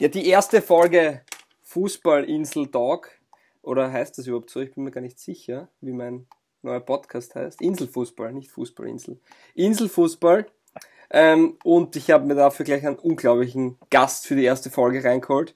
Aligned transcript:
Ja, 0.00 0.08
die 0.08 0.26
erste 0.28 0.62
Folge 0.62 1.20
Fußballinsel 1.60 2.70
Talk, 2.70 3.10
oder 3.60 3.92
heißt 3.92 4.16
das 4.16 4.26
überhaupt 4.26 4.48
so? 4.48 4.60
Ich 4.60 4.72
bin 4.72 4.84
mir 4.84 4.92
gar 4.92 5.02
nicht 5.02 5.18
sicher, 5.18 5.68
wie 5.82 5.92
mein 5.92 6.26
neuer 6.62 6.80
Podcast 6.80 7.34
heißt. 7.34 7.60
Inselfußball, 7.60 8.32
nicht 8.32 8.50
Fußballinsel. 8.50 9.20
Inselfußball. 9.54 10.46
Ähm, 11.10 11.58
und 11.64 11.96
ich 11.96 12.10
habe 12.10 12.24
mir 12.24 12.34
dafür 12.34 12.64
gleich 12.64 12.86
einen 12.86 12.98
unglaublichen 12.98 13.76
Gast 13.90 14.26
für 14.26 14.36
die 14.36 14.44
erste 14.44 14.70
Folge 14.70 15.04
reingeholt. 15.04 15.54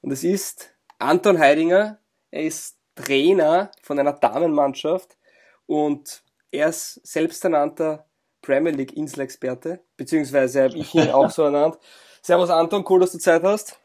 Und 0.00 0.10
es 0.10 0.24
ist 0.24 0.74
Anton 0.98 1.38
Heidinger. 1.38 1.98
Er 2.30 2.44
ist 2.44 2.78
Trainer 2.94 3.72
von 3.82 3.98
einer 3.98 4.14
Damenmannschaft 4.14 5.18
und 5.66 6.22
er 6.50 6.70
ist 6.70 7.06
selbsternannter 7.06 8.06
Premier 8.40 8.72
League 8.72 8.96
Inselexperte, 8.96 9.84
beziehungsweise 9.98 10.62
habe 10.62 10.78
ich 10.78 10.94
ihn 10.94 11.10
auch 11.12 11.30
so 11.30 11.42
ernannt. 11.42 11.78
Servus 12.22 12.48
Anton, 12.48 12.86
cool, 12.88 13.00
dass 13.00 13.12
du 13.12 13.18
Zeit 13.18 13.42
hast. 13.42 13.81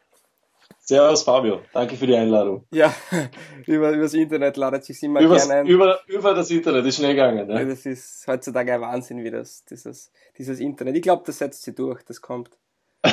Servus 0.88 1.24
Fabio, 1.24 1.60
danke 1.74 1.98
für 1.98 2.08
die 2.08 2.16
Einladung. 2.16 2.66
Ja, 2.72 2.96
über, 3.68 3.92
übers 3.92 4.14
Internet 4.14 4.56
ladet 4.56 4.86
sich 4.86 5.04
immer 5.04 5.20
Übers, 5.20 5.46
gerne 5.48 5.62
ein. 5.62 5.68
über, 5.68 6.00
über 6.08 6.34
das 6.34 6.50
Internet 6.50 6.86
ist 6.86 6.96
schnell 6.96 7.12
gegangen. 7.14 7.46
Ne? 7.46 7.66
Das 7.68 7.86
ist 7.86 8.26
heutzutage 8.26 8.74
ein 8.74 8.82
Wahnsinn, 8.82 9.24
wie 9.24 9.32
das, 9.32 9.66
dieses, 9.66 10.12
dieses 10.38 10.62
Internet. 10.62 10.96
Ich 10.96 11.02
glaube, 11.02 11.24
das 11.26 11.40
setzt 11.40 11.64
sich 11.64 11.76
durch, 11.76 12.04
das 12.04 12.22
kommt. 12.22 12.52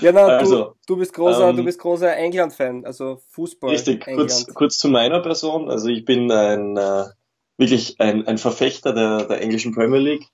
Ja, 0.00 0.10
na, 0.10 0.26
Also, 0.26 0.64
du, 0.64 0.74
du 0.86 0.96
bist 0.96 1.12
großer, 1.12 1.50
ähm, 1.50 1.56
du 1.56 1.64
bist 1.64 1.78
großer 1.78 2.16
England-Fan, 2.16 2.84
also 2.84 3.20
Fußball. 3.28 3.70
Richtig, 3.70 4.06
England. 4.06 4.30
kurz, 4.30 4.54
kurz 4.54 4.78
zu 4.78 4.88
meiner 4.88 5.20
Person. 5.20 5.70
Also 5.70 5.88
ich 5.88 6.04
bin 6.04 6.30
ein 6.32 6.76
äh, 6.76 7.04
wirklich 7.56 8.00
ein, 8.00 8.26
ein 8.26 8.38
Verfechter 8.38 8.92
der, 8.92 9.24
der 9.26 9.40
englischen 9.40 9.74
Premier 9.74 10.00
League 10.00 10.26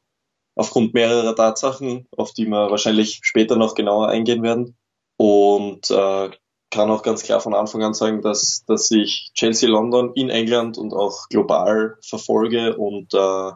aufgrund 0.54 0.94
mehrerer 0.94 1.34
Tatsachen, 1.34 2.06
auf 2.16 2.32
die 2.32 2.46
wir 2.46 2.70
wahrscheinlich 2.70 3.20
später 3.22 3.56
noch 3.56 3.74
genauer 3.74 4.08
eingehen 4.08 4.42
werden. 4.42 4.76
Und 5.22 5.88
äh, 5.90 6.30
kann 6.70 6.90
auch 6.90 7.02
ganz 7.04 7.22
klar 7.22 7.38
von 7.40 7.54
Anfang 7.54 7.82
an 7.84 7.94
sagen, 7.94 8.22
dass, 8.22 8.64
dass 8.66 8.90
ich 8.90 9.30
Chelsea 9.34 9.68
London 9.68 10.12
in 10.14 10.30
England 10.30 10.78
und 10.78 10.92
auch 10.92 11.28
global 11.28 11.96
verfolge 12.02 12.76
und, 12.76 13.14
äh, 13.14 13.50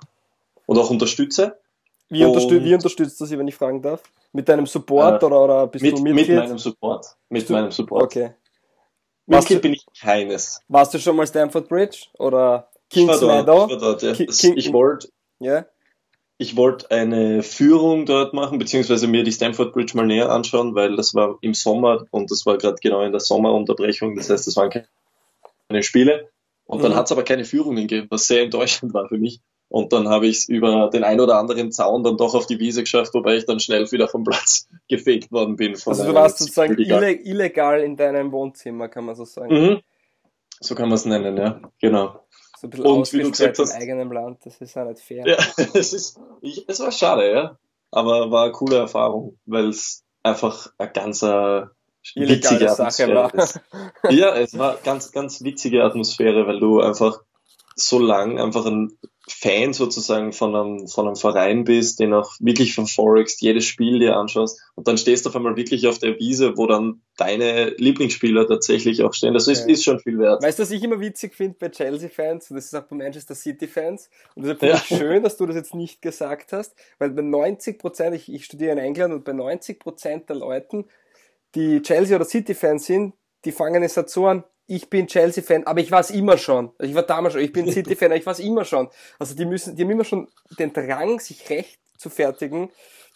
und 0.67 0.79
auch 0.79 0.91
unterstütze. 0.91 1.59
Wie, 2.09 2.25
unterstützt, 2.25 2.65
wie 2.65 2.75
unterstützt 2.75 3.21
du 3.21 3.25
sie, 3.25 3.37
wenn 3.37 3.49
ich 3.49 3.57
fragen 3.57 3.83
darf? 3.83 4.03
Mit 4.33 4.49
deinem 4.49 4.67
Support 4.67 5.23
Äh, 5.23 5.27
oder, 5.27 5.43
oder 5.43 5.67
bist 5.67 5.83
Mit, 5.83 5.99
du 5.99 6.03
mit 6.03 6.15
Mitglied? 6.15 6.37
meinem 6.39 6.59
Support. 6.59 7.07
Mit 7.31 7.49
du- 7.49 7.53
meinem 7.55 7.73
Support. 7.73 8.03
Okay. 8.05 8.35
Warst 9.27 9.51
Mitglied 9.51 9.59
du, 9.59 9.63
bin 9.63 9.73
ich 9.73 9.87
keines. 10.01 10.61
warst 10.69 10.95
du 10.95 10.99
schon 11.01 11.17
mal 11.17 11.27
Stamford 11.27 11.69
Bridge 11.69 12.07
oder 12.21 12.69
Ich 12.93 12.99
war 13.09 13.17
Kings 13.17 13.21
dort, 13.21 13.47
Meadow? 13.47 13.65
ich 13.65 13.71
war 13.73 13.79
dort 13.81 14.03
ja. 14.03 14.13
Ki- 14.13 14.27
Das- 14.27 14.39
King- 14.39 14.57
Ich 14.57 14.73
wollte 14.73 15.09
Ja? 15.41 15.65
Ich 16.39 16.57
wollte 16.57 16.91
eine 16.91 17.43
Führung 17.43 18.05
dort 18.05 18.35
machen, 18.35 18.59
beziehungsweise 18.59 19.07
mir 19.07 19.25
die 19.25 19.33
Stamford 19.33 19.73
Bridge 19.73 19.97
mal 19.97 20.07
näher 20.07 20.31
anschauen, 20.31 20.75
weil 20.75 20.97
das 20.97 21.15
war 21.15 21.39
im 21.41 21.55
Sommer 21.55 22.05
und 22.11 22.31
das 22.31 22.45
war 22.45 22.59
gerade 22.59 22.77
genau 22.83 23.03
in 23.03 23.13
der 23.13 23.21
Sommerunterbrechung. 23.21 24.17
Das 24.17 24.29
heißt, 24.29 24.47
das 24.47 24.57
waren 24.57 24.71
keine 24.71 25.83
Spiele. 25.83 26.29
Und 26.67 26.83
dann 26.83 26.93
Mhm. 26.93 26.97
hat 26.97 27.07
es 27.07 27.13
aber 27.13 27.23
keine 27.23 27.45
Führungen 27.45 27.87
gegeben, 27.87 28.09
was 28.11 28.27
sehr 28.27 28.43
enttäuschend 28.43 28.93
war 28.93 29.09
für 29.09 29.19
mich. 29.19 29.41
Und 29.69 29.93
dann 29.93 30.09
habe 30.09 30.27
ich 30.27 30.39
es 30.39 30.49
über 30.49 30.91
den 30.91 31.05
ein 31.05 31.21
oder 31.21 31.39
anderen 31.39 31.73
Zaun 31.73 32.05
dann 32.05 32.17
doch 32.17 32.35
auf 32.35 32.47
die 32.47 32.61
Wiese 32.61 32.83
geschafft, 32.83 33.15
wobei 33.15 33.37
ich 33.37 33.47
dann 33.47 33.59
schnell 33.59 33.91
wieder 33.91 34.09
vom 34.09 34.23
Platz 34.25 34.69
gefegt 34.89 35.33
worden 35.33 35.57
bin. 35.57 35.73
Also 35.73 36.05
du 36.05 36.15
warst 36.15 36.39
sozusagen 36.39 36.77
illegal 36.79 37.81
in 37.81 37.97
deinem 37.97 38.31
Wohnzimmer, 38.31 38.89
kann 38.89 39.05
man 39.05 39.17
so 39.17 39.25
sagen. 39.25 39.55
Mhm. 39.55 39.81
So 40.61 40.75
kann 40.75 40.89
man 40.89 40.97
es 40.97 41.05
nennen, 41.05 41.37
ja. 41.37 41.61
Genau. 41.81 42.21
So 42.59 42.67
ein 42.67 42.71
bisschen 42.71 42.87
Und 42.87 43.13
wie 43.13 43.23
du 43.23 43.31
gesagt 43.31 43.59
im 43.59 43.65
hast- 43.65 43.75
eigenem 43.75 44.13
Land, 44.13 44.39
das 44.45 44.61
ist 44.61 44.75
ja 44.75 44.85
nicht 44.85 45.01
fair. 45.01 45.27
Ja, 45.27 45.37
es 45.75 45.93
ist, 45.93 46.19
es 46.67 46.81
war 46.81 46.91
schade, 46.93 47.31
ja. 47.33 47.59
Aber 47.91 48.31
war 48.31 48.45
eine 48.45 48.53
coole 48.53 48.79
Erfahrung, 48.79 49.39
weil 49.47 49.69
es 49.69 50.05
einfach 50.23 50.69
eine 50.79 50.91
ganz 50.91 51.23
äh, 51.23 51.63
Illegale 52.15 52.29
witzige 52.37 52.69
Sache 52.69 52.83
Atmosphäre 53.05 53.15
war. 53.15 53.35
ist. 53.35 53.61
Ja, 54.11 54.35
es 54.37 54.57
war 54.59 54.77
ganz, 54.83 55.13
ganz 55.13 55.43
witzige 55.43 55.85
Atmosphäre, 55.85 56.47
weil 56.47 56.61
du 56.61 56.81
einfach 56.81 57.21
so 57.79 57.99
lang 57.99 58.39
einfach 58.41 58.65
ein 58.67 58.91
Fan 59.29 59.73
sozusagen 59.73 60.33
von 60.33 60.55
einem, 60.55 60.87
von 60.89 61.07
einem 61.07 61.17
Verein 61.17 61.65
bist, 61.65 61.99
den 61.99 62.15
auch 62.15 62.33
wirklich 62.39 62.75
verfolgst, 62.75 63.43
jedes 63.43 63.65
Spiel 63.65 63.99
dir 63.99 64.17
anschaust 64.17 64.61
und 64.77 64.87
dann 64.89 64.97
stehst 64.99 65.25
du 65.27 65.31
auf 65.31 65.37
einmal 65.37 65.57
wirklich 65.57 65.87
auf 65.89 65.99
der 65.99 66.17
Wiese, 66.19 66.57
wo 66.57 66.67
dann 66.67 67.03
deine 67.17 67.71
Lieblingsspieler 67.71 68.47
tatsächlich 68.47 69.03
auch 69.03 69.13
stehen. 69.13 69.35
Das 69.35 69.49
ist, 69.49 69.67
Ja. 69.67 69.73
ist 69.75 69.83
schon 69.85 69.99
viel 69.99 70.19
wert. 70.19 70.43
Weißt 70.45 70.59
du, 70.59 70.63
was 70.63 70.71
ich 70.71 70.83
immer 70.83 71.01
witzig 71.01 71.35
finde 71.35 71.57
bei 71.59 71.69
Chelsea-Fans, 71.71 72.51
und 72.51 72.57
das 72.57 72.67
ist 72.67 72.75
auch 72.75 72.85
bei 72.85 72.97
Manchester 72.97 73.35
City-Fans, 73.35 74.09
und 74.37 74.43
deshalb 74.45 74.61
finde 74.61 74.75
Ja. 74.77 74.83
ich 74.89 74.97
schön, 74.97 75.23
dass 75.25 75.37
du 75.37 75.45
das 75.47 75.57
jetzt 75.57 75.75
nicht 75.75 76.01
gesagt 76.01 76.53
hast, 76.53 76.75
weil 76.99 77.11
bei 77.11 77.23
90 77.23 77.79
Prozent, 77.81 78.15
ich, 78.15 78.33
ich 78.33 78.45
studiere 78.45 78.73
in 78.73 78.79
England, 78.79 79.13
und 79.13 79.25
bei 79.25 79.33
90 79.33 79.81
Prozent 79.81 80.29
der 80.29 80.37
Leuten, 80.37 80.85
die 81.57 81.83
Chelsea- 81.83 82.15
oder 82.17 82.25
City-Fans 82.27 82.87
sind, 82.87 83.15
die 83.45 83.53
fangen 83.53 83.83
es 83.83 83.97
halt 83.97 84.09
so 84.09 84.27
an, 84.27 84.45
ich 84.67 84.91
bin 84.91 85.07
Chelsea-Fan, 85.07 85.67
aber 85.67 85.81
ich 85.81 85.91
war 85.91 86.01
es 86.01 86.11
immer 86.11 86.39
schon. 86.39 86.71
Ich 86.81 86.95
war 86.95 87.03
damals 87.03 87.35
schon, 87.35 87.43
ich 87.43 87.53
bin 87.53 87.71
City-Fan, 87.71 88.09
aber 88.09 88.17
ich 88.17 88.27
war 88.27 88.33
es 88.33 88.41
immer 88.41 88.65
schon. 88.65 88.89
Also 89.19 89.35
die 89.35 89.45
müssen, 89.45 89.77
die 89.77 89.83
haben 89.83 89.91
immer 89.91 90.05
schon 90.05 90.29
den 90.59 90.73
Drang, 90.73 91.21
sich 91.21 91.49
recht 91.51 91.79
zu 91.97 92.11
fertigen, 92.11 92.71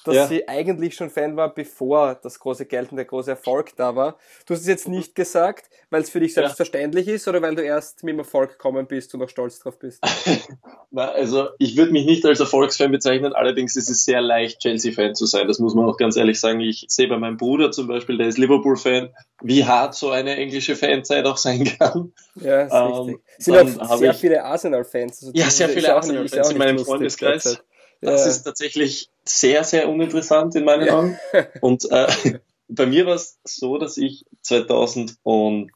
dass 0.05 0.15
Ja. 0.15 0.27
sie 0.27 0.49
eigentlich 0.49 0.95
schon 0.95 1.11
Fan 1.11 1.37
war, 1.37 1.53
bevor 1.55 2.15
das 2.23 2.39
große 2.39 2.67
Geld 2.67 2.91
und 2.91 2.97
der 2.97 3.05
große 3.05 3.31
Erfolg 3.31 3.77
da 3.77 3.95
war. 3.97 4.17
Du 4.47 4.55
hast 4.55 4.61
es 4.63 4.67
jetzt 4.67 4.89
nicht 4.89 5.15
gesagt, 5.15 5.69
weil 5.91 6.03
es 6.03 6.11
für 6.11 6.21
dich 6.21 6.35
Ja. 6.35 6.43
selbstverständlich 6.43 7.07
ist 7.09 7.29
oder 7.29 7.43
weil 7.43 7.55
du 7.55 7.63
erst 7.63 8.03
mit 8.05 8.13
dem 8.15 8.19
Erfolg 8.21 8.53
gekommen 8.53 8.87
bist 8.87 9.15
und 9.15 9.23
auch 9.23 9.29
stolz 9.29 9.59
drauf 9.59 9.79
bist. 9.79 10.01
Na, 10.91 11.11
also 11.11 11.49
ich 11.59 11.77
würde 11.77 11.93
mich 11.93 12.07
nicht 12.07 12.25
als 12.25 12.41
Erfolgsfan 12.41 12.91
bezeichnen, 12.91 13.33
allerdings 13.33 13.77
ist 13.77 13.91
es 13.91 14.05
sehr 14.05 14.21
leicht, 14.21 14.61
Chelsea-Fan 14.61 15.15
zu 15.15 15.27
sein. 15.27 15.47
Das 15.47 15.59
muss 15.59 15.75
man 15.75 15.85
auch 15.85 15.97
ganz 15.97 16.17
ehrlich 16.17 16.41
sagen. 16.41 16.61
Ich 16.61 16.87
sehe 16.89 17.09
bei 17.09 17.17
meinem 17.19 17.37
Bruder 17.37 17.71
zum 17.71 17.87
Beispiel, 17.87 18.17
der 18.19 18.29
ist 18.29 18.39
Liverpool-Fan, 18.39 19.11
wie 19.43 19.65
hart 19.65 19.95
so 19.95 20.11
eine 20.11 20.37
englische 20.37 20.77
Fanzeit 20.77 21.27
auch 21.27 21.37
sein 21.37 21.65
kann. 21.79 22.13
Ja, 22.35 22.63
ist 22.63 22.73
Ähm, 22.73 22.87
richtig. 22.87 23.25
Es 23.39 23.45
sind 23.45 23.81
auch 23.81 23.97
sehr 23.99 24.15
viele 24.15 24.45
Arsenal-Fans. 24.45 25.23
Also 25.25 25.33
Ja, 25.35 25.49
sehr 25.51 25.69
viele 25.69 25.95
Arsenal-Fans 25.95 26.51
in 26.51 26.59
meinem 26.59 26.79
Freundeskreis. 26.79 27.63
Das 28.01 28.23
Ja. 28.23 28.27
ist 28.31 28.43
tatsächlich 28.45 29.11
sehr, 29.25 29.63
sehr 29.65 29.89
uninteressant 29.89 30.55
in 30.57 30.65
meinen. 30.65 30.89
Augen. 30.89 31.19
Und 31.61 31.91
äh, 31.91 32.07
bei 32.69 32.87
mir 32.87 33.07
war 33.07 33.15
es 33.15 33.39
so, 33.45 33.79
dass 33.79 33.97
ich 33.97 34.25
2005 34.43 35.67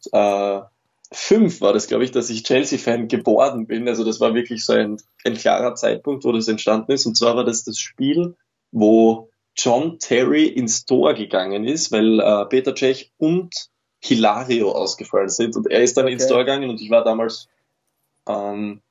war 1.61 1.73
das, 1.73 1.87
glaube 1.87 2.05
ich, 2.05 2.11
dass 2.13 2.31
ich 2.31 2.43
Chelsea-Fan 2.45 3.09
geboren 3.09 3.67
bin. 3.67 3.89
Also 3.89 4.05
das 4.05 4.21
war 4.21 4.35
wirklich 4.35 4.65
so 4.65 4.73
ein, 4.73 4.97
ein 5.25 5.35
klarer 5.35 5.75
Zeitpunkt, 5.75 6.25
wo 6.25 6.33
das 6.33 6.49
entstanden 6.49 6.93
ist. 6.93 7.07
Und 7.07 7.17
zwar 7.17 7.37
war 7.37 7.45
das 7.45 7.65
das 7.65 7.79
Spiel, 7.79 8.37
wo 8.73 9.31
John 9.57 9.99
Terry 10.01 10.47
ins 10.47 10.85
Tor 10.85 11.15
gegangen 11.15 11.65
ist, 11.65 11.93
weil 11.93 12.19
äh, 12.21 12.45
Peter 12.47 12.75
Cech 12.75 13.13
und 13.19 13.55
Hilario 14.01 14.73
ausgefallen 14.73 15.29
sind. 15.29 15.57
Und 15.57 15.71
er 15.71 15.83
ist 15.83 15.97
dann 15.97 16.07
Okay. 16.07 16.15
ins 16.15 16.27
Tor 16.27 16.39
gegangen 16.39 16.69
und 16.71 16.81
ich 16.81 16.91
war 16.91 17.05
damals 17.05 17.49
ähm, 18.29 18.83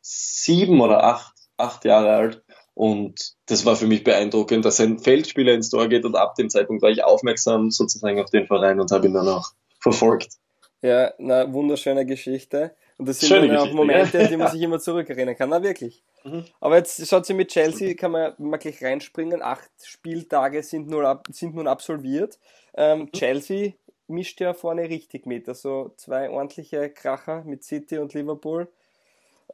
sieben 0.00 0.80
oder 0.80 1.04
acht, 1.04 1.34
acht 1.56 1.84
Jahre 1.84 2.10
alt. 2.14 2.43
Und 2.74 3.34
das 3.46 3.64
war 3.64 3.76
für 3.76 3.86
mich 3.86 4.02
beeindruckend, 4.02 4.64
dass 4.64 4.80
ein 4.80 4.98
Feldspieler 4.98 5.54
ins 5.54 5.70
Tor 5.70 5.88
geht 5.88 6.04
und 6.04 6.16
ab 6.16 6.34
dem 6.34 6.50
Zeitpunkt 6.50 6.82
war 6.82 6.90
ich 6.90 7.04
aufmerksam 7.04 7.70
sozusagen 7.70 8.20
auf 8.20 8.30
den 8.30 8.46
Verein 8.46 8.80
und 8.80 8.90
habe 8.90 9.06
ihn 9.06 9.14
dann 9.14 9.28
auch 9.28 9.52
verfolgt. 9.80 10.34
Ja, 10.82 11.14
na, 11.18 11.50
wunderschöne 11.52 12.04
Geschichte. 12.04 12.74
Und 12.98 13.08
das 13.08 13.20
sind 13.20 13.28
Schöne 13.28 13.48
dann 13.48 13.56
auch 13.56 13.72
Momente, 13.72 14.20
ja. 14.20 14.28
die 14.28 14.36
man 14.36 14.50
sich 14.50 14.60
immer 14.60 14.78
zurückerinnern 14.78 15.36
kann. 15.36 15.48
Na, 15.48 15.62
wirklich. 15.62 16.02
Mhm. 16.24 16.44
Aber 16.60 16.76
jetzt 16.76 17.06
schaut 17.08 17.26
sie 17.26 17.34
mit 17.34 17.48
Chelsea, 17.48 17.94
kann 17.94 18.10
man 18.10 18.34
mal 18.38 18.58
gleich 18.58 18.82
reinspringen. 18.82 19.40
Acht 19.40 19.70
Spieltage 19.82 20.62
sind 20.62 20.88
nun, 20.88 21.04
ab, 21.04 21.26
sind 21.30 21.54
nun 21.54 21.68
absolviert. 21.68 22.38
Ähm, 22.74 23.10
Chelsea 23.12 23.72
mischt 24.08 24.40
ja 24.40 24.52
vorne 24.52 24.88
richtig 24.88 25.26
mit. 25.26 25.48
Also 25.48 25.94
zwei 25.96 26.28
ordentliche 26.28 26.90
Kracher 26.90 27.44
mit 27.44 27.64
City 27.64 27.98
und 27.98 28.14
Liverpool. 28.14 28.68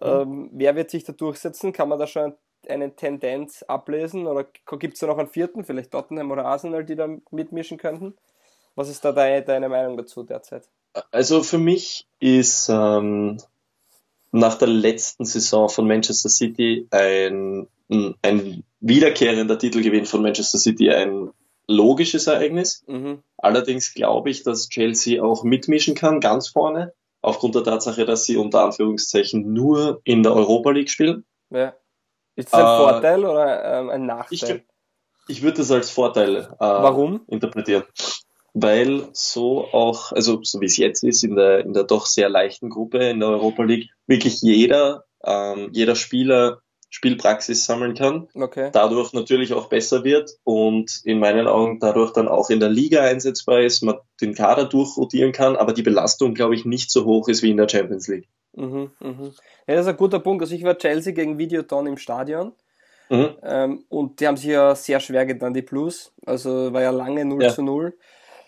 Ähm, 0.01 0.51
wer 0.53 0.75
wird 0.77 0.91
sich 0.91 1.05
da 1.05 1.13
durchsetzen? 1.13 1.73
Kann 1.73 1.89
man 1.89 1.99
da 1.99 2.07
schon 2.07 2.35
eine 2.69 2.95
Tendenz 2.95 3.63
ablesen? 3.63 4.27
Oder 4.27 4.47
gibt 4.79 4.95
es 4.95 5.01
da 5.01 5.07
noch 5.07 5.19
einen 5.19 5.29
vierten, 5.29 5.65
vielleicht 5.65 5.91
Tottenham 5.91 6.31
oder 6.31 6.45
Arsenal, 6.45 6.85
die 6.85 6.97
da 6.97 7.09
mitmischen 7.31 7.79
könnten? 7.79 8.15
Was 8.75 8.89
ist 8.89 9.05
da 9.05 9.13
deine, 9.13 9.43
deine 9.43 9.69
Meinung 9.69 9.97
dazu 9.97 10.23
derzeit? 10.23 10.69
Also 11.11 11.43
für 11.43 11.59
mich 11.59 12.07
ist 12.19 12.69
ähm, 12.69 13.39
nach 14.33 14.57
der 14.57 14.69
letzten 14.69 15.25
Saison 15.25 15.69
von 15.69 15.87
Manchester 15.87 16.29
City 16.29 16.87
ein, 16.91 17.69
ein 18.23 18.65
wiederkehrender 18.81 19.59
Titelgewinn 19.59 20.07
von 20.07 20.23
Manchester 20.23 20.59
City 20.59 20.91
ein 20.91 21.31
logisches 21.67 22.27
Ereignis. 22.27 22.85
Mhm. 22.87 23.23
Allerdings 23.37 23.95
glaube 23.95 24.31
ich, 24.31 24.43
dass 24.43 24.69
Chelsea 24.69 25.23
auch 25.23 25.45
mitmischen 25.45 25.95
kann, 25.95 26.21
ganz 26.21 26.49
vorne, 26.49 26.93
aufgrund 27.23 27.55
der 27.55 27.65
Tatsache, 27.65 28.05
dass 28.05 28.25
sie 28.25 28.37
unter 28.37 28.65
Anführungszeichen 28.65 29.53
nur 29.53 30.01
in 30.05 30.23
der 30.23 30.35
Europa 30.35 30.71
League 30.71 30.91
spielen. 30.91 31.25
Ja. 31.51 31.75
Ist 32.41 32.53
das 32.53 32.61
ein 32.61 32.67
Äh, 32.67 32.77
Vorteil 32.77 33.25
oder 33.25 33.81
ähm, 33.81 33.91
ein 33.91 34.03
Ich, 34.31 34.43
Nachteil? 34.43 34.63
ich 35.29 35.43
würde 35.43 35.59
das 35.59 35.71
als 35.71 35.91
Vorteil 35.91 36.37
äh, 36.37 36.47
Warum? 36.59 37.23
interpretieren. 37.29 37.85
Weil 38.53 39.09
so 39.13 39.67
auch, 39.73 40.11
also 40.13 40.41
so 40.43 40.61
wie 40.61 40.67
es 40.67 40.77
jetzt 40.77 41.05
ist, 41.05 41.23
in 41.23 41.37
der, 41.37 41.61
in 41.61 41.73
der 41.73 41.85
doch 41.85 42.07
sehr 42.07 42.29
leichten 42.29 42.69
Gruppe 42.69 42.99
in 43.11 43.21
der 43.21 43.29
Europa 43.29 43.63
League, 43.63 43.91
wirklich 44.09 44.41
jeder, 44.43 45.05
ähm, 45.25 45.69
jeder 45.73 45.95
Spieler 45.95 46.61
Spielpraxis 46.93 47.65
sammeln 47.67 47.95
kann, 47.95 48.27
Okay. 48.35 48.71
dadurch 48.73 49.13
natürlich 49.13 49.53
auch 49.53 49.69
besser 49.69 50.03
wird 50.03 50.33
und 50.43 51.01
in 51.05 51.21
meinen 51.21 51.47
Augen 51.47 51.79
dadurch 51.79 52.13
dann 52.13 52.27
auch 52.27 52.51
in 52.51 52.59
der 52.59 52.69
Liga 52.69 53.03
einsetzbar 53.03 53.61
ist, 53.61 53.83
man 53.85 53.99
den 54.21 54.35
Kader 54.35 54.65
durchrotieren 54.65 55.31
kann, 55.31 55.55
aber 55.55 55.73
die 55.73 55.85
Belastung, 55.85 56.35
glaube 56.35 56.57
ich, 56.57 56.65
nicht 56.65 56.91
so 56.91 57.05
hoch 57.05 57.29
ist 57.29 57.45
wie 57.45 57.51
in 57.53 57.59
der 57.59 57.69
Champions 57.69 58.09
League. 58.09 58.29
Mhm, 58.55 58.91
mhm. 59.01 59.33
Ja, 59.67 59.75
das 59.75 59.87
ist 59.87 59.89
ein 59.93 59.97
guter 59.97 60.19
Punkt. 60.21 60.43
Also 60.43 60.55
ich 60.55 60.65
war 60.65 60.77
Chelsea 60.77 61.13
gegen 61.13 61.39
Videoton 61.39 61.87
im 61.87 61.97
Stadion 61.97 62.53
Mhm. 63.09 63.37
ähm, 63.43 63.85
und 63.89 64.21
die 64.21 64.27
haben 64.29 64.37
sich 64.37 64.51
ja 64.51 64.75
sehr 64.75 65.01
schwer 65.01 65.27
getan, 65.27 65.53
die 65.53 65.63
Blues. 65.63 66.13
Also 66.27 66.73
war 66.73 66.83
ja 66.83 66.91
lange 66.91 67.25
0 67.25 67.43
Ja. 67.43 67.49
zu 67.49 67.63
0. 67.63 67.93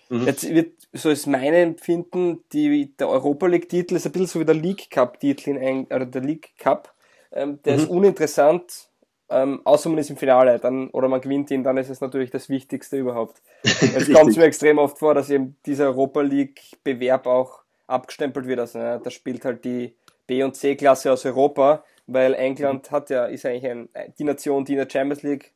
Mhm. 0.09 0.27
Jetzt 0.27 0.49
wird, 0.49 0.75
so 0.93 1.11
ist 1.11 1.27
mein 1.27 1.55
Empfinden, 1.55 2.45
die, 2.53 2.95
der 2.97 3.09
Europa 3.09 3.47
League-Titel 3.47 3.97
ist 3.97 4.07
ein 4.07 4.13
bisschen 4.13 4.27
so 4.29 4.41
wie 4.41 4.45
der 4.45 4.55
League 4.55 4.91
Cup-Titel 4.91 5.51
in 5.51 5.57
Eng 5.57 5.87
oder 5.87 6.07
der 6.07 6.23
League 6.23 6.51
Cup. 6.59 6.93
Ähm, 7.33 7.61
der 7.65 7.77
ist 7.77 7.89
Mhm. 7.89 7.97
uninteressant, 7.97 8.89
ähm, 9.31 9.63
außer 9.65 9.89
man 9.89 9.99
ist 9.99 10.11
im 10.11 10.17
Finale 10.17 10.59
dann, 10.59 10.91
oder 10.91 11.09
man 11.09 11.21
gewinnt 11.23 11.51
ihn, 11.51 11.65
dann 11.65 11.77
ist 11.79 11.89
es 11.89 12.01
natürlich 12.01 12.31
das 12.31 12.49
Wichtigste 12.49 12.99
überhaupt. 12.99 13.41
Es 13.97 14.13
kommt 14.13 14.37
mir 14.37 14.45
extrem 14.45 14.79
oft 14.79 14.99
vor, 14.99 15.15
dass 15.15 15.31
eben 15.31 15.57
dieser 15.67 15.87
Europa 15.87 16.21
League-Bewerb 16.21 17.27
auch 17.27 17.62
abgestempelt 17.87 18.47
wird. 18.47 18.61
Also, 18.61 18.79
ne, 18.79 19.01
da 19.03 19.11
spielt 19.11 19.45
halt 19.45 19.65
die 19.65 19.95
B- 20.27 20.43
und 20.43 20.57
C-Klasse 20.57 21.13
aus 21.13 21.25
Europa, 21.25 21.85
weil 22.07 22.35
England 22.35 22.91
hat 22.91 23.11
ja, 23.11 23.27
ist 23.27 23.47
eigentlich 23.47 23.71
ein, 23.71 23.89
die 24.19 24.25
Nation, 24.25 24.65
die 24.65 24.73
in 24.73 24.79
der 24.79 24.89
Champions 24.91 25.23
League 25.23 25.53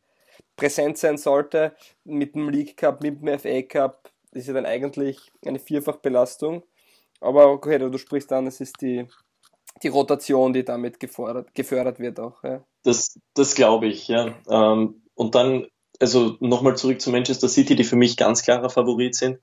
präsent 0.57 0.99
sein 0.99 1.19
sollte, 1.19 1.75
mit 2.05 2.35
dem 2.35 2.49
League 2.49 2.77
Cup, 2.77 3.03
mit 3.03 3.21
dem 3.21 3.39
FA 3.39 3.63
Cup, 3.63 4.11
ist 4.33 4.49
ja 4.49 4.55
dann 4.55 4.67
eigentlich 4.67 5.19
eine 5.45 5.59
Vierfachbelastung. 5.59 6.63
Aber 7.21 7.49
okay, 7.49 7.79
du, 7.79 7.97
sprichst 7.99 8.33
an, 8.33 8.47
es 8.47 8.61
ist 8.61 8.81
die, 8.81 9.07
die 9.83 9.89
Rotation, 9.89 10.53
die 10.53 10.65
damit 10.65 11.01
gefordert, 11.01 11.55
gefördert 11.55 11.99
wird 11.99 12.21
auch. 12.21 12.43
Ja. 12.43 12.63
Das, 12.83 13.19
das 13.35 13.55
glaube 13.55 13.87
ich, 13.87 14.09
ja. 14.09 14.35
Ähm, 14.49 15.03
und 15.15 15.35
dann, 15.35 15.67
also 16.01 16.37
nochmal 16.41 16.77
zurück 16.77 17.01
zu 17.01 17.11
Manchester 17.11 17.49
City, 17.49 17.75
die 17.77 17.85
für 17.85 17.97
mich 17.97 18.17
ganz 18.17 18.43
klarer 18.43 18.71
Favorit 18.71 19.15
sind. 19.15 19.39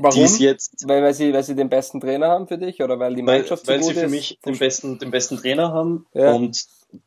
Warum? 0.00 0.16
Die 0.16 0.22
ist 0.24 0.38
jetzt, 0.38 0.84
Weil, 0.88 1.02
weil, 1.02 1.12
sie, 1.12 1.32
weil 1.34 1.42
sie 1.42 1.54
den 1.56 1.68
besten 1.68 2.00
Trainer 2.00 2.28
haben 2.28 2.46
für 2.46 2.56
dich 2.56 2.80
oder 2.82 2.98
weil 2.98 3.14
die 3.14 3.26
weil, 3.26 3.40
Mannschaft 3.40 3.66
so 3.66 3.72
weil 3.72 3.82
sie 3.82 3.94
für 3.94 4.06
ist? 4.06 4.10
mich 4.10 4.38
den 4.46 4.56
besten, 4.56 4.98
den 4.98 5.10
besten 5.10 5.36
Trainer 5.38 5.72
haben 5.72 6.06
Ja. 6.14 6.32
und 6.32 6.64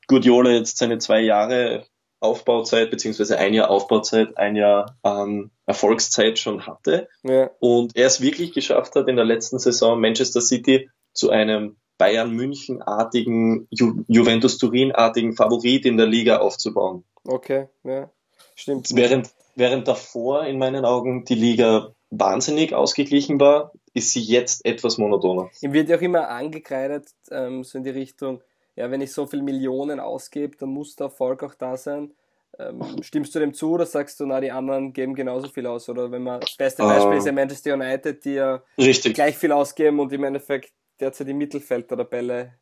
Guardiola 0.08 0.52
jetzt 0.52 0.78
seine 0.78 0.98
zwei 1.00 1.22
Jahre 1.22 1.86
Aufbauzeit, 2.20 2.92
beziehungsweise 2.92 3.38
ein 3.40 3.54
Jahr 3.56 3.72
Aufbauzeit, 3.72 4.38
ein 4.38 4.56
Jahr 4.56 4.98
ähm, 5.04 5.50
Erfolgszeit 5.66 6.38
schon 6.38 6.68
hatte. 6.68 7.08
Ja, 7.24 7.50
Und 7.60 7.96
er 7.96 8.06
es 8.08 8.22
wirklich 8.22 8.54
geschafft 8.54 8.94
hat, 8.96 9.08
in 9.08 9.16
der 9.16 9.26
letzten 9.26 9.58
Saison 9.58 10.00
Manchester 10.00 10.42
City 10.42 10.90
zu 11.14 11.32
einem 11.32 11.78
Bayern 11.98 12.32
München-artigen, 12.32 13.68
Ju 13.72 14.04
Juventus 14.08 14.58
Turin-artigen 14.58 15.34
Favorit 15.34 15.86
in 15.86 15.98
der 15.98 16.08
Liga 16.08 16.38
aufzubauen. 16.40 17.04
okay, 17.24 17.68
ja. 17.84 18.10
Stimmt. 18.56 18.90
Während, 18.94 19.30
während 19.56 19.88
davor 19.88 20.46
in 20.46 20.60
meinen 20.60 20.86
Augen 20.86 21.26
die 21.26 21.36
Liga 21.36 21.96
wahnsinnig 22.12 22.76
ausgeglichen 22.76 23.40
war, 23.40 23.72
ist 23.94 24.12
sie 24.12 24.22
jetzt 24.22 24.66
etwas 24.66 24.98
monotoner. 24.98 25.50
Ihm 25.62 25.74
wird 25.74 25.90
ja 25.90 25.98
auch 25.98 26.02
immer 26.02 26.30
angekreidet, 26.30 27.10
ähm, 27.32 27.64
so 27.64 27.78
in 27.78 27.84
die 27.84 27.90
Richtung, 27.90 28.42
ja, 28.76 28.92
wenn 28.92 29.02
ich 29.02 29.12
so 29.12 29.26
viel 29.26 29.42
Millionen 29.42 30.00
ausgebe, 30.00 30.56
dann 30.58 30.70
muss 30.70 30.96
der 30.96 31.08
Erfolg 31.08 31.44
auch 31.44 31.56
da 31.56 31.78
sein. 31.78 32.14
Ähm, 32.60 32.82
stimmst 33.02 33.34
du 33.34 33.40
dem 33.40 33.54
zu 33.54 33.72
oder 33.72 33.86
sagst 33.86 34.20
du, 34.20 34.26
na, 34.26 34.42
die 34.42 34.52
anderen 34.52 34.92
geben 34.92 35.16
genauso 35.16 35.48
viel 35.48 35.66
aus? 35.66 35.88
Oder 35.88 36.12
wenn 36.12 36.24
man, 36.24 36.42
das 36.42 36.56
beste 36.58 36.84
Beispiel 36.84 37.14
Ähm. 37.14 37.18
ist 37.18 37.26
ja 37.26 37.32
Manchester 37.32 37.74
United, 37.74 38.26
die 38.26 38.34
ja 38.34 38.62
Richtig. 38.78 39.14
gleich 39.14 39.38
viel 39.38 39.54
ausgeben 39.54 40.00
und 40.00 40.12
im 40.12 40.24
Endeffekt 40.26 40.74
derzeit 41.00 41.30
im 41.30 41.38
Mittelfeld 41.38 41.90
der 41.90 41.98
Tabelle 41.98 42.54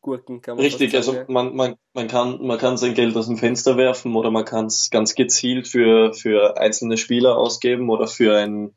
herumgurken, 0.00 0.40
kann 0.42 0.56
man 0.56 0.64
Richtig, 0.64 0.94
also 0.94 1.24
man, 1.28 1.54
man, 1.54 1.76
man, 1.92 2.08
kann, 2.08 2.42
man 2.42 2.58
kann 2.58 2.76
sein 2.76 2.94
Geld 2.94 3.16
aus 3.16 3.26
dem 3.26 3.36
Fenster 3.36 3.76
werfen 3.76 4.14
oder 4.16 4.30
man 4.30 4.44
kann 4.44 4.66
es 4.66 4.90
ganz 4.90 5.14
gezielt 5.14 5.68
für, 5.68 6.12
für 6.14 6.58
einzelne 6.58 6.96
Spieler 6.96 7.36
ausgeben 7.36 7.90
oder 7.90 8.06
für 8.06 8.36
ein, 8.36 8.74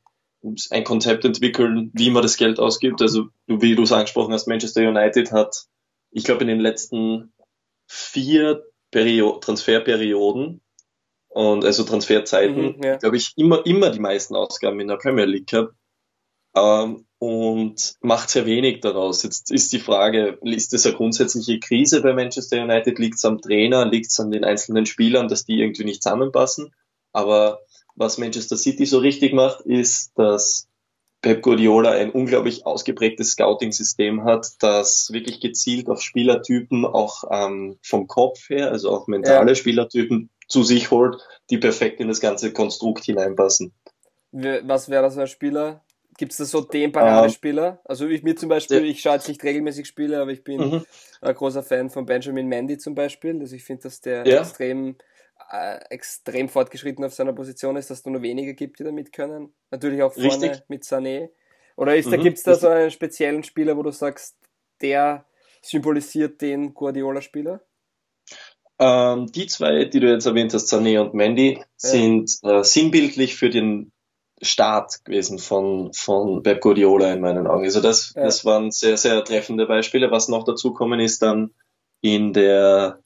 ein 0.70 0.84
Konzept 0.84 1.26
entwickeln, 1.26 1.92
wie 1.94 2.10
man 2.10 2.24
das 2.24 2.38
Geld 2.38 2.60
ausgibt. 2.60 3.02
Also 3.02 3.28
wie 3.48 3.76
du 3.76 3.84
es 3.84 3.92
angesprochen 3.92 4.34
hast, 4.34 4.48
Manchester 4.48 4.88
United 4.88 5.32
hat, 5.32 5.66
ich 6.12 6.24
glaube, 6.24 6.42
in 6.42 6.48
den 6.48 6.60
letzten 6.60 7.34
vier 7.88 8.64
Perio 8.92 9.40
Transferperioden 9.40 10.62
und 11.30 11.66
also 11.66 11.84
Transferzeiten, 11.84 12.78
Mhm, 12.78 12.84
ja. 12.84 12.98
glaube 12.98 13.18
ich, 13.18 13.34
immer, 13.38 13.66
immer 13.66 13.90
die 13.90 14.00
meisten 14.00 14.36
Ausgaben 14.36 14.80
in 14.80 14.88
der 14.88 14.98
Premier 14.98 15.26
League 15.26 15.48
gehabt. 15.48 15.74
Ähm, 16.56 17.06
und 17.20 17.96
macht 18.02 18.30
sehr 18.30 18.46
wenig 18.46 18.82
daraus. 18.82 19.24
Jetzt 19.24 19.50
ist 19.50 19.72
die 19.72 19.80
Frage, 19.80 20.38
ist 20.42 20.74
das 20.74 20.86
eine 20.86 20.96
grundsätzliche 20.96 21.60
Krise 21.60 22.02
bei 22.02 22.12
Manchester 22.14 22.62
United? 22.62 23.00
Liegt 23.00 23.16
es 23.16 23.24
am 23.24 23.40
Trainer? 23.40 23.86
Liegt 23.86 24.08
es 24.08 24.20
an 24.20 24.30
den 24.30 24.44
einzelnen 24.44 24.86
Spielern, 24.86 25.30
dass 25.30 25.46
die 25.46 25.62
irgendwie 25.62 25.86
nicht 25.86 26.04
zusammenpassen? 26.04 26.74
Aber 27.14 27.62
was 27.96 28.18
Manchester 28.18 28.58
City 28.58 28.86
so 28.86 28.98
richtig 28.98 29.34
macht, 29.34 29.62
ist, 29.62 30.12
dass 30.16 30.68
Pep 31.22 31.42
Guardiola 31.42 31.92
ein 31.92 32.12
unglaublich 32.12 32.66
ausgeprägtes 32.66 33.32
Scouting-System 33.32 34.26
hat, 34.26 34.52
das 34.60 35.10
wirklich 35.14 35.40
gezielt 35.40 35.88
auf 35.88 36.02
Spielertypen 36.02 36.86
auch 36.86 37.24
ähm, 37.32 37.78
vom 37.82 38.08
Kopf 38.08 38.50
her, 38.50 38.70
also 38.70 38.92
auch 38.92 39.08
mentale 39.08 39.52
Ja. 39.52 39.56
Spielertypen 39.56 40.30
zu 40.50 40.64
sich 40.64 40.92
holt, 40.92 41.16
die 41.50 41.58
perfekt 41.58 42.02
in 42.02 42.10
das 42.10 42.20
ganze 42.20 42.52
Konstrukt 42.52 43.06
hineinpassen. 43.06 43.74
Was 44.34 44.90
wäre 44.90 45.04
das 45.04 45.14
für 45.14 45.22
ein 45.22 45.28
Spieler? 45.28 45.86
Gibt 46.18 46.32
es 46.32 46.38
da 46.38 46.46
so 46.46 46.62
den 46.62 46.92
Paradespieler? 46.92 47.82
Also 47.86 48.08
ich 48.08 48.24
mir 48.24 48.36
zum 48.36 48.50
Beispiel, 48.50 48.84
Ja. 48.84 48.90
ich 48.90 49.02
schaue 49.02 49.16
jetzt 49.16 49.28
nicht 49.28 49.44
regelmäßig 49.44 49.88
Spiele, 49.88 50.22
aber 50.22 50.32
ich 50.32 50.44
bin 50.44 50.62
Mhm. 50.62 50.86
ein 51.22 51.36
großer 51.36 51.64
Fan 51.64 51.90
von 51.90 52.06
Benjamin 52.06 52.48
Mendy 52.48 52.78
zum 52.78 52.96
Beispiel. 52.96 53.40
Also 53.40 53.56
ich 53.56 53.64
finde, 53.64 53.84
dass 53.84 54.02
der 54.02 54.26
Ja. 54.26 54.42
extrem, 54.42 54.96
äh, 55.52 55.80
extrem 55.90 56.50
fortgeschritten 56.50 57.04
auf 57.06 57.14
seiner 57.14 57.34
Position 57.34 57.78
ist, 57.78 57.90
dass 57.90 58.00
es 58.00 58.06
nur 58.06 58.22
wenige 58.22 58.54
gibt, 58.54 58.80
die 58.80 58.84
da 58.84 58.92
mit 58.92 59.14
können. 59.14 59.54
Natürlich 59.72 60.04
auch 60.04 60.14
vorne 60.14 60.48
Richtig. 60.48 60.64
mit 60.68 60.84
Sané. 60.84 61.30
Oder 61.78 61.96
ist 61.96 62.12
da, 62.12 62.18
Mhm, 62.18 62.24
gibt's 62.24 62.44
da 62.44 62.52
richtig. 62.52 62.70
so 62.70 62.74
einen 62.74 62.92
speziellen 62.92 63.44
Spieler, 63.44 63.78
wo 63.78 63.84
du 63.84 63.92
sagst, 63.92 64.36
der 64.82 65.26
symbolisiert 65.62 66.42
den 66.42 66.74
Guardiola-Spieler? 66.74 67.62
Ähm, 68.80 69.28
die 69.32 69.48
zwei, 69.48 69.86
die 69.86 70.00
du 70.02 70.12
jetzt 70.12 70.26
erwähnt 70.26 70.54
hast, 70.54 70.72
Sané 70.74 71.00
und 71.00 71.14
Mandy, 71.14 71.64
sind 71.78 72.38
äh, 72.44 72.64
sinnbildlich 72.64 73.36
für 73.36 73.50
den 73.50 73.93
Start 74.44 75.04
gewesen 75.06 75.40
von, 75.40 75.92
von 75.94 76.44
Pep 76.44 76.62
Guardiola 76.62 77.14
in 77.14 77.22
meinen 77.22 77.48
Augen. 77.48 77.64
Also 77.66 77.82
das, 77.82 78.14
Ja. 78.16 78.24
das 78.24 78.46
waren 78.46 78.72
sehr, 78.72 78.98
sehr 78.98 79.24
treffende 79.24 79.66
Beispiele. 79.66 80.12
Was 80.12 80.28
noch 80.28 80.44
dazu 80.44 80.74
kommen 80.74 81.00
ist 81.00 81.22
dann 81.22 81.52
in 82.02 82.34
der 82.34 83.00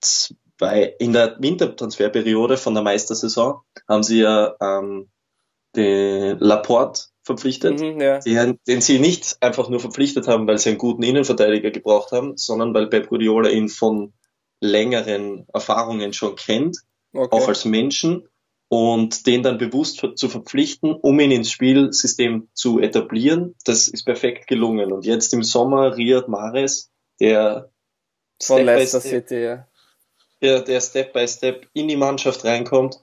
zwei, 0.00 0.94
in 0.98 1.12
der 1.12 1.36
Wintertransferperiode 1.40 2.56
von 2.56 2.74
der 2.74 2.82
Meistersaison 2.82 3.60
haben 3.88 4.02
sie 4.02 4.20
ja 4.20 4.54
ähm, 4.60 5.08
den 5.76 6.38
Laporte 6.38 7.02
verpflichtet 7.22 7.80
Mhm, 7.80 8.00
ja. 8.00 8.18
den, 8.18 8.58
den 8.66 8.80
sie 8.80 8.98
nicht 8.98 9.36
einfach 9.40 9.68
nur 9.68 9.78
verpflichtet 9.80 10.26
haben, 10.26 10.46
weil 10.46 10.58
sie 10.58 10.70
einen 10.70 10.78
guten 10.78 11.02
Innenverteidiger 11.02 11.70
gebraucht 11.70 12.12
haben, 12.12 12.36
sondern 12.36 12.74
weil 12.74 12.88
Pep 12.88 13.08
Guardiola 13.08 13.50
ihn 13.50 13.68
von 13.68 14.12
längeren 14.60 15.46
Erfahrungen 15.52 16.12
schon 16.12 16.36
kennt, 16.36 16.78
Okay. 17.12 17.28
auch 17.36 17.48
als 17.48 17.64
Menschen, 17.64 18.28
und 18.72 19.26
den 19.26 19.42
dann 19.42 19.58
bewusst 19.58 20.06
zu 20.14 20.28
verpflichten, 20.28 20.94
um 20.94 21.18
ihn 21.18 21.32
ins 21.32 21.50
Spielsystem 21.50 22.48
zu 22.54 22.78
etablieren. 22.78 23.56
Das 23.64 23.88
ist 23.88 24.04
perfekt 24.04 24.46
gelungen. 24.46 24.92
Und 24.92 25.04
jetzt 25.04 25.34
im 25.34 25.42
Sommer 25.42 25.96
Riyad 25.96 26.28
Mahrez, 26.28 26.88
der 27.18 27.68
Von 28.40 28.58
Step 28.58 28.66
Leicester 28.66 29.00
Step, 29.00 29.10
City, 29.10 29.42
ja. 29.42 29.66
der, 30.40 30.62
der 30.62 30.80
Step 30.80 31.12
by 31.12 31.26
Step 31.26 31.66
in 31.72 31.88
die 31.88 31.96
Mannschaft 31.96 32.44
reinkommt, 32.44 33.02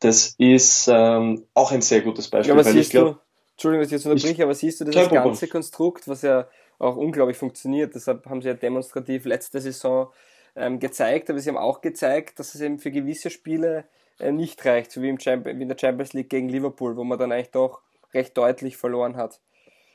das 0.00 0.34
ist 0.36 0.88
ähm, 0.92 1.46
auch 1.54 1.72
ein 1.72 1.80
sehr 1.80 2.02
gutes 2.02 2.28
Beispiel. 2.28 2.54
Ja, 2.54 2.60
aber 2.60 2.70
siehst 2.70 2.90
glaub, 2.90 3.14
du, 3.14 3.20
Entschuldigung, 3.52 3.84
dass 3.84 3.88
ich 3.88 4.04
jetzt 4.04 4.06
unterbreche, 4.06 4.42
aber 4.42 4.54
siehst 4.54 4.78
du 4.78 4.84
dieses 4.84 5.04
Problem. 5.04 5.24
ganze 5.24 5.48
Konstrukt, 5.48 6.06
was 6.06 6.20
ja 6.20 6.46
auch 6.78 6.96
unglaublich 6.96 7.38
funktioniert, 7.38 7.94
deshalb 7.94 8.26
haben 8.26 8.42
sie 8.42 8.48
ja 8.48 8.54
demonstrativ 8.54 9.24
letzte 9.24 9.58
Saison 9.62 10.12
ähm, 10.54 10.78
gezeigt, 10.78 11.30
aber 11.30 11.38
sie 11.38 11.48
haben 11.48 11.56
auch 11.56 11.80
gezeigt, 11.80 12.38
dass 12.38 12.54
es 12.54 12.60
eben 12.60 12.78
für 12.78 12.90
gewisse 12.90 13.30
Spiele 13.30 13.84
nicht 14.20 14.64
reicht, 14.64 14.92
so 14.92 15.02
wie, 15.02 15.08
im 15.08 15.18
wie 15.18 15.62
in 15.62 15.68
der 15.68 15.78
Champions 15.78 16.12
League 16.12 16.30
gegen 16.30 16.48
Liverpool, 16.48 16.96
wo 16.96 17.04
man 17.04 17.18
dann 17.18 17.32
eigentlich 17.32 17.50
doch 17.50 17.82
recht 18.14 18.36
deutlich 18.36 18.76
verloren 18.76 19.16
hat. 19.16 19.40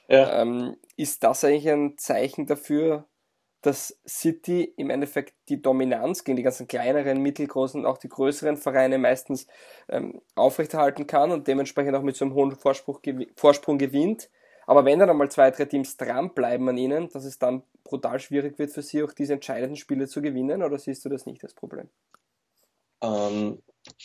ja, 0.08 0.34
Ähm, 0.42 0.78
ist 0.98 1.24
das 1.24 1.44
eigentlich 1.44 1.70
ein 1.70 1.98
Zeichen 1.98 2.46
dafür, 2.48 3.08
dass 3.62 3.98
City 4.08 4.64
im 4.78 4.90
Endeffekt 4.90 5.34
die 5.50 5.62
Dominanz 5.62 6.24
gegen 6.24 6.36
die 6.38 6.44
ganzen 6.44 6.68
kleineren, 6.68 7.22
mittelgroßen 7.22 7.82
und 7.82 7.86
auch 7.88 7.98
die 7.98 8.10
größeren 8.10 8.58
Vereine 8.58 8.98
meistens 8.98 9.48
ähm, 9.90 10.22
aufrechterhalten 10.36 11.08
kann 11.08 11.32
und 11.32 11.48
dementsprechend 11.48 11.96
auch 11.96 12.02
mit 12.04 12.16
so 12.18 12.26
einem 12.26 12.34
hohen 12.36 12.56
Vorsprung, 12.56 12.98
gewi- 12.98 13.30
Vorsprung 13.36 13.78
gewinnt. 13.78 14.30
Aber 14.68 14.86
wenn 14.86 15.00
dann 15.00 15.10
einmal 15.10 15.32
zwei, 15.32 15.52
drei 15.52 15.66
Teams 15.66 15.98
dranbleiben 15.98 16.68
an 16.70 16.78
ihnen, 16.78 17.10
dass 17.10 17.26
es 17.26 17.40
dann 17.40 17.64
brutal 17.84 18.20
schwierig 18.20 18.60
wird 18.60 18.72
für 18.72 18.82
sie, 18.82 19.04
auch 19.04 19.14
diese 19.14 19.34
entscheidenden 19.34 19.78
Spiele 19.78 20.08
zu 20.08 20.22
gewinnen, 20.22 20.64
oder 20.64 20.78
siehst 20.80 21.04
du 21.06 21.10
das 21.10 21.26
nicht 21.26 21.44
als 21.44 21.54
Problem? 21.54 21.90
Ähm, 23.02 23.62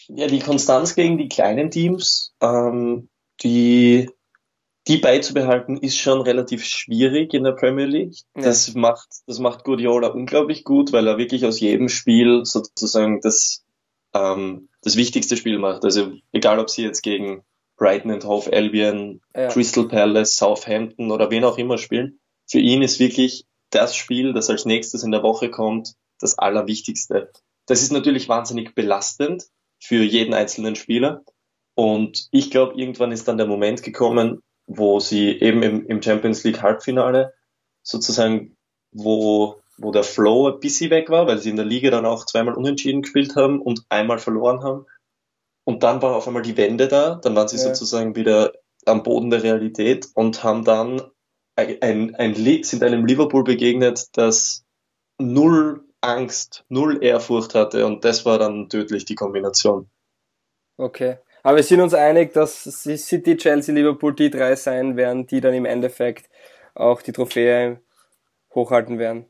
ja, 0.09 0.27
die 0.27 0.41
Konstanz 0.41 0.95
gegen 0.95 1.19
die 1.19 1.29
kleinen 1.29 1.71
Teams, 1.71 2.35
ähm, 2.41 3.09
die, 3.43 4.11
die 4.87 4.97
beizubehalten 4.97 5.77
ist 5.77 5.99
schon 5.99 6.21
relativ 6.21 6.65
schwierig 6.65 7.35
in 7.35 7.45
der 7.45 7.53
Premier 7.53 7.85
League. 7.85 8.17
Ja. 8.37 8.43
Das 8.43 8.75
macht, 8.75 9.09
das 9.27 9.39
macht 9.39 9.65
Guardiola 9.65 10.09
unglaublich 10.09 10.65
gut, 10.65 10.93
weil 10.93 11.07
er 11.07 11.19
wirklich 11.19 11.45
aus 11.45 11.61
jedem 11.61 11.89
Spiel 11.89 12.45
sozusagen 12.45 13.21
das, 13.21 13.65
ähm, 14.15 14.69
das 14.83 14.97
wichtigste 14.97 15.37
Spiel 15.37 15.59
macht. 15.59 15.85
Also 15.85 16.13
egal, 16.33 16.59
ob 16.59 16.71
sie 16.71 16.83
jetzt 16.83 17.03
gegen 17.03 17.43
Brighton 17.77 18.11
and 18.11 18.25
Hove 18.25 18.53
Albion, 18.53 19.21
ja. 19.37 19.49
Crystal 19.49 19.87
Palace, 19.87 20.37
Southampton 20.37 21.13
oder 21.13 21.31
wen 21.31 21.45
auch 21.45 21.59
immer 21.59 21.79
spielen. 21.79 22.19
Für 22.47 22.59
ihn 22.59 22.83
ist 22.83 22.99
wirklich 22.99 23.45
das 23.71 23.95
Spiel, 23.95 24.33
das 24.33 24.49
als 24.49 24.65
nächstes 24.65 25.03
in 25.03 25.11
der 25.11 25.23
Woche 25.23 25.51
kommt, 25.51 25.95
das 26.19 26.39
Allerwichtigste. 26.39 27.31
Das 27.67 27.83
ist 27.83 27.93
natürlich 27.93 28.29
wahnsinnig 28.29 28.75
belastend 28.75 29.45
für 29.81 30.03
jeden 30.03 30.35
einzelnen 30.35 30.77
Spieler. 30.77 31.23
Und 31.75 32.29
ich 32.33 32.51
glaube, 32.51 32.75
irgendwann 32.81 33.13
ist 33.13 33.29
dann 33.29 33.39
der 33.39 33.47
Moment 33.47 33.83
gekommen, 33.83 34.43
wo 34.67 35.01
sie 35.01 35.31
eben 35.41 35.63
im, 35.63 35.87
im 35.87 36.03
Champions 36.03 36.45
League 36.45 36.63
Halbfinale 36.63 37.35
sozusagen, 37.83 38.57
wo, 38.93 39.61
wo 39.77 39.93
der 39.93 40.03
Flow 40.03 40.49
ein 40.49 40.61
bisschen 40.61 40.91
weg 40.91 41.09
war, 41.09 41.27
weil 41.27 41.39
sie 41.39 41.51
in 41.51 41.57
der 41.57 41.65
Liga 41.65 41.91
dann 41.91 42.07
auch 42.07 42.27
zweimal 42.27 42.55
unentschieden 42.55 43.03
gespielt 43.03 43.37
haben 43.37 43.61
und 43.63 43.85
einmal 43.89 44.19
verloren 44.19 44.63
haben. 44.63 44.87
Und 45.65 45.83
dann 45.83 46.03
war 46.03 46.17
auf 46.17 46.27
einmal 46.27 46.43
die 46.43 46.57
Wende 46.57 46.89
da, 46.89 47.17
dann 47.17 47.35
waren 47.35 47.49
sie 47.49 47.57
ja. 47.57 47.63
sozusagen 47.63 48.17
wieder 48.17 48.53
am 48.87 49.03
Boden 49.03 49.31
der 49.31 49.43
Realität 49.43 50.09
und 50.15 50.43
haben 50.43 50.65
dann 50.65 51.03
ein, 51.57 51.83
ein, 51.83 52.15
ein, 52.15 52.65
sind 52.65 52.83
einem 52.83 53.07
Liverpool 53.07 53.45
begegnet, 53.45 54.07
das 54.13 54.65
null 55.19 55.88
Angst, 56.01 56.65
null 56.69 57.03
Ehrfurcht 57.03 57.55
hatte 57.55 57.87
und 57.87 58.05
das 58.05 58.25
war 58.25 58.39
dann 58.39 58.69
tödlich 58.69 59.05
die 59.05 59.15
Kombination. 59.15 59.89
Okay. 60.77 61.19
Aber 61.43 61.57
wir 61.57 61.65
sind 61.65 61.81
uns 61.81 61.95
einig, 61.95 62.33
dass 62.33 62.65
City, 62.65 63.37
Chelsea, 63.37 63.75
Liverpool 63.75 64.15
die 64.15 64.31
drei 64.31 64.55
sein 64.57 64.97
werden, 64.97 65.27
die 65.27 65.41
dann 65.41 65.55
im 65.55 65.65
Endeffekt 65.65 66.29
auch 66.75 67.03
die 67.03 67.13
Trophäe 67.13 67.81
hochhalten 68.55 68.99
werden 68.99 69.27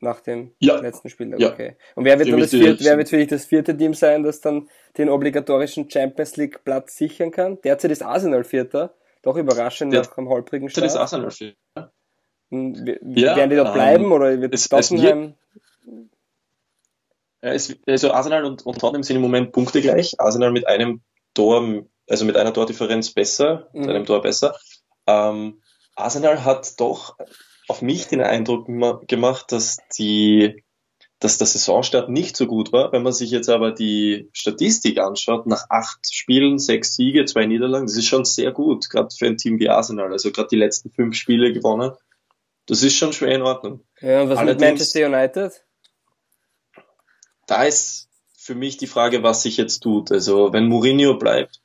nach 0.00 0.20
dem 0.20 0.52
ja. 0.58 0.80
letzten 0.80 1.10
Spiel. 1.10 1.34
Ja. 1.38 1.52
Okay. 1.52 1.76
Und 1.94 2.04
wer 2.04 2.18
wird 2.18 2.30
dann 2.30 2.40
das 2.40 2.50
vierte, 2.50 2.84
wer 2.84 2.96
wird 2.96 3.08
für 3.08 3.18
dich 3.18 3.28
das 3.28 3.44
vierte 3.44 3.76
Team 3.76 3.94
sein, 3.94 4.22
das 4.22 4.40
dann 4.40 4.68
den 4.96 5.08
obligatorischen 5.08 5.90
Champions 5.90 6.36
League 6.36 6.64
Platz 6.64 6.96
sichern 6.96 7.30
kann? 7.30 7.60
Derzeit 7.62 7.90
ist 7.90 8.02
Arsenal 8.02 8.44
Vierter, 8.44 8.94
doch 9.22 9.36
überraschend 9.36 9.92
Der, 9.92 10.02
nach 10.02 10.16
einem 10.16 10.28
holprigen 10.28 10.70
Start. 10.70 10.84
Derzeit 10.84 10.96
ist 10.96 11.00
Arsenal 11.00 11.30
Vierter. 11.30 11.92
Ja, 12.52 13.36
werden 13.36 13.50
die 13.50 13.56
da 13.56 13.70
bleiben 13.70 14.04
ähm, 14.06 14.12
oder 14.12 14.40
wird 14.40 14.54
es, 14.54 14.68
Tottenham? 14.68 15.00
Es 15.00 15.04
wird, 15.04 15.34
also 17.42 18.12
Arsenal 18.12 18.44
und, 18.44 18.66
und 18.66 18.78
Tottenham 18.78 19.02
sind 19.02 19.16
im 19.16 19.22
Moment 19.22 19.52
Punkte 19.52 19.80
gleich. 19.80 20.20
Arsenal 20.20 20.52
mit 20.52 20.66
einem 20.66 21.02
Tor, 21.34 21.84
also 22.08 22.24
mit 22.24 22.36
einer 22.36 22.52
Tordifferenz 22.52 23.12
besser, 23.12 23.68
mhm. 23.72 23.80
mit 23.80 23.90
einem 23.90 24.06
Tor 24.06 24.22
besser. 24.22 24.56
Ähm, 25.06 25.62
Arsenal 25.96 26.44
hat 26.44 26.78
doch 26.80 27.16
auf 27.68 27.82
mich 27.82 28.08
den 28.08 28.20
Eindruck 28.20 28.66
gemacht, 29.06 29.52
dass 29.52 29.78
die, 29.96 30.64
dass 31.18 31.38
der 31.38 31.46
Saisonstart 31.46 32.08
nicht 32.08 32.36
so 32.36 32.46
gut 32.46 32.72
war. 32.72 32.92
Wenn 32.92 33.02
man 33.02 33.12
sich 33.12 33.30
jetzt 33.30 33.48
aber 33.48 33.72
die 33.72 34.28
Statistik 34.32 34.98
anschaut, 34.98 35.46
nach 35.46 35.66
acht 35.68 36.12
Spielen, 36.12 36.58
sechs 36.58 36.96
Siege, 36.96 37.24
zwei 37.26 37.46
Niederlagen, 37.46 37.86
das 37.86 37.96
ist 37.96 38.06
schon 38.06 38.24
sehr 38.24 38.52
gut, 38.52 38.90
gerade 38.90 39.14
für 39.16 39.26
ein 39.26 39.36
Team 39.36 39.58
wie 39.58 39.68
Arsenal. 39.68 40.12
Also 40.12 40.32
gerade 40.32 40.48
die 40.48 40.56
letzten 40.56 40.90
fünf 40.90 41.14
Spiele 41.14 41.52
gewonnen. 41.52 41.92
Das 42.66 42.82
ist 42.82 42.96
schon 42.96 43.12
schwer 43.12 43.34
in 43.34 43.42
Ordnung. 43.42 43.84
Ja, 44.00 44.22
und 44.22 44.30
was 44.30 44.38
Allerdings, 44.38 44.60
mit 44.60 44.68
Manchester 44.70 45.06
United? 45.06 45.64
Da 47.50 47.64
ist 47.64 48.08
für 48.38 48.54
mich 48.54 48.76
die 48.76 48.86
Frage, 48.86 49.24
was 49.24 49.42
sich 49.42 49.56
jetzt 49.56 49.80
tut. 49.80 50.12
Also 50.12 50.52
wenn 50.52 50.68
Mourinho 50.68 51.18
bleibt, 51.18 51.60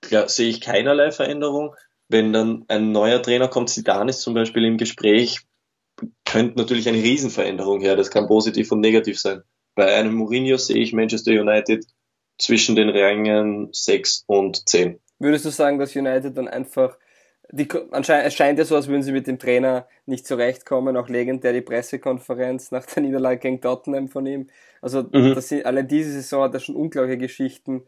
klar, 0.00 0.28
sehe 0.28 0.48
ich 0.48 0.60
keinerlei 0.60 1.10
Veränderung. 1.10 1.74
Wenn 2.08 2.32
dann 2.32 2.64
ein 2.68 2.92
neuer 2.92 3.20
Trainer 3.20 3.48
kommt, 3.48 3.70
Zidane 3.70 4.10
ist 4.10 4.20
zum 4.20 4.34
Beispiel 4.34 4.64
im 4.64 4.78
Gespräch, 4.78 5.40
könnte 6.24 6.56
natürlich 6.58 6.88
eine 6.88 7.02
Riesenveränderung 7.02 7.80
her. 7.80 7.96
Das 7.96 8.12
kann 8.12 8.28
positiv 8.28 8.70
und 8.70 8.78
negativ 8.78 9.18
sein. 9.18 9.42
Bei 9.74 9.96
einem 9.96 10.14
Mourinho 10.14 10.58
sehe 10.58 10.76
ich 10.76 10.92
Manchester 10.92 11.32
United 11.32 11.84
zwischen 12.38 12.76
den 12.76 12.88
Rängen 12.88 13.70
6 13.72 14.22
und 14.28 14.68
10. 14.68 15.00
Würdest 15.18 15.44
du 15.44 15.50
sagen, 15.50 15.80
dass 15.80 15.96
United 15.96 16.38
dann 16.38 16.46
einfach 16.46 16.96
die, 17.54 17.68
anscheinend, 17.92 18.26
es 18.26 18.34
scheint 18.34 18.58
ja 18.58 18.64
so, 18.64 18.74
als 18.74 18.88
würden 18.88 19.02
sie 19.02 19.12
mit 19.12 19.26
dem 19.26 19.38
Trainer 19.38 19.86
nicht 20.06 20.26
zurechtkommen, 20.26 20.96
auch 20.96 21.08
legendär 21.08 21.52
die 21.52 21.60
Pressekonferenz 21.60 22.72
nach 22.72 22.84
der 22.84 23.02
Niederlage 23.02 23.38
gegen 23.38 23.60
Tottenham 23.60 24.08
von 24.08 24.26
ihm. 24.26 24.48
Also 24.82 25.02
mhm. 25.02 25.34
das 25.34 25.48
sind, 25.48 25.64
allein 25.64 25.86
diese 25.86 26.10
Saison 26.12 26.42
hat 26.42 26.54
er 26.54 26.60
schon 26.60 26.74
unglaubliche 26.74 27.18
Geschichten 27.18 27.84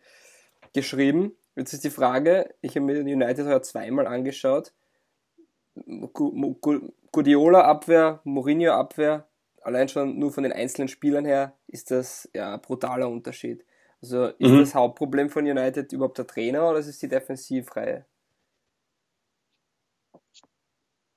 geschrieben. 0.72 1.32
Jetzt 1.56 1.72
ist 1.72 1.84
die 1.84 1.90
Frage, 1.90 2.54
ich 2.60 2.76
habe 2.76 2.86
mir 2.86 3.00
United 3.00 3.46
heute 3.46 3.62
zweimal 3.62 4.06
angeschaut. 4.06 4.72
Guardiola 7.10 7.62
Abwehr, 7.62 8.20
Mourinho 8.24 8.72
Abwehr, 8.72 9.26
allein 9.62 9.88
schon 9.88 10.18
nur 10.18 10.32
von 10.32 10.44
den 10.44 10.52
einzelnen 10.52 10.88
Spielern 10.88 11.24
her 11.24 11.54
ist 11.66 11.90
das 11.90 12.30
ja 12.34 12.54
ein 12.54 12.60
brutaler 12.60 13.08
Unterschied. 13.08 13.64
Also 14.00 14.26
ist 14.26 14.50
mhm. 14.50 14.60
das 14.60 14.74
Hauptproblem 14.74 15.28
von 15.28 15.44
United 15.44 15.92
überhaupt 15.92 16.18
der 16.18 16.26
Trainer 16.26 16.70
oder 16.70 16.78
ist 16.78 16.86
es 16.86 16.98
die 16.98 17.08
Defensivreihe? 17.08 18.06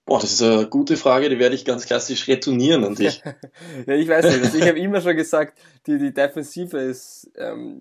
Boah, 0.09 0.19
das 0.19 0.31
ist 0.31 0.41
eine 0.41 0.65
gute 0.65 0.97
Frage, 0.97 1.29
die 1.29 1.37
werde 1.37 1.53
ich 1.53 1.65
ganz 1.65 1.85
klassisch 1.85 2.27
retournieren 2.27 2.83
an 2.83 2.95
dich. 2.95 3.21
ja, 3.85 3.93
ich 3.93 4.07
weiß 4.07 4.25
nicht. 4.25 4.43
Also 4.43 4.57
ich 4.57 4.67
habe 4.67 4.79
immer 4.79 5.01
schon 5.01 5.15
gesagt, 5.15 5.59
die, 5.85 5.99
die 5.99 6.11
Defensive 6.11 6.79
ist 6.79 7.29
ähm, 7.37 7.79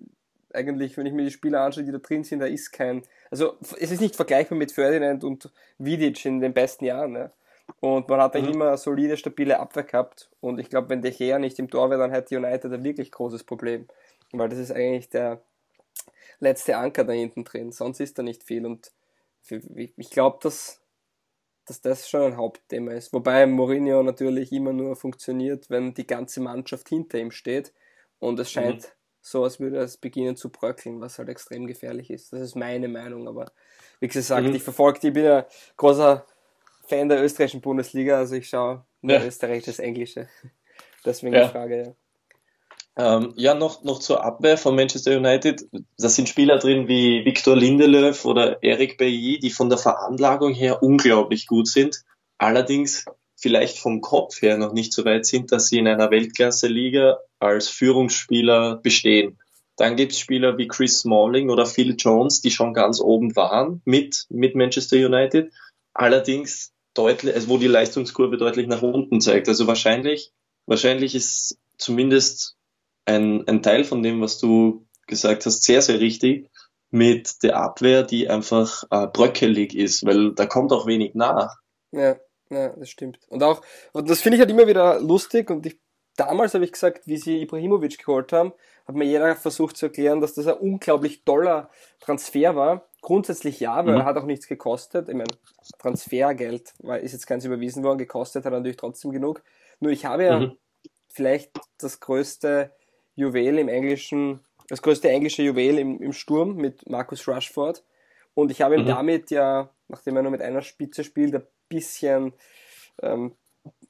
eigentlich, 0.53 0.99
wenn 0.99 1.07
ich 1.07 1.15
mir 1.15 1.25
die 1.25 1.31
Spieler 1.31 1.63
anschaue, 1.63 1.85
die 1.85 1.91
da 1.91 1.97
drin 1.97 2.25
sind, 2.25 2.41
da 2.41 2.45
ist 2.45 2.71
kein. 2.71 3.03
Also 3.31 3.57
es 3.81 3.91
ist 3.91 4.03
nicht 4.03 4.15
vergleichbar 4.15 4.59
mit 4.59 4.73
Ferdinand 4.73 5.25
und 5.25 5.51
Vidic 5.79 6.23
in 6.27 6.41
den 6.41 6.53
besten 6.53 6.85
Jahren. 6.85 7.13
Ne? 7.13 7.31
Und 7.81 8.11
man 8.11 8.21
hat 8.21 8.37
eigentlich 8.37 8.55
mhm. 8.55 8.61
immer 8.61 8.77
solide, 8.77 9.17
stabile 9.17 9.59
Abwehr 9.59 9.85
gehabt. 9.85 10.29
Und 10.41 10.59
ich 10.59 10.69
glaube, 10.69 10.91
wenn 10.91 11.01
der 11.01 11.13
Gea 11.13 11.39
nicht 11.39 11.59
im 11.59 11.71
Tor 11.71 11.89
wäre, 11.89 12.01
dann 12.01 12.11
hätte 12.11 12.37
United 12.37 12.71
ein 12.71 12.85
wirklich 12.85 13.11
großes 13.11 13.45
Problem. 13.45 13.89
Weil 14.33 14.51
das 14.51 14.59
ist 14.59 14.73
eigentlich 14.73 15.09
der 15.09 15.41
letzte 16.41 16.77
Anker 16.77 17.05
da 17.05 17.15
hinten 17.15 17.45
drin. 17.45 17.73
Sonst 17.73 18.01
ist 18.01 18.19
da 18.19 18.23
nicht 18.23 18.45
viel. 18.45 18.67
Und 18.67 18.93
ich 19.97 20.11
glaube, 20.11 20.41
dass 20.43 20.83
dass 21.69 21.81
das 21.81 22.09
schon 22.09 22.23
ein 22.23 22.37
Hauptthema 22.37 22.93
ist. 22.93 23.13
Wobei 23.13 23.47
Mourinho 23.47 24.03
natürlich 24.03 24.53
immer 24.53 24.73
nur 24.73 24.97
funktioniert, 24.97 25.71
wenn 25.71 25.95
die 25.95 26.07
ganze 26.07 26.41
Mannschaft 26.41 26.89
hinter 26.89 27.19
ihm 27.19 27.31
steht. 27.31 27.73
Und 28.19 28.39
es 28.41 28.51
scheint 28.51 28.83
mhm. 28.83 28.93
so, 29.21 29.45
als 29.45 29.61
würde 29.61 29.79
es 29.79 29.97
beginnen 29.97 30.37
zu 30.37 30.51
bröckeln, 30.51 31.01
was 31.01 31.19
halt 31.19 31.29
extrem 31.29 31.67
gefährlich 31.67 32.11
ist. 32.11 32.33
Das 32.33 32.41
ist 32.41 32.57
meine 32.57 32.89
Meinung. 32.89 33.29
Aber 33.29 33.53
wie 34.01 34.09
gesagt, 34.09 34.47
mhm. 34.47 34.55
ich 34.55 34.63
verfolge, 34.63 35.07
ich 35.07 35.13
bin 35.13 35.25
ja 35.25 35.47
großer 35.77 36.27
Fan 36.87 37.09
der 37.09 37.23
österreichischen 37.23 37.61
Bundesliga, 37.61 38.17
also 38.17 38.35
ich 38.35 38.49
schaue 38.49 38.85
nur 39.03 39.17
ja. 39.17 39.25
Österreich, 39.25 39.65
das 39.65 39.79
Englische. 39.79 40.29
Deswegen 41.05 41.35
ja. 41.35 41.45
die 41.45 41.51
Frage, 41.51 41.83
ja. 41.83 41.95
Ähm, 42.99 43.33
ja, 43.37 43.55
noch, 43.55 43.85
noch 43.85 44.01
zur 44.01 44.25
Abwehr 44.25 44.59
von 44.59 44.75
Manchester 44.75 45.17
United. 45.17 45.69
Da 45.99 46.09
sind 46.09 46.29
Spieler 46.29 46.59
drin 46.59 46.89
wie 46.89 47.25
Victor 47.25 47.57
Lindelöf 47.57 48.25
oder 48.25 48.63
Eric 48.63 48.99
Bailly, 48.99 49.39
die 49.39 49.51
von 49.51 49.69
der 49.69 49.79
Veranlagung 49.79 50.53
her 50.53 50.83
unglaublich 50.83 51.47
gut 51.47 51.69
sind. 51.69 52.03
Allerdings 52.39 53.05
vielleicht 53.37 53.79
vom 53.79 54.01
Kopf 54.01 54.43
her 54.43 54.59
noch 54.59 54.73
nicht 54.73 54.93
so 54.93 55.05
weit 55.05 55.27
sind, 55.27 55.53
dass 55.53 55.69
sie 55.69 55.79
in 55.79 55.87
einer 55.87 56.11
Weltklasse-Liga 56.11 57.19
als 57.39 57.69
Führungsspieler 57.69 58.81
bestehen. 58.83 59.39
Dann 59.77 59.95
gibt's 59.95 60.19
Spieler 60.19 60.59
wie 60.59 60.67
Chris 60.67 60.99
Smalling 60.99 61.51
oder 61.51 61.67
Phil 61.67 61.95
Jones, 61.97 62.41
die 62.41 62.51
schon 62.51 62.75
ganz 62.75 63.01
oben 63.01 63.37
waren 63.37 63.81
mit, 63.85 64.27
mit 64.29 64.57
Manchester 64.57 64.97
United. 64.97 65.53
Allerdings 65.95 66.73
deutlich, 66.95 67.33
also 67.33 67.49
wo 67.49 67.59
die 67.59 67.69
Leistungskurve 67.69 68.39
deutlich 68.39 68.67
nach 68.67 68.83
unten 68.83 69.21
zeigt. 69.21 69.49
Also 69.49 69.69
wahrscheinlich, 69.69 70.33
wahrscheinlich 70.67 71.15
ist 71.15 71.59
zumindest 71.77 72.58
ein, 73.09 73.49
ein 73.49 73.63
Teil 73.63 73.85
von 73.85 74.03
dem, 74.03 74.21
was 74.21 74.39
du 74.39 74.87
gesagt 75.07 75.47
hast, 75.47 75.65
sehr, 75.65 75.83
sehr 75.83 75.99
richtig 75.99 76.51
mit 76.91 77.43
der 77.43 77.57
Abwehr, 77.57 78.03
die 78.03 78.29
einfach 78.29 78.85
äh, 78.91 79.07
bröckelig 79.07 79.75
ist, 79.75 80.05
weil 80.07 80.35
da 80.35 80.47
kommt 80.47 80.73
auch 80.73 80.87
wenig 80.87 81.15
nach. 81.15 81.57
Ja, 81.91 82.17
ja, 82.51 82.69
das 82.71 82.89
stimmt. 82.89 83.19
Und 83.29 83.43
auch, 83.43 83.63
und 83.93 84.09
das 84.09 84.21
finde 84.21 84.37
ich 84.37 84.41
halt 84.41 84.51
immer 84.51 84.67
wieder 84.67 85.01
lustig 85.01 85.51
und 85.51 85.67
ich, 85.67 85.79
damals 86.17 86.55
habe 86.55 86.65
ich 86.65 86.73
gesagt, 86.73 87.07
wie 87.07 87.17
sie 87.17 87.43
Ibrahimovic 87.43 87.99
geholt 87.99 88.33
haben, 88.33 88.53
hat 88.87 88.95
mir 88.95 89.05
jeder 89.05 89.37
versucht 89.37 89.77
zu 89.77 89.87
erklären, 89.87 90.21
dass 90.21 90.35
das 90.35 90.47
ein 90.47 90.57
unglaublich 90.57 91.25
toller 91.25 91.71
Transfer 92.01 92.57
war. 92.57 92.89
Grundsätzlich 93.03 93.61
ja, 93.61 93.77
weil 93.85 93.95
mhm. 93.95 94.01
er 94.01 94.05
hat 94.07 94.17
auch 94.17 94.25
nichts 94.25 94.49
gekostet. 94.49 95.09
Ich 95.09 95.15
meine, 95.15 95.29
Transfergeld 95.79 96.73
weil 96.81 97.03
ist 97.03 97.13
jetzt 97.13 97.27
keins 97.27 97.45
überwiesen 97.45 97.85
worden, 97.85 97.99
gekostet 97.99 98.45
hat 98.45 98.53
er 98.53 98.59
natürlich 98.59 98.79
trotzdem 98.79 99.13
genug. 99.13 99.43
Nur 99.79 99.93
ich 99.93 100.07
habe 100.07 100.25
ja 100.25 100.41
mhm. 100.41 100.57
vielleicht 101.09 101.53
das 101.79 102.01
größte 102.01 102.73
Juwel 103.19 103.59
im 103.59 103.69
englischen, 103.69 104.41
das 104.69 104.81
größte 104.81 105.09
englische 105.09 105.43
Juwel 105.43 105.79
im, 105.79 106.01
im 106.01 106.13
Sturm 106.13 106.55
mit 106.57 106.89
Marcus 106.89 107.27
Rushford. 107.27 107.83
Und 108.35 108.53
ich 108.53 108.63
habe 108.63 108.77
ihm 108.77 108.83
mhm. 108.83 108.87
damit 108.87 109.31
ja, 109.31 109.71
nachdem 109.89 110.17
er 110.17 110.23
nur 110.23 110.31
mit 110.31 110.41
einer 110.41 110.63
Spitze 110.63 111.03
spielt, 111.03 111.35
ein 111.35 111.43
bisschen, 111.69 112.33
ähm, 113.03 113.33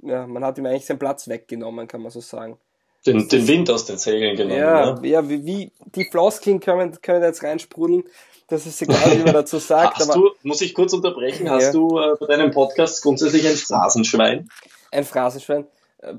ja, 0.03 0.27
man 0.27 0.45
hat 0.45 0.57
ihm 0.57 0.67
eigentlich 0.67 0.87
seinen 0.87 0.99
Platz 0.99 1.29
weggenommen, 1.29 1.87
kann 1.87 2.01
man 2.01 2.11
so 2.11 2.21
sagen. 2.21 2.59
Den, 3.07 3.29
den 3.29 3.47
Wind 3.47 3.71
aus 3.71 3.85
den 3.85 3.99
Segeln 3.99 4.35
genommen. 4.37 4.59
Ja, 4.59 4.95
ne? 4.95 5.09
ja 5.09 5.29
wie, 5.29 5.45
wie 5.45 5.73
die 5.95 6.05
Floskeln 6.11 6.59
können, 6.59 6.99
können 7.01 7.23
jetzt 7.23 7.43
reinsprudeln. 7.43 8.05
Das 8.49 8.67
ist 8.67 8.81
egal, 8.81 9.19
wie 9.19 9.25
man 9.25 9.35
dazu 9.35 9.59
sagt. 9.59 9.99
Hast 9.99 10.11
aber, 10.11 10.21
du, 10.21 10.31
muss 10.43 10.63
ich 10.63 10.75
kurz 10.75 10.95
unterbrechen, 10.95 11.51
hast 11.51 11.65
ja. 11.65 11.73
du 11.73 11.99
äh, 11.99 12.17
bei 12.19 12.27
deinem 12.27 12.51
Podcast 12.51 13.03
grundsätzlich 13.03 13.47
ein 13.47 13.57
Phrasenschwein? 13.57 14.49
Ein 14.91 15.05
Phrasenschwein? 15.05 15.67
Äh, 15.99 16.15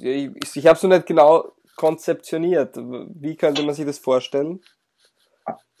ich, 0.00 0.56
ich 0.56 0.66
habe 0.66 0.76
es 0.76 0.82
noch 0.82 0.90
nicht 0.90 1.06
genau 1.06 1.52
konzeptioniert. 1.76 2.76
Wie 2.76 3.36
könnte 3.36 3.62
man 3.62 3.74
sich 3.74 3.86
das 3.86 3.98
vorstellen? 3.98 4.60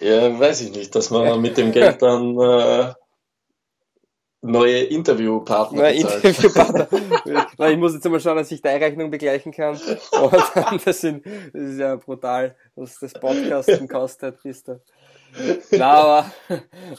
Ja, 0.00 0.38
weiß 0.38 0.62
ich 0.62 0.76
nicht, 0.76 0.94
dass 0.94 1.10
man 1.10 1.40
mit 1.40 1.56
dem 1.56 1.72
Geld 1.72 2.02
dann 2.02 2.38
äh, 2.38 2.92
neue 4.44 4.84
Interviewpartner 4.84 5.82
neue 5.82 5.94
Interviewpartner. 5.94 6.88
ich 7.70 7.78
muss 7.78 7.94
jetzt 7.94 8.08
mal 8.08 8.20
schauen, 8.20 8.36
dass 8.36 8.52
ich 8.52 8.60
die 8.60 8.68
Rechnung 8.68 9.10
begleichen 9.10 9.52
kann. 9.52 9.80
dann, 10.54 10.80
das, 10.84 11.00
sind, 11.00 11.24
das 11.24 11.62
ist 11.62 11.78
ja 11.78 11.96
brutal, 11.96 12.54
was 12.74 12.98
das 12.98 13.14
Podcasten 13.14 13.88
kostet, 13.88 14.44
wisst 14.44 14.68
ihr. 14.68 14.80
Na, 15.72 15.94
aber 15.94 16.32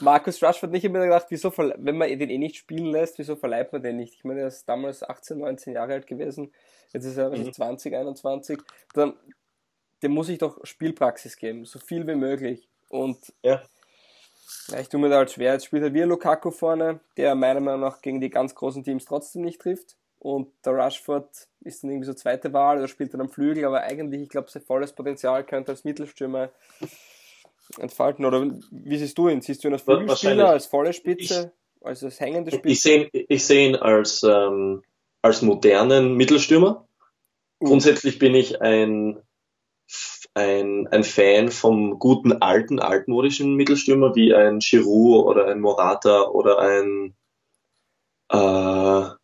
Markus 0.02 0.42
Rashford 0.42 0.72
nicht 0.72 0.84
immer 0.84 1.04
gedacht, 1.04 1.28
wieso, 1.30 1.56
wenn 1.56 1.98
man 1.98 2.10
den 2.20 2.30
eh 2.30 2.38
nicht 2.38 2.58
spielen 2.58 2.88
lässt, 2.88 3.18
wieso 3.18 3.36
verleiht 3.36 3.72
man 3.72 3.82
den 3.82 3.98
nicht? 3.98 4.16
Ich 4.16 4.24
meine, 4.24 4.42
er 4.42 4.48
ist 4.48 4.68
damals 4.68 5.04
18, 5.04 5.38
19 5.38 5.74
Jahre 5.74 5.94
alt 5.94 6.08
gewesen, 6.08 6.52
jetzt 6.92 7.06
ist 7.06 7.18
er 7.18 7.30
mhm. 7.30 7.54
20, 7.54 7.96
21, 7.96 8.60
dann, 8.94 9.14
dem 10.04 10.12
muss 10.12 10.30
ich 10.30 10.40
doch 10.40 10.60
Spielpraxis 10.64 11.38
geben, 11.38 11.64
so 11.64 11.80
viel 11.80 12.06
wie 12.08 12.16
möglich. 12.16 12.68
Und 12.90 13.18
ja. 13.42 13.62
Ja 14.68 14.80
ich 14.80 14.90
tue 14.90 15.00
mir 15.00 15.10
da 15.10 15.18
halt 15.18 15.32
schwer. 15.32 15.54
Jetzt 15.54 15.66
spielt 15.66 15.84
er 15.84 15.94
wie 15.94 16.02
Lukaku 16.02 16.52
vorne, 16.52 17.00
der 17.18 17.36
meiner 17.36 17.60
Meinung 17.60 17.82
nach 17.82 18.02
gegen 18.02 18.22
die 18.22 18.30
ganz 18.30 18.56
großen 18.56 18.84
Teams 18.84 19.06
trotzdem 19.06 19.44
nicht 19.44 19.62
trifft. 19.62 19.96
Und 20.20 20.48
der 20.66 20.74
Rashford 20.74 21.30
ist 21.62 21.84
dann 21.84 21.92
irgendwie 21.92 22.08
so 22.08 22.14
zweite 22.14 22.52
Wahl 22.52 22.78
oder 22.78 22.88
spielt 22.88 23.14
dann 23.14 23.22
am 23.22 23.30
Flügel, 23.30 23.64
aber 23.66 23.82
eigentlich, 23.82 24.24
ich 24.24 24.30
glaube, 24.30 24.50
sein 24.50 24.64
volles 24.64 24.94
Potenzial 24.94 25.44
könnte 25.44 25.72
als 25.72 25.84
Mittelstürmer 25.84 26.50
entfalten. 27.78 28.26
Oder 28.26 28.50
wie 28.72 28.98
siehst 28.98 29.18
du 29.18 29.30
ihn? 29.30 29.42
Siehst 29.42 29.64
du 29.64 29.68
ihn 29.68 29.74
als 29.74 29.84
Flügelspieler, 29.84 30.50
als 30.50 30.66
volle 30.66 30.94
Spitze, 30.94 31.54
ich, 31.80 31.86
als, 31.86 32.04
als 32.04 32.20
hängende 32.20 32.52
Spitze? 32.52 32.70
Ich 32.70 32.82
sehe 32.82 33.10
ich 33.12 33.46
seh 33.46 33.68
ihn 33.68 33.76
als, 33.76 34.24
ähm, 34.24 34.84
als 35.22 35.42
modernen 35.42 36.16
Mittelstürmer. 36.16 36.88
Uh. 37.62 37.68
Grundsätzlich 37.68 38.20
bin 38.20 38.36
ich 38.36 38.62
ein, 38.62 39.22
ein, 40.34 40.88
ein 40.88 41.04
Fan 41.04 41.50
vom 41.50 41.98
guten 41.98 42.34
alten, 42.42 42.80
altmodischen 42.80 43.56
Mittelstürmer, 43.56 44.16
wie 44.16 44.34
ein 44.34 44.60
Giroud 44.60 45.26
oder 45.26 45.48
ein 45.48 45.62
Morata 45.62 46.28
oder 46.28 46.60
ein, 46.60 47.16
äh, 48.32 49.16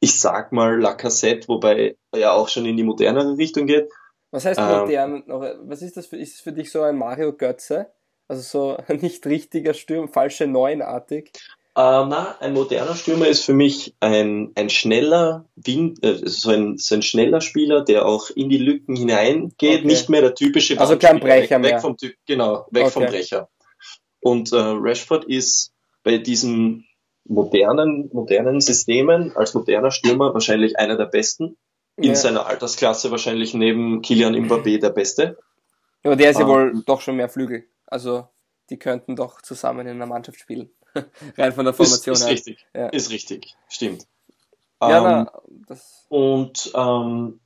ich 0.00 0.18
sag 0.20 0.52
mal 0.52 0.80
Lacassette, 0.80 1.48
wobei 1.48 1.96
er 2.12 2.18
ja 2.18 2.32
auch 2.32 2.48
schon 2.48 2.66
in 2.66 2.76
die 2.76 2.82
modernere 2.82 3.36
Richtung 3.36 3.66
geht. 3.66 3.88
Was 4.30 4.44
heißt 4.44 4.60
modern? 4.60 5.24
Ähm, 5.28 5.58
was 5.68 5.82
ist 5.82 5.96
das 5.96 6.06
für, 6.06 6.16
ist 6.16 6.34
das 6.34 6.40
für 6.40 6.52
dich 6.52 6.70
so 6.70 6.82
ein 6.82 6.98
Mario 6.98 7.32
Götze? 7.32 7.92
Also 8.28 8.42
so 8.42 8.76
ein 8.88 8.96
nicht 9.00 9.24
richtiger 9.26 9.74
Stürmer, 9.74 10.08
falsche 10.08 10.46
Neunartig? 10.46 11.32
Äh, 11.76 12.06
na, 12.06 12.34
ein 12.40 12.54
moderner 12.54 12.94
Stürmer 12.94 13.28
ist 13.28 13.44
für 13.44 13.52
mich 13.52 13.94
ein, 14.00 14.50
ein 14.54 14.70
schneller 14.70 15.44
Wind, 15.56 16.02
äh, 16.02 16.22
so, 16.24 16.50
ein, 16.50 16.78
so 16.78 16.94
ein 16.94 17.02
schneller 17.02 17.42
Spieler, 17.42 17.84
der 17.84 18.06
auch 18.06 18.30
in 18.30 18.48
die 18.48 18.56
Lücken 18.56 18.96
hineingeht, 18.96 19.80
okay. 19.80 19.86
nicht 19.86 20.08
mehr 20.08 20.22
der 20.22 20.34
typische 20.34 20.80
Also 20.80 20.96
kein 20.96 21.20
Brecher 21.20 21.56
weg, 21.56 21.60
mehr. 21.60 21.74
Weg 21.74 21.80
vom, 21.82 21.96
genau, 22.26 22.66
weg 22.70 22.84
okay. 22.84 22.90
vom 22.90 23.04
Brecher. 23.04 23.50
Und 24.20 24.52
äh, 24.52 24.56
Rashford 24.56 25.26
ist 25.26 25.74
bei 26.02 26.16
diesen 26.16 26.86
modernen, 27.24 28.08
modernen 28.10 28.62
Systemen 28.62 29.36
als 29.36 29.52
moderner 29.52 29.90
Stürmer 29.90 30.32
wahrscheinlich 30.32 30.78
einer 30.78 30.96
der 30.96 31.06
besten 31.06 31.58
in 31.96 32.04
ja. 32.04 32.14
seiner 32.14 32.46
Altersklasse 32.46 33.10
wahrscheinlich 33.10 33.52
neben 33.52 34.00
Kilian 34.00 34.34
Mbappé 34.34 34.80
der 34.80 34.90
Beste. 34.90 35.36
Ja, 36.02 36.10
aber 36.10 36.16
der 36.16 36.30
ist 36.30 36.38
ja 36.38 36.46
um, 36.46 36.52
wohl 36.52 36.70
ähm, 36.70 36.82
doch 36.86 37.02
schon 37.02 37.16
mehr 37.16 37.28
Flügel. 37.28 37.64
Also 37.86 38.28
die 38.70 38.78
könnten 38.78 39.14
doch 39.14 39.42
zusammen 39.42 39.86
in 39.86 39.96
einer 39.96 40.06
Mannschaft 40.06 40.40
spielen. 40.40 40.70
Rein 41.36 41.52
von 41.52 41.64
der 41.64 41.74
Formation 41.74 42.14
ist, 42.14 42.20
ist 42.20 42.26
her. 42.26 42.32
richtig, 42.32 42.66
ja. 42.74 42.86
ist 42.88 43.10
richtig, 43.10 43.54
stimmt. 43.68 44.06
Ja, 44.80 45.20
ähm, 45.20 45.28
na, 45.68 45.76
und 46.08 46.70
ähm, 46.74 47.40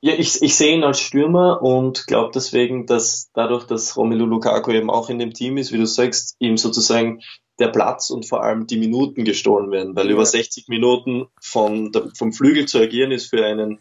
ja, 0.00 0.14
ich, 0.14 0.42
ich 0.42 0.54
sehe 0.54 0.74
ihn 0.74 0.84
als 0.84 1.00
Stürmer 1.00 1.62
und 1.62 2.06
glaube 2.06 2.30
deswegen, 2.34 2.86
dass 2.86 3.30
dadurch, 3.34 3.66
dass 3.66 3.96
Romelu 3.96 4.24
Lukaku 4.24 4.70
eben 4.72 4.90
auch 4.90 5.10
in 5.10 5.18
dem 5.18 5.34
Team 5.34 5.58
ist, 5.58 5.72
wie 5.72 5.78
du 5.78 5.86
sagst, 5.86 6.36
ihm 6.38 6.56
sozusagen 6.56 7.20
der 7.58 7.68
Platz 7.68 8.08
und 8.08 8.26
vor 8.26 8.42
allem 8.42 8.66
die 8.66 8.78
Minuten 8.78 9.24
gestohlen 9.24 9.70
werden, 9.70 9.94
weil 9.94 10.06
ja. 10.06 10.12
über 10.12 10.24
60 10.24 10.68
Minuten 10.68 11.26
von 11.40 11.92
der, 11.92 12.10
vom 12.16 12.32
Flügel 12.32 12.66
zu 12.66 12.78
agieren 12.78 13.12
ist 13.12 13.26
für 13.26 13.44
einen 13.44 13.80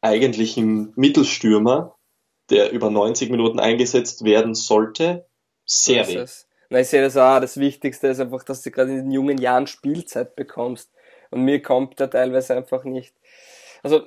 eigentlichen 0.00 0.94
Mittelstürmer, 0.96 1.94
der 2.48 2.72
über 2.72 2.90
90 2.90 3.30
Minuten 3.30 3.60
eingesetzt 3.60 4.24
werden 4.24 4.54
sollte, 4.54 5.26
sehr 5.66 6.08
wenig. 6.08 6.30
Ich 6.78 6.88
sehe 6.88 7.02
das 7.02 7.16
auch, 7.16 7.40
das 7.40 7.56
Wichtigste 7.58 8.08
ist 8.08 8.20
einfach, 8.20 8.44
dass 8.44 8.62
du 8.62 8.70
gerade 8.70 8.90
in 8.90 8.96
den 8.98 9.10
jungen 9.10 9.38
Jahren 9.38 9.66
Spielzeit 9.66 10.36
bekommst. 10.36 10.92
Und 11.30 11.42
mir 11.42 11.62
kommt 11.62 11.98
der 12.00 12.10
teilweise 12.10 12.54
einfach 12.54 12.84
nicht. 12.84 13.14
Also, 13.82 14.02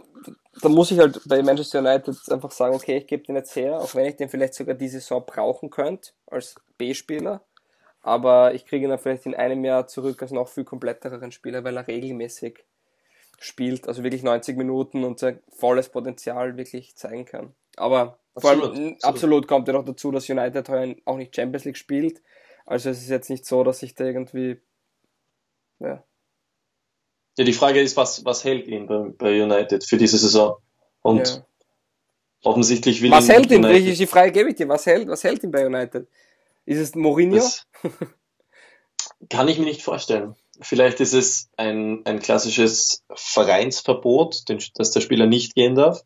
da 0.62 0.70
muss 0.70 0.92
ich 0.92 1.00
halt 1.00 1.20
bei 1.26 1.42
Manchester 1.42 1.80
United 1.80 2.16
einfach 2.30 2.52
sagen, 2.52 2.76
okay, 2.76 2.98
ich 2.98 3.08
gebe 3.08 3.24
den 3.24 3.36
jetzt 3.36 3.56
her, 3.56 3.80
auch 3.80 3.96
wenn 3.96 4.06
ich 4.06 4.16
den 4.16 4.30
vielleicht 4.30 4.54
sogar 4.54 4.76
diese 4.76 5.00
Saison 5.00 5.26
brauchen 5.26 5.70
könnte, 5.70 6.12
als 6.28 6.56
B-Spieler 6.78 7.42
aber 8.04 8.54
ich 8.54 8.66
kriege 8.66 8.84
ihn 8.84 8.90
dann 8.90 9.00
vielleicht 9.00 9.26
in 9.26 9.34
einem 9.34 9.64
Jahr 9.64 9.88
zurück 9.88 10.22
als 10.22 10.32
noch 10.32 10.50
viel 10.50 10.66
komplettereren 10.66 11.32
Spieler, 11.32 11.64
weil 11.64 11.78
er 11.78 11.88
regelmäßig 11.88 12.66
spielt, 13.40 13.88
also 13.88 14.04
wirklich 14.04 14.24
90 14.24 14.58
Minuten 14.58 15.06
und 15.06 15.20
sein 15.20 15.40
volles 15.50 15.90
Potenzial 15.90 16.58
wirklich 16.58 16.96
zeigen 16.96 17.26
kann. 17.26 17.56
Aber 17.78 18.20
absolut, 18.36 18.42
vor 18.42 18.50
allem 18.50 18.62
absolut. 18.62 19.04
absolut 19.04 19.48
kommt 19.48 19.68
ja 19.70 19.74
noch 19.74 19.86
dazu, 19.86 20.12
dass 20.12 20.30
United 20.30 20.68
heuer 20.70 20.96
auch 21.06 21.18
nicht 21.18 21.36
Champions 21.36 21.64
League 21.64 21.78
spielt. 21.78 22.22
Also 22.66 22.90
es 22.90 23.00
ist 23.02 23.10
jetzt 23.10 23.30
nicht 23.30 23.46
so, 23.46 23.64
dass 23.64 23.84
ich 23.84 23.96
da 23.96 24.06
irgendwie 24.06 24.62
ja. 25.80 26.04
Ja, 27.38 27.44
die 27.44 27.54
Frage 27.54 27.82
ist, 27.82 27.98
was, 27.98 28.26
was 28.26 28.44
hält 28.44 28.68
ihn 28.68 28.86
bei, 28.86 29.10
bei 29.18 29.44
United 29.44 29.84
für 29.84 29.98
diese 29.98 30.18
Saison? 30.18 30.58
Und 31.02 31.28
ja. 31.28 31.46
offensichtlich 32.44 33.02
will 33.02 33.12
Was 33.12 33.28
hält 33.28 33.52
ihn? 33.52 33.66
United. 33.66 34.00
Die 34.00 34.06
Frage 34.06 34.32
gebe 34.32 34.50
ich 34.50 34.56
dir. 34.56 34.70
Was 34.70 34.86
hält, 34.86 35.08
was 35.08 35.24
hält 35.24 35.44
ihn 35.44 35.52
bei 35.52 35.66
United? 35.66 36.08
Ist 36.66 36.80
es 36.80 36.96
Mourinho? 36.96 37.44
Kann 39.30 39.48
ich 39.48 39.58
mir 39.58 39.66
nicht 39.66 39.82
vorstellen. 39.82 40.36
Vielleicht 40.62 41.00
ist 41.00 41.14
es 41.14 41.50
ein, 41.58 42.06
ein 42.06 42.20
klassisches 42.20 43.04
Vereinsverbot, 43.14 44.44
dass 44.76 44.92
der 44.92 45.02
Spieler 45.02 45.26
nicht 45.26 45.56
gehen 45.56 45.76
darf. 45.76 46.02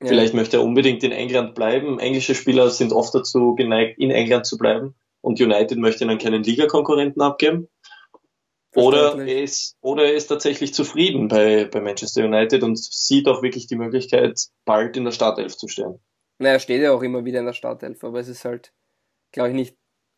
Ja. 0.00 0.08
Vielleicht 0.08 0.34
möchte 0.34 0.56
er 0.56 0.64
unbedingt 0.64 1.04
in 1.04 1.12
England 1.12 1.54
bleiben. 1.54 2.00
Englische 2.00 2.34
Spieler 2.34 2.70
sind 2.70 2.92
oft 2.92 3.14
dazu 3.14 3.54
geneigt, 3.54 3.98
in 3.98 4.10
England 4.10 4.46
zu 4.46 4.58
bleiben. 4.58 4.96
Und 5.22 5.40
United 5.40 5.78
möchte 5.78 6.06
dann 6.06 6.18
keinen 6.18 6.42
Ligakonkurrenten 6.42 7.22
abgeben. 7.22 7.68
Oder 8.74 9.18
er, 9.18 9.42
ist, 9.42 9.76
oder 9.80 10.04
er 10.04 10.14
ist 10.14 10.28
tatsächlich 10.28 10.72
zufrieden 10.72 11.28
bei, 11.28 11.66
bei 11.66 11.80
Manchester 11.80 12.24
United 12.24 12.62
und 12.62 12.78
sieht 12.78 13.28
auch 13.28 13.42
wirklich 13.42 13.66
die 13.66 13.76
Möglichkeit, 13.76 14.40
bald 14.64 14.96
in 14.96 15.04
der 15.04 15.12
Startelf 15.12 15.56
zu 15.56 15.68
stehen. 15.68 16.00
Naja, 16.38 16.54
er 16.54 16.58
steht 16.58 16.82
ja 16.82 16.92
auch 16.92 17.02
immer 17.02 17.24
wieder 17.24 17.40
in 17.40 17.46
der 17.46 17.52
Startelf, 17.52 18.02
aber 18.02 18.20
es 18.20 18.28
ist 18.28 18.44
halt, 18.44 18.72
glaube 19.30 19.50
ich, 19.50 19.54
nicht 19.54 19.76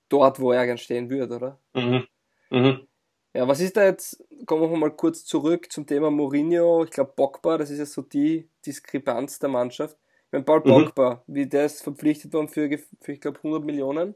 dort, 0.08 0.40
wo 0.40 0.52
er 0.52 0.66
gern 0.66 0.78
stehen 0.78 1.10
würde, 1.10 1.36
oder? 1.36 1.60
Mhm. 1.74 2.06
Mhm. 2.50 2.86
Ja, 3.34 3.48
was 3.48 3.60
ist 3.60 3.76
da 3.76 3.84
jetzt, 3.84 4.22
kommen 4.46 4.70
wir 4.70 4.78
mal 4.78 4.94
kurz 4.94 5.24
zurück 5.24 5.72
zum 5.72 5.86
Thema 5.86 6.12
Mourinho. 6.12 6.84
Ich 6.84 6.90
glaube, 6.90 7.12
Pogba, 7.16 7.58
das 7.58 7.70
ist 7.70 7.80
ja 7.80 7.86
so 7.86 8.02
die 8.02 8.48
Diskrepanz 8.64 9.40
der 9.40 9.48
Mannschaft. 9.48 9.98
Wenn 10.30 10.44
Paul 10.44 10.60
mhm. 10.60 10.68
Pogba, 10.68 11.24
wie 11.26 11.48
der 11.48 11.66
ist 11.66 11.82
verpflichtet 11.82 12.32
worden 12.32 12.48
für, 12.48 12.70
für 13.00 13.12
ich 13.12 13.20
glaube, 13.20 13.38
100 13.38 13.64
Millionen. 13.64 14.14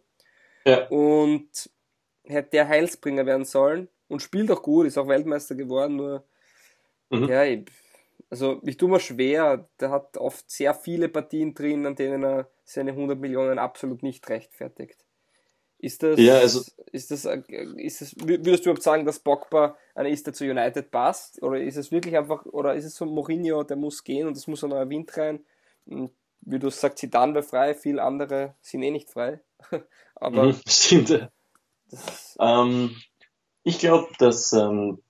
Ja. 0.64 0.86
Und 0.88 1.70
hätte 2.24 2.50
der 2.50 2.68
Heilsbringer 2.68 3.26
werden 3.26 3.44
sollen 3.44 3.88
und 4.08 4.22
spielt 4.22 4.50
auch 4.50 4.62
gut, 4.62 4.86
ist 4.86 4.98
auch 4.98 5.08
Weltmeister 5.08 5.54
geworden, 5.54 5.96
nur, 5.96 6.24
mhm. 7.10 7.28
ja, 7.28 7.44
also 8.30 8.60
ich 8.64 8.76
tue 8.76 8.90
mir 8.90 9.00
schwer, 9.00 9.68
der 9.80 9.90
hat 9.90 10.16
oft 10.18 10.50
sehr 10.50 10.74
viele 10.74 11.08
Partien 11.08 11.54
drin, 11.54 11.86
an 11.86 11.96
denen 11.96 12.22
er 12.22 12.50
seine 12.64 12.90
100 12.90 13.18
Millionen 13.18 13.58
absolut 13.58 14.02
nicht 14.02 14.28
rechtfertigt. 14.28 15.04
Ist 15.80 16.02
das, 16.02 16.18
ja, 16.18 16.38
also, 16.38 16.60
ist 16.90 17.10
das, 17.12 17.24
ist 17.76 18.00
das, 18.00 18.14
würdest 18.18 18.66
du 18.66 18.70
überhaupt 18.70 18.82
sagen, 18.82 19.04
dass 19.04 19.20
Pogba 19.20 19.76
einer 19.94 20.08
ist, 20.08 20.26
der 20.26 20.34
zu 20.34 20.44
United 20.44 20.90
passt? 20.90 21.40
Oder 21.40 21.60
ist 21.60 21.76
es 21.76 21.92
wirklich 21.92 22.16
einfach, 22.16 22.44
oder 22.46 22.74
ist 22.74 22.84
es 22.84 22.96
so 22.96 23.06
Mourinho, 23.06 23.62
der 23.62 23.76
muss 23.76 24.02
gehen 24.02 24.26
und 24.26 24.36
es 24.36 24.48
muss 24.48 24.64
ein 24.64 24.70
neuer 24.70 24.90
Wind 24.90 25.16
rein? 25.16 25.44
Und 25.86 26.10
wie 26.40 26.58
du 26.58 26.68
sagst, 26.70 26.98
Zidane 26.98 27.34
wäre 27.34 27.44
frei, 27.44 27.74
viele 27.74 28.02
andere 28.02 28.56
sind 28.60 28.82
eh 28.82 28.90
nicht 28.90 29.08
frei. 29.08 29.40
Aber. 30.20 30.44
Mhm, 30.44 30.56
stimmt. 30.68 31.28
Ähm, 32.38 32.96
ich 33.62 33.78
glaube, 33.78 34.08
dass 34.18 34.52
ähm, 34.52 35.02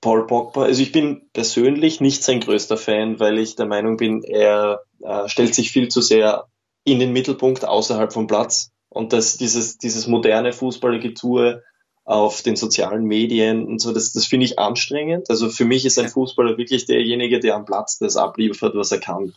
Paul 0.00 0.26
Pogba, 0.26 0.64
also 0.64 0.82
ich 0.82 0.92
bin 0.92 1.30
persönlich 1.32 2.00
nicht 2.00 2.24
sein 2.24 2.40
größter 2.40 2.76
Fan, 2.76 3.20
weil 3.20 3.38
ich 3.38 3.56
der 3.56 3.66
Meinung 3.66 3.96
bin, 3.96 4.22
er 4.24 4.82
äh, 5.00 5.28
stellt 5.28 5.54
sich 5.54 5.70
viel 5.70 5.88
zu 5.88 6.00
sehr 6.00 6.48
in 6.84 6.98
den 6.98 7.12
Mittelpunkt 7.12 7.64
außerhalb 7.64 8.12
vom 8.12 8.26
Platz 8.26 8.72
und 8.88 9.12
dass 9.12 9.36
dieses, 9.36 9.78
dieses 9.78 10.06
moderne 10.08 10.52
Fußballergetue 10.52 11.62
auf 12.04 12.42
den 12.42 12.56
sozialen 12.56 13.04
Medien 13.04 13.64
und 13.64 13.80
so, 13.80 13.92
das, 13.92 14.12
das 14.12 14.26
finde 14.26 14.46
ich 14.46 14.58
anstrengend. 14.58 15.30
Also 15.30 15.48
für 15.48 15.64
mich 15.64 15.84
ist 15.84 15.98
ein 15.98 16.08
Fußballer 16.08 16.58
wirklich 16.58 16.86
derjenige, 16.86 17.38
der 17.38 17.54
am 17.54 17.64
Platz 17.64 17.98
das 17.98 18.16
abliefert, 18.16 18.74
was 18.74 18.90
er 18.90 18.98
kann. 18.98 19.34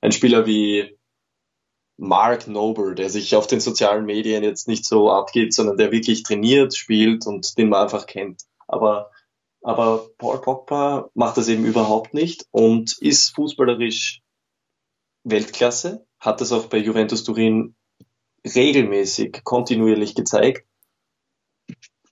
ein 0.00 0.12
Spieler 0.12 0.44
wie 0.46 0.98
Mark 2.00 2.48
Noble, 2.48 2.94
der 2.94 3.10
sich 3.10 3.36
auf 3.36 3.46
den 3.46 3.60
sozialen 3.60 4.06
Medien 4.06 4.42
jetzt 4.42 4.66
nicht 4.66 4.86
so 4.86 5.10
abgibt, 5.10 5.52
sondern 5.52 5.76
der 5.76 5.92
wirklich 5.92 6.22
trainiert, 6.22 6.74
spielt 6.74 7.26
und 7.26 7.58
den 7.58 7.68
man 7.68 7.82
einfach 7.82 8.06
kennt. 8.06 8.44
Aber, 8.66 9.10
aber 9.60 10.08
Paul 10.16 10.40
Pogba 10.40 11.10
macht 11.12 11.36
das 11.36 11.48
eben 11.48 11.66
überhaupt 11.66 12.14
nicht 12.14 12.46
und 12.52 12.96
ist 13.00 13.34
fußballerisch 13.34 14.22
Weltklasse, 15.24 16.06
hat 16.18 16.40
das 16.40 16.52
auch 16.52 16.66
bei 16.66 16.78
Juventus 16.78 17.22
Turin 17.22 17.76
regelmäßig, 18.46 19.44
kontinuierlich 19.44 20.14
gezeigt, 20.14 20.66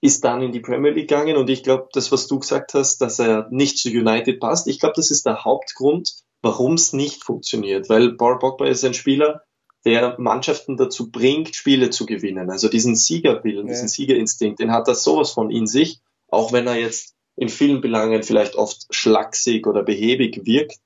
ist 0.03 0.22
dann 0.22 0.42
in 0.42 0.53
die 0.53 0.61
Premier 0.61 0.90
League 0.90 1.09
gegangen 1.09 1.38
und 1.38 1.48
ich 1.48 1.62
glaube, 1.62 1.88
das, 1.92 2.12
was 2.12 2.27
du 2.27 2.38
gesagt 2.38 2.74
hast, 2.74 2.98
dass 2.98 3.18
er 3.18 3.48
nicht 3.51 3.79
zu 3.79 3.88
United 3.88 4.38
passt, 4.38 4.66
ich 4.66 4.81
glaube, 4.81 4.96
das 4.96 5.11
ist 5.11 5.24
der 5.24 5.44
Hauptgrund, 5.44 6.12
warum 6.42 6.74
es 6.74 6.92
nicht 6.92 7.24
funktioniert, 7.24 7.88
weil 7.88 8.16
Paul 8.16 8.38
Pogba 8.38 8.66
ist 8.66 8.85
ein 8.85 8.92
Spieler, 8.92 9.42
der 9.84 10.16
Mannschaften 10.18 10.76
dazu 10.76 11.10
bringt, 11.10 11.54
Spiele 11.54 11.90
zu 11.90 12.06
gewinnen. 12.06 12.50
Also 12.50 12.68
diesen 12.68 12.96
Siegerwillen, 12.96 13.66
ja. 13.66 13.72
diesen 13.72 13.88
Siegerinstinkt, 13.88 14.60
den 14.60 14.72
hat 14.72 14.88
er 14.88 14.94
sowas 14.94 15.32
von 15.32 15.50
in 15.50 15.66
sich, 15.66 16.00
auch 16.28 16.52
wenn 16.52 16.66
er 16.66 16.76
jetzt 16.76 17.14
in 17.36 17.48
vielen 17.48 17.80
Belangen 17.80 18.22
vielleicht 18.22 18.56
oft 18.56 18.86
schlaksig 18.90 19.66
oder 19.66 19.82
behäbig 19.82 20.44
wirkt, 20.44 20.80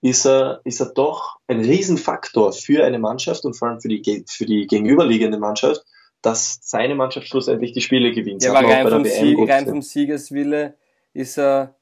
ist 0.00 0.26
er, 0.26 0.60
ist 0.64 0.80
er 0.80 0.92
doch 0.92 1.38
ein 1.46 1.60
Riesenfaktor 1.60 2.52
für 2.52 2.84
eine 2.84 2.98
Mannschaft 2.98 3.44
und 3.44 3.54
vor 3.54 3.68
allem 3.68 3.80
für 3.80 3.88
die, 3.88 4.24
für 4.28 4.44
die 4.44 4.66
gegenüberliegende 4.66 5.38
Mannschaft, 5.38 5.82
dass 6.20 6.58
seine 6.62 6.94
Mannschaft 6.94 7.28
schlussendlich 7.28 7.72
die 7.72 7.80
Spiele 7.80 8.12
gewinnt. 8.12 8.42
Ja, 8.42 8.52
aber 8.54 8.68
rein 8.68 8.88
vom, 8.88 9.04
Sieg, 9.04 9.48
rein 9.48 9.66
vom 9.66 9.82
Siegeswille 9.82 10.76
ist 11.12 11.38
er 11.38 11.76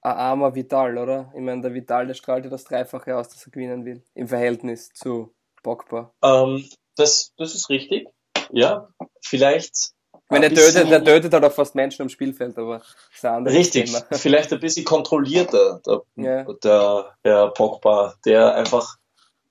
ein 0.00 0.12
armer 0.12 0.54
Vital, 0.54 0.98
oder? 0.98 1.32
Ich 1.34 1.40
meine, 1.40 1.62
der 1.62 1.74
Vital, 1.74 2.06
der 2.06 2.14
strahlt 2.14 2.44
ja 2.44 2.50
das 2.50 2.64
Dreifache 2.64 3.16
aus, 3.16 3.28
dass 3.28 3.46
er 3.46 3.52
gewinnen 3.52 3.84
will, 3.84 4.02
im 4.14 4.26
Verhältnis 4.26 4.90
zu 4.92 5.34
Pogba. 5.64 6.12
Ähm, 6.22 6.68
das, 6.94 7.32
das 7.36 7.56
ist 7.56 7.68
richtig. 7.68 8.06
Ja, 8.52 8.88
vielleicht 9.20 9.94
ich 10.12 10.30
meine, 10.30 10.48
der 10.48 10.58
tötet, 10.58 10.90
der 10.90 11.04
tötet 11.04 11.32
halt 11.34 11.44
auch 11.44 11.52
fast 11.52 11.74
Menschen 11.74 12.02
am 12.02 12.08
Spielfeld, 12.08 12.56
aber 12.56 12.80
ist 13.12 13.24
ein 13.24 13.46
Richtig, 13.46 13.86
Thema. 13.86 14.04
vielleicht 14.12 14.52
ein 14.52 14.60
bisschen 14.60 14.84
kontrollierter, 14.84 15.82
der, 15.84 16.02
ja. 16.16 16.44
der, 16.62 17.16
der 17.24 17.48
Pogba, 17.48 18.14
der 18.24 18.54
einfach 18.54 18.96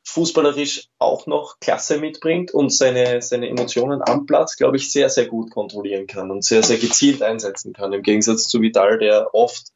fußballerisch 0.06 0.90
auch 0.98 1.28
noch 1.28 1.60
Klasse 1.60 2.00
mitbringt 2.00 2.54
und 2.54 2.72
seine, 2.72 3.22
seine 3.22 3.50
Emotionen 3.50 4.02
am 4.02 4.26
Platz, 4.26 4.58
glaube 4.58 4.78
ich, 4.78 4.92
sehr, 4.92 5.10
sehr 5.10 5.28
gut 5.28 5.52
kontrollieren 5.52 6.08
kann 6.08 6.32
und 6.32 6.44
sehr, 6.44 6.64
sehr 6.64 6.78
gezielt 6.78 7.22
einsetzen 7.22 7.74
kann, 7.74 7.94
im 7.94 8.02
Gegensatz 8.02 8.48
zu 8.48 8.62
Vidal, 8.62 8.98
der 8.98 9.34
oft 9.34 9.68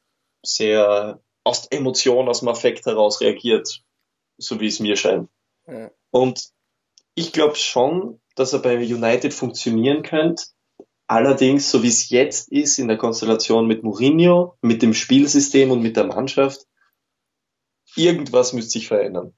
sehr 0.44 1.20
aus 1.44 1.68
Emotion, 1.68 2.28
aus 2.28 2.40
dem 2.40 2.50
Affekt 2.50 2.86
heraus 2.86 3.22
reagiert, 3.22 3.84
so 4.38 4.60
wie 4.60 4.68
es 4.68 4.80
mir 4.80 4.98
scheint. 4.98 5.30
Ja. 5.68 5.92
Und 6.12 6.50
ich 7.16 7.34
glaube 7.34 7.56
schon, 7.56 8.22
dass 8.36 8.54
er 8.54 8.60
bei 8.60 8.78
United 8.78 9.34
funktionieren 9.34 10.04
könnte, 10.04 10.44
Allerdings, 11.08 11.72
so 11.72 11.84
wie 11.84 11.88
es 11.88 12.10
jetzt 12.10 12.52
ist 12.52 12.78
in 12.80 12.90
der 12.90 12.98
Konstellation 12.98 13.66
mit 13.66 13.82
Mourinho, 13.82 14.58
mit 14.62 14.82
dem 14.82 14.94
Spielsystem 14.94 15.72
und 15.72 15.82
mit 15.82 15.96
der 15.96 16.04
Mannschaft, 16.04 16.66
irgendwas 17.96 18.52
müsste 18.52 18.72
sich 18.72 18.90
verändern. 18.90 19.34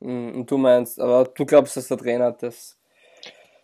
Mm, 0.00 0.34
und 0.34 0.50
du 0.50 0.58
meinst, 0.58 1.00
aber 1.00 1.24
du 1.24 1.46
glaubst, 1.46 1.78
dass 1.78 1.88
der 1.88 1.96
Trainer 1.96 2.32
das 2.32 2.76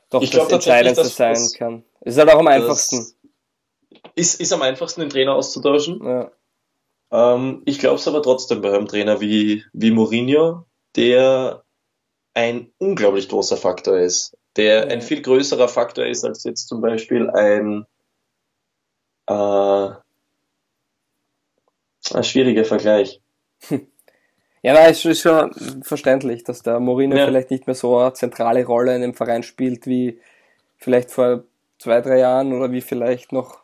doch 0.08 0.22
ich 0.22 0.30
das 0.30 0.40
glaub, 0.40 0.52
Entscheidendste 0.52 1.04
das, 1.04 1.16
sein 1.16 1.34
das, 1.34 1.52
kann. 1.52 1.84
Ist 2.00 2.18
halt 2.18 2.30
auch 2.30 2.38
am 2.38 2.46
einfachsten. 2.46 3.06
Ist, 4.14 4.40
ist 4.40 4.52
am 4.54 4.62
einfachsten, 4.62 5.02
den 5.02 5.10
Trainer 5.10 5.34
auszutauschen. 5.34 6.02
Ja. 6.02 6.32
Ähm, 7.12 7.62
ich 7.66 7.78
glaube 7.78 7.96
es 7.96 8.08
aber 8.08 8.22
trotzdem 8.22 8.62
bei 8.62 8.72
einem 8.72 8.88
Trainer 8.88 9.20
wie, 9.20 9.62
wie 9.74 9.90
Mourinho, 9.90 10.64
der 10.96 11.64
ein 12.34 12.72
unglaublich 12.78 13.28
großer 13.28 13.56
Faktor 13.56 13.98
ist 13.98 14.36
der 14.56 14.88
ein 14.88 15.02
viel 15.02 15.22
größerer 15.22 15.68
Faktor 15.68 16.06
ist 16.06 16.24
als 16.24 16.44
jetzt 16.44 16.68
zum 16.68 16.80
Beispiel 16.80 17.30
ein, 17.30 17.86
äh, 19.26 19.90
ein 22.14 22.24
schwieriger 22.24 22.64
Vergleich. 22.64 23.20
Ja, 24.62 24.74
nein, 24.74 24.90
es 24.90 25.02
ist 25.06 25.22
schon 25.22 25.54
verständlich, 25.82 26.44
dass 26.44 26.62
der 26.62 26.80
Mourinho 26.80 27.16
ja. 27.16 27.24
vielleicht 27.24 27.50
nicht 27.50 27.66
mehr 27.66 27.74
so 27.74 27.96
eine 27.96 28.12
zentrale 28.12 28.62
Rolle 28.66 28.94
in 28.94 29.00
dem 29.00 29.14
Verein 29.14 29.42
spielt 29.42 29.86
wie 29.86 30.20
vielleicht 30.76 31.10
vor 31.10 31.44
zwei, 31.78 32.02
drei 32.02 32.18
Jahren 32.18 32.52
oder 32.52 32.70
wie 32.70 32.82
vielleicht 32.82 33.32
noch 33.32 33.62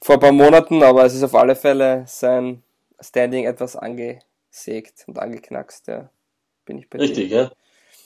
vor 0.00 0.14
ein 0.14 0.20
paar 0.20 0.32
Monaten, 0.32 0.82
aber 0.82 1.04
es 1.04 1.14
ist 1.14 1.24
auf 1.24 1.34
alle 1.34 1.54
Fälle 1.54 2.04
sein 2.06 2.62
Standing 2.98 3.44
etwas 3.44 3.76
angesägt 3.76 5.04
und 5.08 5.18
angeknackst, 5.18 5.88
ja. 5.88 6.08
Bin 6.64 6.78
ich 6.78 6.88
bei 6.88 7.00
Richtig, 7.00 7.28
dir. 7.28 7.36
ja. 7.36 7.50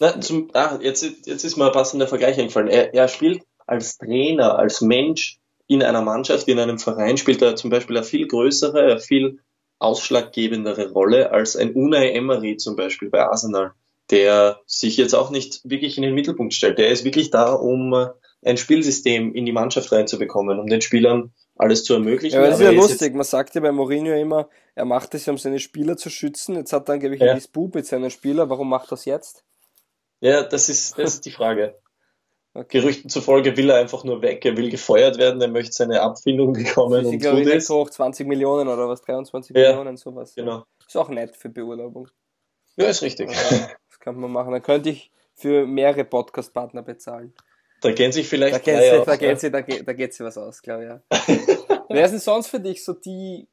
Na, 0.01 0.21
zum, 0.21 0.51
ah, 0.55 0.79
jetzt, 0.81 1.03
jetzt 1.03 1.45
ist 1.45 1.57
mir 1.57 1.67
ein 1.67 1.73
passender 1.73 2.09
Vergleich 2.09 2.39
eingefallen. 2.39 2.69
Er, 2.69 2.95
er 2.95 3.09
spielt 3.09 3.43
als 3.67 3.99
Trainer, 3.99 4.59
als 4.59 4.81
Mensch 4.81 5.39
in 5.67 5.83
einer 5.83 6.03
Mannschaft, 6.03 6.49
in 6.49 6.59
einem 6.59 6.79
Verein, 6.79 7.17
spielt 7.17 7.43
er 7.43 7.57
zum 7.57 7.71
Beispiel 7.71 7.97
eine 7.97 8.05
viel 8.05 8.27
größere, 8.27 8.83
eine 8.83 9.01
viel 9.01 9.39
ausschlaggebendere 9.79 10.93
Rolle 10.93 11.33
als 11.33 11.57
ein 11.57 11.73
Unai 11.73 12.11
Emery 12.13 12.57
zum 12.57 12.77
Beispiel 12.77 13.11
bei 13.11 13.25
Arsenal, 13.25 13.73
der 14.11 14.61
sich 14.67 14.97
jetzt 14.97 15.15
auch 15.15 15.31
nicht 15.31 15.61
wirklich 15.65 15.97
in 15.97 16.03
den 16.03 16.15
Mittelpunkt 16.15 16.55
stellt. 16.55 16.79
Der 16.79 16.91
ist 16.91 17.05
wirklich 17.05 17.31
da, 17.31 17.53
um 17.53 17.93
äh, 17.93 18.09
ein 18.45 18.57
Spielsystem 18.57 19.35
in 19.35 19.45
die 19.45 19.53
Mannschaft 19.53 19.91
reinzubekommen, 19.93 20.59
um 20.59 20.67
den 20.67 20.83
Spielern 20.83 21.33
alles 21.57 21.85
zu 21.85 21.95
ermöglichen. 21.95 22.37
Ja, 22.37 22.47
das 22.47 22.61
ist 22.61 22.65
ja 22.65 22.71
lustig. 22.71 23.15
Man 23.15 23.25
sagt 23.25 23.55
ja 23.55 23.61
bei 23.61 23.73
Mourinho 23.73 24.15
immer, 24.15 24.49
er 24.75 24.85
macht 24.85 25.15
es 25.15 25.27
ja, 25.27 25.33
um 25.33 25.39
seine 25.39 25.61
Spieler 25.61 25.97
zu 25.97 26.11
schützen. 26.11 26.57
Jetzt 26.57 26.73
hat 26.73 26.89
er 26.89 26.95
angeblich 26.95 27.21
ja. 27.21 27.31
ein 27.31 27.37
Disput 27.37 27.75
mit 27.75 27.87
seinen 27.87 28.11
Spielern. 28.11 28.49
Warum 28.49 28.69
macht 28.69 28.89
er 28.89 28.91
das 28.91 29.05
jetzt? 29.05 29.45
Ja, 30.23 30.43
das 30.45 30.69
ist, 30.69 30.99
das 30.99 31.15
ist 31.15 31.27
die 31.27 31.33
Frage. 31.33 31.77
Okay. 32.55 32.81
Gerüchten 32.81 33.09
zufolge 33.09 33.57
will 33.57 33.71
er 33.71 33.77
einfach 33.77 34.05
nur 34.05 34.21
weg, 34.21 34.45
er 34.45 34.55
will 34.59 34.69
gefeuert 34.69 35.17
werden, 35.17 35.41
er 35.41 35.49
möchte 35.49 35.73
seine 35.73 36.03
Abfindung 36.03 36.53
bekommen. 36.53 37.11
Ich 37.11 37.19
glaube, 37.19 37.41
jetzt 37.41 37.71
hoch 37.71 37.89
20 37.89 38.29
Millionen 38.29 38.69
oder 38.69 38.87
was, 38.91 39.01
23 39.01 39.57
ja, 39.57 39.71
Millionen, 39.71 39.97
sowas. 39.97 40.35
Genau. 40.35 40.67
Ist 40.87 40.95
auch 40.99 41.09
nett 41.09 41.35
für 41.35 41.49
Beurlaubung. 41.49 42.09
Ja, 42.77 42.89
ist 42.89 43.01
richtig. 43.01 43.31
das 43.31 43.99
kann 44.01 44.21
man 44.21 44.31
machen. 44.31 44.53
Dann 44.53 44.61
könnte 44.61 44.91
ich 44.91 45.11
für 45.35 45.67
mehrere 45.67 46.05
Podcast-Partner 46.05 46.83
bezahlen. 46.83 47.33
Da 47.81 47.91
gehen 47.93 48.13
sich 48.13 48.29
vielleicht 48.29 48.67
da 48.69 48.81
sie, 48.81 48.91
auf, 48.99 49.07
da, 49.07 49.17
geht 49.17 49.41
sie, 49.41 49.51
da, 49.51 49.63
geht, 49.63 49.89
da 49.89 49.95
geht 49.95 50.13
sie 50.13 50.23
was 50.23 50.37
aus, 50.37 50.61
glaube 50.61 51.01
ich. 51.11 51.19
Ja. 51.19 51.85
Wer 51.89 52.09
sind 52.11 52.21
sonst 52.21 52.49
für 52.49 52.61
dich 52.61 52.85
so 52.85 52.93
die 52.93 53.49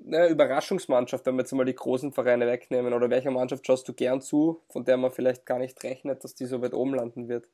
ne, 0.00 0.28
Überraschungsmannschaft, 0.28 1.26
wenn 1.26 1.34
wir 1.36 1.42
jetzt 1.42 1.52
mal 1.52 1.64
die 1.64 1.74
großen 1.74 2.12
Vereine 2.12 2.46
wegnehmen? 2.46 2.92
Oder 2.92 3.10
welcher 3.10 3.30
Mannschaft 3.30 3.66
schaust 3.66 3.88
du 3.88 3.92
gern 3.92 4.20
zu, 4.20 4.60
von 4.68 4.84
der 4.84 4.96
man 4.96 5.10
vielleicht 5.10 5.46
gar 5.46 5.58
nicht 5.58 5.82
rechnet, 5.82 6.24
dass 6.24 6.34
die 6.34 6.46
so 6.46 6.62
weit 6.62 6.74
oben 6.74 6.94
landen 6.94 7.28
wird? 7.28 7.48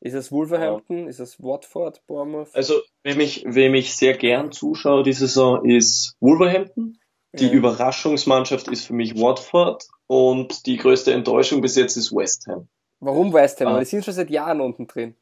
Ist 0.00 0.14
es 0.14 0.30
Wolverhampton? 0.30 1.04
Ja. 1.04 1.08
Ist 1.08 1.20
es 1.20 1.42
Watford, 1.42 2.06
Bournemouth? 2.06 2.54
Also, 2.54 2.74
wem 3.04 3.20
ich, 3.20 3.44
wem 3.46 3.74
ich 3.74 3.96
sehr 3.96 4.14
gern 4.14 4.52
zuschaue 4.52 5.02
diese 5.02 5.26
Saison, 5.26 5.64
ist 5.64 6.16
Wolverhampton. 6.20 6.98
Die 7.32 7.46
ja. 7.46 7.52
Überraschungsmannschaft 7.52 8.68
ist 8.68 8.86
für 8.86 8.92
mich 8.92 9.16
Watford 9.16 9.84
und 10.06 10.66
die 10.66 10.76
größte 10.76 11.12
Enttäuschung 11.12 11.60
bis 11.62 11.74
jetzt 11.74 11.96
ist 11.96 12.12
West 12.12 12.46
Ham. 12.46 12.68
Warum 13.00 13.32
West 13.32 13.60
Ham? 13.60 13.68
Ah. 13.68 13.78
Die 13.80 13.86
sind 13.86 14.04
schon 14.04 14.14
seit 14.14 14.30
Jahren 14.30 14.60
unten 14.60 14.86
drin. 14.86 15.16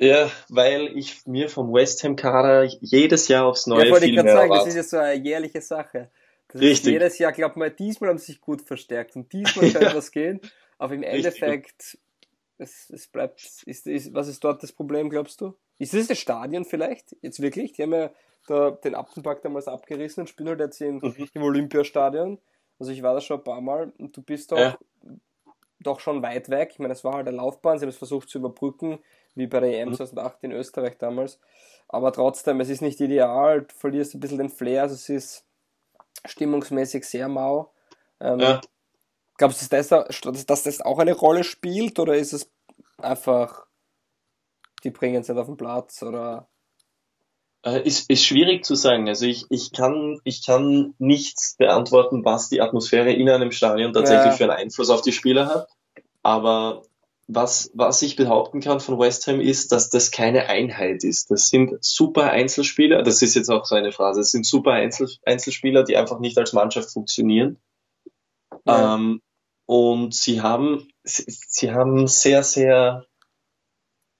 Ja, 0.00 0.30
weil 0.48 0.96
ich 0.96 1.26
mir 1.26 1.50
vom 1.50 1.74
West 1.74 2.02
Ham 2.04 2.16
Kader 2.16 2.64
jedes 2.80 3.28
Jahr 3.28 3.44
aufs 3.44 3.66
Neue 3.66 3.86
ja, 3.86 3.94
viel 3.96 4.14
mehr 4.14 4.24
sagen, 4.24 4.50
erwarte. 4.50 4.64
Das 4.64 4.74
ist 4.74 4.74
ja 4.76 4.82
so 4.82 4.96
eine 4.96 5.22
jährliche 5.22 5.60
Sache. 5.60 6.10
Das 6.48 6.62
Richtig. 6.62 6.92
jedes 6.92 7.18
Jahr, 7.18 7.32
glaubt 7.32 7.58
man, 7.58 7.74
diesmal 7.76 8.08
haben 8.08 8.18
sie 8.18 8.32
sich 8.32 8.40
gut 8.40 8.62
verstärkt 8.62 9.14
und 9.14 9.30
diesmal 9.30 9.70
könnte 9.72 9.94
was 9.94 10.10
gehen. 10.10 10.40
Aber 10.78 10.94
im 10.94 11.02
Endeffekt, 11.02 11.98
es, 12.56 12.88
es 12.88 13.08
bleibt, 13.08 13.44
ist, 13.66 13.86
ist, 13.86 14.14
was 14.14 14.28
ist 14.28 14.42
dort 14.42 14.62
das 14.62 14.72
Problem, 14.72 15.10
glaubst 15.10 15.42
du? 15.42 15.54
Ist 15.78 15.92
es 15.92 16.08
das 16.08 16.18
Stadion 16.18 16.64
vielleicht? 16.64 17.14
Jetzt 17.20 17.42
wirklich? 17.42 17.72
Die 17.72 17.82
haben 17.82 17.92
ja 17.92 18.10
da 18.46 18.70
den 18.70 18.94
Appenpark 18.94 19.42
damals 19.42 19.68
abgerissen 19.68 20.22
und 20.22 20.28
spielen 20.28 20.48
halt 20.48 20.60
jetzt 20.60 20.80
in, 20.80 20.96
mhm. 20.96 21.28
im 21.34 21.42
Olympiastadion. 21.42 22.38
Also 22.78 22.90
ich 22.90 23.02
war 23.02 23.12
da 23.12 23.20
schon 23.20 23.36
ein 23.36 23.44
paar 23.44 23.60
Mal 23.60 23.92
und 23.98 24.16
du 24.16 24.22
bist 24.22 24.50
doch, 24.50 24.58
ja. 24.58 24.78
doch 25.80 26.00
schon 26.00 26.22
weit 26.22 26.48
weg. 26.48 26.70
Ich 26.72 26.78
meine, 26.78 26.94
es 26.94 27.04
war 27.04 27.16
halt 27.16 27.28
eine 27.28 27.36
Laufbahn, 27.36 27.78
sie 27.78 27.84
haben 27.84 27.90
es 27.90 27.98
versucht 27.98 28.30
zu 28.30 28.38
überbrücken 28.38 28.98
wie 29.34 29.46
bei 29.46 29.60
der 29.60 29.80
EM 29.80 29.94
2008 29.94 30.42
mhm. 30.42 30.50
in 30.50 30.56
Österreich 30.56 30.98
damals. 30.98 31.38
Aber 31.88 32.12
trotzdem, 32.12 32.60
es 32.60 32.68
ist 32.68 32.82
nicht 32.82 33.00
ideal, 33.00 33.62
du 33.62 33.74
verlierst 33.74 34.14
ein 34.14 34.20
bisschen 34.20 34.38
den 34.38 34.48
Flair, 34.48 34.82
also 34.82 34.94
es 34.94 35.08
ist 35.08 35.44
stimmungsmäßig 36.24 37.04
sehr 37.04 37.28
mau. 37.28 37.72
Ähm, 38.20 38.38
ja. 38.38 38.60
Glaubst 39.36 39.62
du, 39.62 39.76
dass 39.76 39.88
das, 39.88 40.46
dass 40.46 40.62
das 40.62 40.80
auch 40.82 40.98
eine 40.98 41.14
Rolle 41.14 41.44
spielt 41.44 41.98
oder 41.98 42.14
ist 42.14 42.32
es 42.32 42.50
einfach, 42.98 43.66
die 44.84 44.90
bringen 44.90 45.22
es 45.22 45.28
nicht 45.28 45.38
auf 45.38 45.46
den 45.46 45.56
Platz 45.56 46.02
oder? 46.02 46.48
Äh, 47.64 47.82
ist, 47.82 48.08
ist 48.08 48.24
schwierig 48.24 48.64
zu 48.64 48.74
sagen. 48.74 49.08
Also 49.08 49.26
ich, 49.26 49.46
ich, 49.50 49.72
kann, 49.72 50.20
ich 50.24 50.44
kann 50.44 50.94
nichts 50.98 51.56
beantworten, 51.56 52.24
was 52.24 52.48
die 52.48 52.60
Atmosphäre 52.60 53.12
in 53.12 53.28
einem 53.28 53.50
Stadion 53.50 53.92
tatsächlich 53.92 54.32
ja. 54.32 54.32
für 54.32 54.44
einen 54.44 54.64
Einfluss 54.64 54.90
auf 54.90 55.02
die 55.02 55.12
Spieler 55.12 55.46
hat. 55.46 55.68
Aber 56.22 56.82
was, 57.32 57.70
was 57.74 58.02
ich 58.02 58.16
behaupten 58.16 58.60
kann 58.60 58.80
von 58.80 58.98
West 58.98 59.26
Ham 59.26 59.40
ist, 59.40 59.72
dass 59.72 59.90
das 59.90 60.10
keine 60.10 60.46
Einheit 60.48 61.04
ist. 61.04 61.30
Das 61.30 61.48
sind 61.48 61.76
super 61.80 62.30
Einzelspieler, 62.30 63.02
das 63.02 63.22
ist 63.22 63.34
jetzt 63.34 63.50
auch 63.50 63.64
so 63.64 63.74
eine 63.74 63.92
Phrase, 63.92 64.20
es 64.20 64.30
sind 64.30 64.46
super 64.46 64.72
Einzel, 64.72 65.08
Einzelspieler, 65.24 65.84
die 65.84 65.96
einfach 65.96 66.18
nicht 66.18 66.38
als 66.38 66.52
Mannschaft 66.52 66.92
funktionieren. 66.92 67.58
Ja. 68.66 68.96
Ähm, 68.96 69.20
und 69.66 70.14
sie 70.14 70.40
haben, 70.40 70.88
sie, 71.04 71.24
sie 71.26 71.70
haben 71.70 72.06
sehr, 72.08 72.42
sehr 72.42 73.06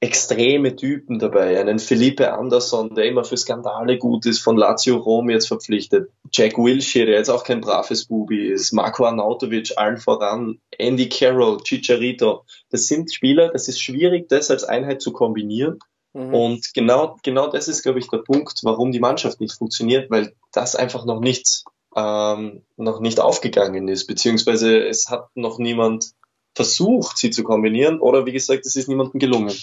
extreme 0.01 0.77
Typen 0.77 1.19
dabei. 1.19 1.61
Einen 1.61 1.79
Felipe 1.79 2.33
Anderson, 2.33 2.95
der 2.95 3.05
immer 3.05 3.25
für 3.25 3.37
Skandale 3.37 3.99
gut 3.99 4.25
ist, 4.25 4.39
von 4.41 4.57
Lazio 4.57 4.97
Rom 4.97 5.29
jetzt 5.29 5.49
verpflichtet. 5.49 6.11
Jack 6.33 6.57
Wilshere, 6.57 7.07
der 7.07 7.17
jetzt 7.17 7.29
auch 7.29 7.45
kein 7.45 7.61
braves 7.61 8.07
Bubi 8.07 8.49
ist. 8.49 8.73
Marco 8.73 9.05
Arnautovic, 9.05 9.73
allen 9.77 9.99
voran. 9.99 10.59
Andy 10.79 11.09
Carroll, 11.11 11.59
Chicharito. 11.63 12.45
Das 12.71 12.87
sind 12.87 13.13
Spieler, 13.13 13.51
das 13.53 13.69
ist 13.69 13.81
schwierig, 13.81 14.29
das 14.31 14.51
als 14.51 14.65
Einheit 14.65 15.03
zu 15.03 15.13
kombinieren. 15.13 15.79
Mhm. 16.15 16.35
Und 16.35 16.75
genau, 16.75 17.19
genau 17.23 17.49
das 17.49 17.69
ist, 17.69 17.83
glaube 17.83 17.99
ich, 17.99 18.09
der 18.09 18.19
Punkt, 18.19 18.61
warum 18.63 18.93
die 18.93 19.01
Mannschaft 19.01 19.39
nicht 19.41 19.53
funktioniert, 19.53 20.11
weil 20.11 20.33
das 20.53 20.77
einfach 20.77 21.05
noch 21.05 21.21
nicht, 21.21 21.65
ähm, 21.95 22.63
noch 22.77 23.01
nicht 23.01 23.21
aufgegangen 23.21 23.89
ist, 23.89 24.07
beziehungsweise 24.07 24.79
es 24.79 25.11
hat 25.11 25.29
noch 25.35 25.59
niemand 25.59 26.13
versucht, 26.55 27.19
sie 27.19 27.31
zu 27.31 27.45
kombinieren, 27.45 28.01
oder 28.01 28.27
wie 28.27 28.33
gesagt, 28.33 28.67
es 28.67 28.77
ist 28.77 28.89
niemandem 28.89 29.21
gelungen. 29.21 29.55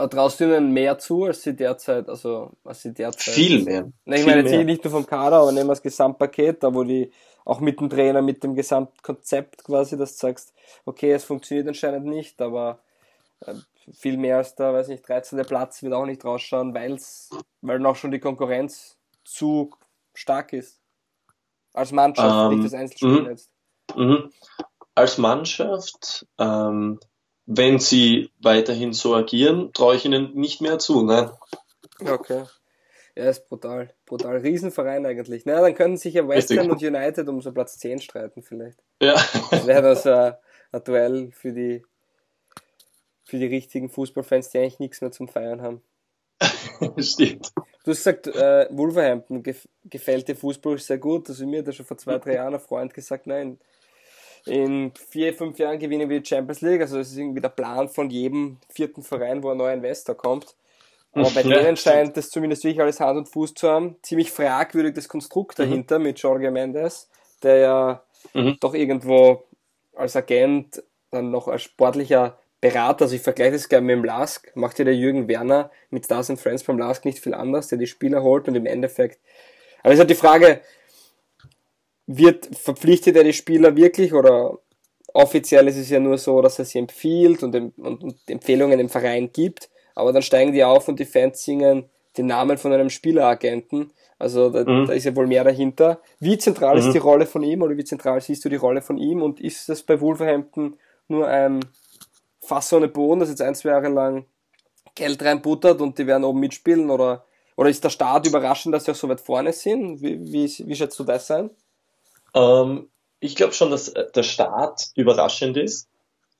Äh, 0.00 0.08
traust 0.08 0.40
du 0.40 0.44
ihnen 0.44 0.72
mehr 0.72 0.98
zu, 0.98 1.24
als 1.24 1.42
sie 1.42 1.54
derzeit, 1.54 2.08
also, 2.08 2.52
als 2.64 2.82
sie 2.82 2.92
derzeit. 2.92 3.34
Viel 3.34 3.64
mehr. 3.64 3.82
Ne, 4.04 4.16
ich 4.16 4.22
Viel 4.22 4.36
meine 4.36 4.48
jetzt 4.48 4.64
nicht 4.64 4.84
nur 4.84 4.92
vom 4.92 5.06
Kader, 5.06 5.38
aber 5.38 5.52
nehmen 5.52 5.66
wir 5.66 5.72
das 5.72 5.82
Gesamtpaket, 5.82 6.62
da 6.62 6.74
wo 6.74 6.84
die 6.84 7.12
auch 7.44 7.60
mit 7.60 7.80
dem 7.80 7.90
Trainer, 7.90 8.22
mit 8.22 8.42
dem 8.44 8.54
Gesamtkonzept 8.54 9.64
quasi, 9.64 9.96
dass 9.96 10.16
du 10.16 10.26
sagst, 10.26 10.54
okay, 10.84 11.12
es 11.12 11.24
funktioniert 11.24 11.68
anscheinend 11.68 12.06
nicht, 12.06 12.40
aber 12.40 12.80
äh, 13.40 13.54
viel 13.92 14.16
mehr 14.16 14.38
als 14.38 14.54
der, 14.54 14.72
weiß 14.72 14.88
nicht, 14.88 15.06
13. 15.06 15.44
Platz 15.44 15.82
wird 15.82 15.92
auch 15.94 16.06
nicht 16.06 16.24
rausschauen, 16.24 16.74
weil's, 16.74 17.30
weil 17.60 17.78
noch 17.78 17.96
schon 17.96 18.10
die 18.10 18.20
Konkurrenz 18.20 18.96
zu 19.24 19.70
stark 20.14 20.52
ist. 20.52 20.80
Als 21.72 21.92
Mannschaft, 21.92 22.52
ähm, 22.52 22.58
nicht 22.58 22.72
das 22.72 22.78
Einzelspiel 22.78 23.22
mhm. 23.22 23.30
jetzt. 23.30 23.50
Mhm. 23.94 24.30
Als 24.94 25.18
Mannschaft, 25.18 26.26
ähm, 26.38 27.00
wenn 27.52 27.80
sie 27.80 28.30
weiterhin 28.40 28.92
so 28.92 29.12
agieren, 29.16 29.72
traue 29.72 29.96
ich 29.96 30.04
ihnen 30.04 30.34
nicht 30.34 30.60
mehr 30.60 30.78
zu, 30.78 31.02
nein. 31.02 31.30
Okay. 32.00 32.44
Ja, 33.16 33.28
ist 33.28 33.48
brutal. 33.48 33.92
Brutal. 34.06 34.36
Riesenverein 34.36 35.04
eigentlich. 35.04 35.42
Na, 35.46 35.60
dann 35.60 35.74
könnten 35.74 35.96
sich 35.96 36.14
ja 36.14 36.26
West 36.28 36.56
Ham 36.56 36.70
und 36.70 36.80
United 36.80 37.28
um 37.28 37.42
so 37.42 37.50
Platz 37.50 37.76
10 37.78 38.00
streiten 38.00 38.42
vielleicht. 38.42 38.78
Ja. 39.02 39.14
Das 39.50 39.66
wäre 39.66 39.82
das 39.82 40.06
äh, 40.06 40.34
ein 40.70 40.84
Duell 40.84 41.32
für 41.32 41.52
die, 41.52 41.84
für 43.24 43.38
die 43.38 43.46
richtigen 43.46 43.90
Fußballfans, 43.90 44.50
die 44.50 44.58
eigentlich 44.58 44.78
nichts 44.78 45.00
mehr 45.00 45.10
zum 45.10 45.26
Feiern 45.26 45.60
haben. 45.60 45.82
Stimmt. 46.98 47.52
Du 47.82 47.90
hast 47.90 48.04
gesagt, 48.04 48.28
äh, 48.28 48.68
Wolverhampton 48.70 49.42
gef 49.42 49.68
gefällt 49.84 50.28
dir 50.28 50.36
Fußball 50.36 50.78
sehr 50.78 50.98
gut. 50.98 51.28
Also 51.28 51.44
mir 51.48 51.58
hat 51.58 51.66
ja 51.66 51.72
schon 51.72 51.86
vor 51.86 51.98
zwei, 51.98 52.18
drei 52.18 52.34
Jahren 52.34 52.54
ein 52.54 52.60
Freund 52.60 52.94
gesagt, 52.94 53.26
nein, 53.26 53.58
in 54.46 54.92
vier, 55.10 55.34
fünf 55.34 55.58
Jahren 55.58 55.78
gewinnen 55.78 56.08
wir 56.08 56.20
die 56.20 56.28
Champions 56.28 56.60
League. 56.60 56.80
Also 56.80 56.98
das 56.98 57.10
ist 57.10 57.18
irgendwie 57.18 57.40
der 57.40 57.48
Plan 57.50 57.88
von 57.88 58.10
jedem 58.10 58.58
vierten 58.68 59.02
Verein, 59.02 59.42
wo 59.42 59.50
ein 59.50 59.56
neuer 59.56 59.74
Investor 59.74 60.14
kommt. 60.14 60.54
Aber 61.12 61.30
bei 61.30 61.42
ja, 61.42 61.58
denen 61.58 61.76
scheint 61.76 62.16
das 62.16 62.30
zumindest 62.30 62.62
wirklich 62.62 62.80
alles 62.80 63.00
Hand 63.00 63.18
und 63.18 63.28
Fuß 63.28 63.54
zu 63.54 63.68
haben. 63.68 63.96
Ziemlich 64.02 64.30
fragwürdig 64.30 64.94
das 64.94 65.08
Konstrukt 65.08 65.58
mhm. 65.58 65.64
dahinter 65.64 65.98
mit 65.98 66.18
Jorge 66.20 66.50
Mendes, 66.50 67.08
der 67.42 67.56
ja 67.56 68.02
mhm. 68.32 68.56
doch 68.60 68.74
irgendwo 68.74 69.44
als 69.94 70.16
Agent, 70.16 70.82
dann 71.10 71.30
noch 71.30 71.48
als 71.48 71.62
sportlicher 71.62 72.38
Berater, 72.60 73.06
also 73.06 73.16
ich 73.16 73.22
vergleiche 73.22 73.52
das 73.52 73.68
gerne 73.68 73.86
mit 73.86 73.96
dem 73.96 74.04
Lask, 74.04 74.54
macht 74.54 74.78
ja 74.78 74.84
der 74.84 74.94
Jürgen 74.94 75.28
Werner 75.28 75.70
mit 75.88 76.04
Stars 76.04 76.28
and 76.28 76.38
Friends 76.38 76.62
beim 76.62 76.78
Lask 76.78 77.04
nicht 77.06 77.18
viel 77.18 77.32
anders, 77.32 77.68
der 77.68 77.78
die 77.78 77.86
Spieler 77.86 78.22
holt 78.22 78.48
und 78.48 78.54
im 78.54 78.66
Endeffekt. 78.66 79.18
Aber 79.82 79.92
es 79.92 79.94
ist 79.94 80.00
halt 80.00 80.10
die 80.10 80.14
Frage, 80.14 80.60
wird, 82.16 82.56
verpflichtet 82.56 83.16
er 83.16 83.24
die 83.24 83.32
Spieler 83.32 83.76
wirklich 83.76 84.12
oder 84.12 84.58
offiziell 85.12 85.68
ist 85.68 85.76
es 85.76 85.90
ja 85.90 86.00
nur 86.00 86.18
so, 86.18 86.42
dass 86.42 86.58
er 86.58 86.64
sie 86.64 86.78
empfiehlt 86.78 87.42
und, 87.42 87.54
und, 87.54 87.78
und 87.78 88.16
Empfehlungen 88.26 88.80
im 88.80 88.88
Verein 88.88 89.30
gibt, 89.32 89.70
aber 89.94 90.12
dann 90.12 90.22
steigen 90.22 90.52
die 90.52 90.64
auf 90.64 90.88
und 90.88 90.98
die 90.98 91.04
Fans 91.04 91.42
singen 91.42 91.88
den 92.16 92.26
Namen 92.26 92.58
von 92.58 92.72
einem 92.72 92.90
Spieleragenten. 92.90 93.92
Also 94.18 94.50
da, 94.50 94.64
mhm. 94.64 94.86
da 94.86 94.92
ist 94.92 95.04
ja 95.04 95.14
wohl 95.14 95.28
mehr 95.28 95.44
dahinter. 95.44 96.00
Wie 96.18 96.36
zentral 96.36 96.80
mhm. 96.80 96.86
ist 96.86 96.92
die 96.92 96.98
Rolle 96.98 97.26
von 97.26 97.42
ihm 97.44 97.62
oder 97.62 97.76
wie 97.76 97.84
zentral 97.84 98.20
siehst 98.20 98.44
du 98.44 98.48
die 98.48 98.56
Rolle 98.56 98.82
von 98.82 98.98
ihm 98.98 99.22
und 99.22 99.40
ist 99.40 99.68
das 99.68 99.82
bei 99.82 100.00
Wolverhampton 100.00 100.76
nur 101.06 101.28
ein 101.28 101.60
Fass 102.40 102.72
ohne 102.72 102.88
Boden, 102.88 103.20
das 103.20 103.28
jetzt 103.28 103.42
ein, 103.42 103.54
zwei 103.54 103.70
Jahre 103.70 103.88
lang 103.88 104.24
Geld 104.96 105.22
reinbuttert 105.22 105.80
und 105.80 105.98
die 105.98 106.06
werden 106.06 106.24
oben 106.24 106.40
mitspielen 106.40 106.90
oder, 106.90 107.24
oder 107.56 107.70
ist 107.70 107.84
der 107.84 107.90
Start 107.90 108.26
überraschend, 108.26 108.74
dass 108.74 108.84
sie 108.84 108.90
auch 108.90 108.96
so 108.96 109.08
weit 109.08 109.20
vorne 109.20 109.52
sind? 109.52 110.02
Wie, 110.02 110.20
wie, 110.32 110.52
wie 110.66 110.74
schätzt 110.74 110.98
du 110.98 111.04
das 111.04 111.30
ein? 111.30 111.50
Ähm, 112.34 112.88
ich 113.20 113.36
glaube 113.36 113.52
schon, 113.52 113.70
dass 113.70 113.88
äh, 113.88 114.10
der 114.14 114.22
Start 114.22 114.90
überraschend 114.94 115.56
ist, 115.56 115.88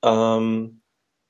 ähm, 0.02 0.80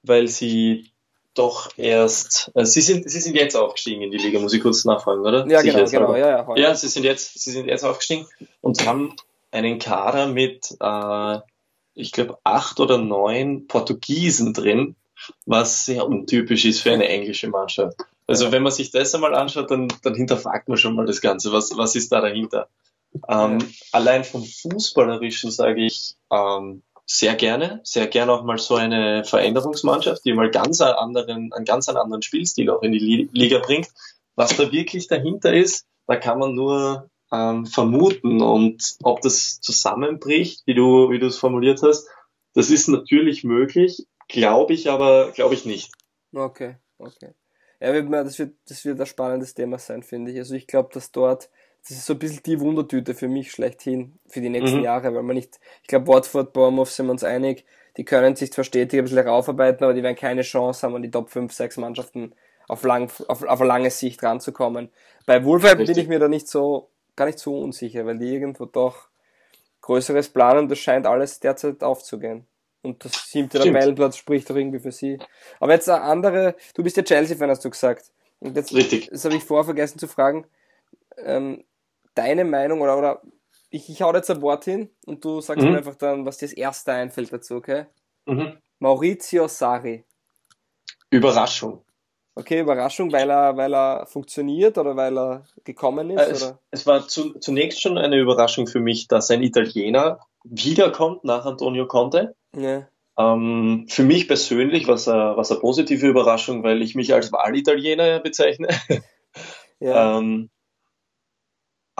weil 0.02 0.28
sie 0.28 0.90
doch 1.34 1.70
erst, 1.76 2.50
äh, 2.54 2.64
sie 2.64 2.80
sind, 2.80 3.08
sie 3.08 3.20
sind 3.20 3.36
jetzt 3.36 3.56
aufgestiegen 3.56 4.02
in 4.02 4.10
die 4.10 4.18
Liga, 4.18 4.40
muss 4.40 4.52
ich 4.52 4.62
kurz 4.62 4.84
nachfragen, 4.84 5.20
oder? 5.20 5.46
Ja, 5.46 5.60
Sicher 5.60 5.84
genau, 5.84 5.90
genau, 5.90 6.16
ja, 6.16 6.28
ja. 6.28 6.56
Ja, 6.56 6.74
sie 6.74 6.88
sind 6.88 7.04
jetzt, 7.04 7.38
sie 7.38 7.50
sind 7.50 7.66
jetzt 7.66 7.84
aufgestiegen 7.84 8.26
und 8.60 8.86
haben 8.86 9.14
einen 9.50 9.78
Kader 9.78 10.26
mit, 10.26 10.76
äh, 10.80 11.38
ich 11.94 12.12
glaube, 12.12 12.38
acht 12.44 12.80
oder 12.80 12.98
neun 12.98 13.66
Portugiesen 13.66 14.54
drin, 14.54 14.96
was 15.46 15.84
sehr 15.84 16.06
untypisch 16.06 16.64
ist 16.64 16.80
für 16.80 16.92
eine 16.92 17.08
englische 17.08 17.48
Mannschaft. 17.48 17.96
Also 18.26 18.52
wenn 18.52 18.62
man 18.62 18.72
sich 18.72 18.90
das 18.90 19.14
einmal 19.14 19.34
anschaut, 19.34 19.70
dann, 19.70 19.88
dann 20.02 20.14
hinterfragt 20.14 20.68
man 20.68 20.78
schon 20.78 20.94
mal 20.94 21.06
das 21.06 21.20
Ganze. 21.20 21.52
Was, 21.52 21.76
was 21.76 21.96
ist 21.96 22.12
da 22.12 22.20
dahinter? 22.20 22.68
Ähm, 23.28 23.58
ja. 23.60 23.66
Allein 23.92 24.24
vom 24.24 24.44
Fußballerischen 24.44 25.50
sage 25.50 25.84
ich 25.84 26.14
ähm, 26.30 26.82
sehr 27.06 27.34
gerne, 27.34 27.80
sehr 27.82 28.06
gerne 28.06 28.32
auch 28.32 28.44
mal 28.44 28.58
so 28.58 28.76
eine 28.76 29.24
Veränderungsmannschaft, 29.24 30.24
die 30.24 30.32
mal 30.32 30.50
ganz 30.50 30.80
einen 30.80 30.94
anderen, 30.94 31.52
einen 31.52 31.64
ganz 31.64 31.88
anderen 31.88 32.22
Spielstil 32.22 32.70
auch 32.70 32.82
in 32.82 32.92
die 32.92 33.28
Liga 33.32 33.58
bringt. 33.58 33.88
Was 34.36 34.56
da 34.56 34.70
wirklich 34.70 35.08
dahinter 35.08 35.52
ist, 35.52 35.86
da 36.06 36.16
kann 36.16 36.38
man 36.38 36.54
nur 36.54 37.10
ähm, 37.32 37.66
vermuten 37.66 38.42
und 38.42 38.96
ob 39.02 39.20
das 39.22 39.60
zusammenbricht, 39.60 40.62
wie 40.66 40.74
du, 40.74 41.10
wie 41.10 41.18
du 41.18 41.26
es 41.26 41.38
formuliert 41.38 41.82
hast, 41.82 42.08
das 42.54 42.70
ist 42.70 42.88
natürlich 42.88 43.44
möglich, 43.44 44.06
glaube 44.28 44.72
ich 44.74 44.88
aber, 44.88 45.32
glaube 45.32 45.54
ich 45.54 45.64
nicht. 45.64 45.92
Okay, 46.32 46.76
okay. 46.98 47.34
Ja, 47.80 47.98
das 48.02 48.38
wird, 48.38 48.54
das 48.68 48.84
wird 48.84 49.00
ein 49.00 49.06
spannendes 49.06 49.54
Thema 49.54 49.78
sein, 49.78 50.02
finde 50.02 50.32
ich. 50.32 50.38
Also 50.38 50.54
ich 50.54 50.66
glaube, 50.66 50.90
dass 50.92 51.12
dort 51.12 51.50
das 51.82 51.98
ist 51.98 52.06
so 52.06 52.14
ein 52.14 52.18
bisschen 52.18 52.42
die 52.44 52.60
Wundertüte 52.60 53.14
für 53.14 53.28
mich 53.28 53.50
schlechthin 53.50 54.18
für 54.26 54.40
die 54.40 54.48
nächsten 54.48 54.78
mhm. 54.78 54.84
Jahre, 54.84 55.14
weil 55.14 55.22
man 55.22 55.36
nicht, 55.36 55.58
ich 55.82 55.88
glaube, 55.88 56.08
Watford, 56.08 56.52
Bournemouth 56.52 56.88
sind 56.88 57.06
wir 57.06 57.12
uns 57.12 57.24
einig, 57.24 57.64
die 57.96 58.04
können 58.04 58.36
sich 58.36 58.52
zwar 58.52 58.64
stetig 58.64 58.98
ein 58.98 59.04
bisschen 59.04 59.26
raufarbeiten, 59.26 59.84
aber 59.84 59.94
die 59.94 60.02
werden 60.02 60.16
keine 60.16 60.42
Chance 60.42 60.86
haben, 60.86 60.94
an 60.94 61.02
die 61.02 61.10
Top 61.10 61.30
5, 61.30 61.52
6 61.52 61.78
Mannschaften 61.78 62.34
auf, 62.68 62.82
lang, 62.84 63.10
auf, 63.28 63.42
auf 63.42 63.60
lange 63.60 63.90
Sicht 63.90 64.22
ranzukommen. 64.22 64.90
Bei 65.26 65.44
Wolverhampton 65.44 65.86
bin 65.86 65.98
ich 65.98 66.08
mir 66.08 66.18
da 66.18 66.28
nicht 66.28 66.48
so, 66.48 66.90
gar 67.16 67.26
nicht 67.26 67.38
so 67.38 67.58
unsicher, 67.58 68.06
weil 68.06 68.18
die 68.18 68.32
irgendwo 68.32 68.66
doch 68.66 69.08
größeres 69.80 70.28
planen, 70.28 70.68
das 70.68 70.78
scheint 70.78 71.06
alles 71.06 71.40
derzeit 71.40 71.82
aufzugehen. 71.82 72.46
Und 72.82 73.04
das 73.04 73.12
siebte 73.30 73.58
Tabellenplatz 73.58 74.16
spricht 74.16 74.48
doch 74.48 74.56
irgendwie 74.56 74.78
für 74.78 74.92
sie. 74.92 75.18
Aber 75.58 75.72
jetzt 75.72 75.88
eine 75.88 76.02
andere, 76.02 76.54
du 76.74 76.82
bist 76.82 76.96
ja 76.96 77.02
Chelsea-Fan, 77.02 77.50
hast 77.50 77.64
du 77.64 77.70
gesagt. 77.70 78.10
Und 78.38 78.56
jetzt, 78.56 78.74
Richtig. 78.74 79.10
Das 79.10 79.24
habe 79.24 79.34
ich 79.34 79.44
vorher 79.44 79.64
vergessen 79.64 79.98
zu 79.98 80.08
fragen. 80.08 80.46
Ähm, 81.18 81.64
deine 82.20 82.44
Meinung 82.44 82.80
oder, 82.82 82.98
oder 82.98 83.22
ich, 83.70 83.88
ich 83.88 84.02
hau 84.02 84.12
jetzt 84.12 84.30
ein 84.30 84.42
Wort 84.42 84.64
hin 84.64 84.90
und 85.06 85.24
du 85.24 85.40
sagst 85.40 85.64
mhm. 85.64 85.72
mir 85.72 85.78
einfach 85.78 85.94
dann, 85.94 86.26
was 86.26 86.38
dir 86.38 86.46
das 86.46 86.52
erste 86.52 86.92
einfällt 86.92 87.32
dazu, 87.32 87.56
okay? 87.56 87.86
Mhm. 88.26 88.58
Maurizio 88.78 89.48
Sari. 89.48 90.04
Überraschung. 91.10 91.82
Okay, 92.34 92.60
Überraschung, 92.60 93.12
weil 93.12 93.30
er, 93.30 93.56
weil 93.56 93.74
er 93.74 94.06
funktioniert 94.06 94.78
oder 94.78 94.96
weil 94.96 95.18
er 95.18 95.44
gekommen 95.64 96.10
ist? 96.10 96.20
Es, 96.20 96.54
es 96.70 96.86
war 96.86 97.08
zu, 97.08 97.38
zunächst 97.38 97.82
schon 97.82 97.98
eine 97.98 98.18
Überraschung 98.18 98.66
für 98.66 98.80
mich, 98.80 99.08
dass 99.08 99.30
ein 99.30 99.42
Italiener 99.42 100.20
wiederkommt 100.44 101.24
nach 101.24 101.44
Antonio 101.44 101.86
Conte. 101.86 102.36
Ja. 102.56 102.88
Ähm, 103.18 103.86
für 103.88 104.04
mich 104.04 104.28
persönlich 104.28 104.86
war 104.86 104.94
es 104.94 105.08
eine, 105.08 105.36
eine 105.36 105.58
positive 105.58 106.06
Überraschung, 106.06 106.62
weil 106.62 106.82
ich 106.82 106.94
mich 106.94 107.12
als 107.12 107.32
Wahlitaliener 107.32 108.20
bezeichne. 108.20 108.68
Ja. 109.80 110.18
ähm, 110.18 110.50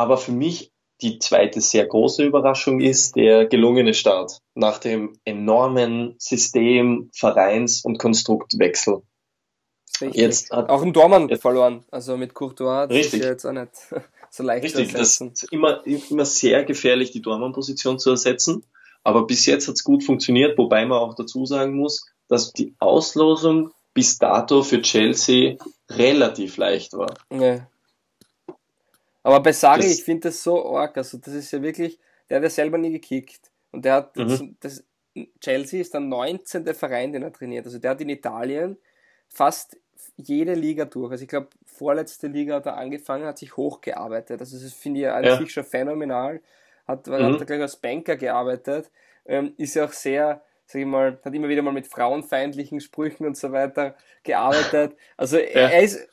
aber 0.01 0.17
für 0.17 0.33
mich 0.33 0.73
die 1.03 1.19
zweite 1.19 1.61
sehr 1.61 1.87
große 1.87 2.25
Überraschung 2.25 2.81
ist 2.81 3.17
der 3.17 3.47
gelungene 3.47 3.95
Start 3.95 4.39
nach 4.55 4.79
dem 4.79 5.19
enormen 5.25 6.15
System, 6.19 7.11
Vereins- 7.15 7.85
und 7.85 7.99
Konstruktwechsel. 7.99 9.03
Jetzt 10.13 10.51
hat, 10.51 10.71
auch 10.71 10.83
im 10.83 10.95
Dormann 10.95 11.29
jetzt, 11.29 11.43
verloren, 11.43 11.85
also 11.91 12.17
mit 12.17 12.33
Courtois, 12.33 12.87
das 12.87 12.97
richtig. 12.97 13.21
ist 13.21 13.25
ja 13.25 13.31
jetzt 13.33 13.45
auch 13.45 13.53
nicht 13.53 13.71
so 14.31 14.43
leicht 14.43 14.65
richtig, 14.65 14.93
das 14.93 15.21
ist 15.21 15.53
immer, 15.53 15.87
immer 15.87 16.25
sehr 16.25 16.65
gefährlich, 16.65 17.11
die 17.11 17.21
Dormann-Position 17.21 17.99
zu 17.99 18.11
ersetzen, 18.11 18.65
aber 19.05 19.27
bis 19.27 19.45
jetzt 19.45 19.69
hat 19.69 19.75
es 19.75 19.85
gut 19.85 20.03
funktioniert, 20.03 20.57
wobei 20.57 20.87
man 20.87 20.99
auch 20.99 21.15
dazu 21.15 21.45
sagen 21.45 21.77
muss, 21.77 22.07
dass 22.29 22.53
die 22.53 22.75
Auslosung 22.79 23.73
bis 23.93 24.19
dato 24.19 24.63
für 24.63 24.81
Chelsea 24.81 25.57
relativ 25.91 26.57
leicht 26.57 26.95
war. 26.95 27.13
Ja. 27.31 27.67
Aber 29.23 29.41
bei 29.41 29.53
Sari, 29.53 29.87
ich 29.87 30.05
finde 30.05 30.29
das 30.29 30.43
so 30.43 30.77
arg. 30.77 30.97
Also, 30.97 31.19
das 31.19 31.35
ist 31.35 31.51
ja 31.53 31.63
wirklich, 31.63 31.99
der 32.29 32.37
hat 32.37 32.45
ja 32.45 32.51
selber 32.51 32.79
nie 32.79 32.93
gekickt. 32.93 33.51
Und 33.73 33.85
der 33.85 33.95
hat, 33.95 34.17
mhm. 34.17 34.29
das, 34.29 34.45
das, 34.61 34.85
Chelsea 35.41 35.81
ist 35.81 35.95
der 35.95 36.01
19. 36.01 36.67
Verein, 36.75 37.13
den 37.13 37.23
er 37.23 37.33
trainiert. 37.33 37.67
Also 37.67 37.79
der 37.79 37.93
hat 37.93 38.01
in 38.01 38.09
Italien 38.09 38.79
fast 39.29 39.77
jede 40.17 40.55
Liga 40.55 40.85
durch. 40.85 41.13
Also 41.13 41.23
ich 41.23 41.29
glaube, 41.29 41.49
vorletzte 41.65 42.29
Liga 42.29 42.57
hat 42.57 42.67
er 42.67 42.77
angefangen, 42.77 43.27
hat 43.27 43.39
sich 43.39 43.57
hochgearbeitet. 43.57 44.41
Also 44.41 44.59
das 44.59 44.73
finde 44.73 45.01
ich 45.01 45.09
an 45.09 45.25
ja. 45.25 45.37
sich 45.37 45.53
schon 45.53 45.65
phänomenal. 45.65 46.41
Hat, 46.87 47.07
mhm. 47.07 47.35
hat 47.35 47.41
er 47.41 47.47
gleich 47.47 47.61
als 47.61 47.77
Banker 47.77 48.17
gearbeitet. 48.17 48.91
Ähm, 49.27 49.55
ist 49.57 49.75
ja 49.75 49.85
auch 49.85 49.93
sehr, 49.93 50.43
sag 50.67 50.81
ich 50.81 50.87
mal, 50.87 51.19
hat 51.25 51.35
immer 51.35 51.49
wieder 51.49 51.63
mal 51.63 51.73
mit 51.73 51.87
frauenfeindlichen 51.87 52.81
Sprüchen 52.81 53.27
und 53.27 53.37
so 53.37 53.53
weiter 53.53 53.97
gearbeitet. 54.23 54.97
Also 55.17 55.39
ja. 55.39 55.45
er 55.45 55.83
ist, 55.83 56.09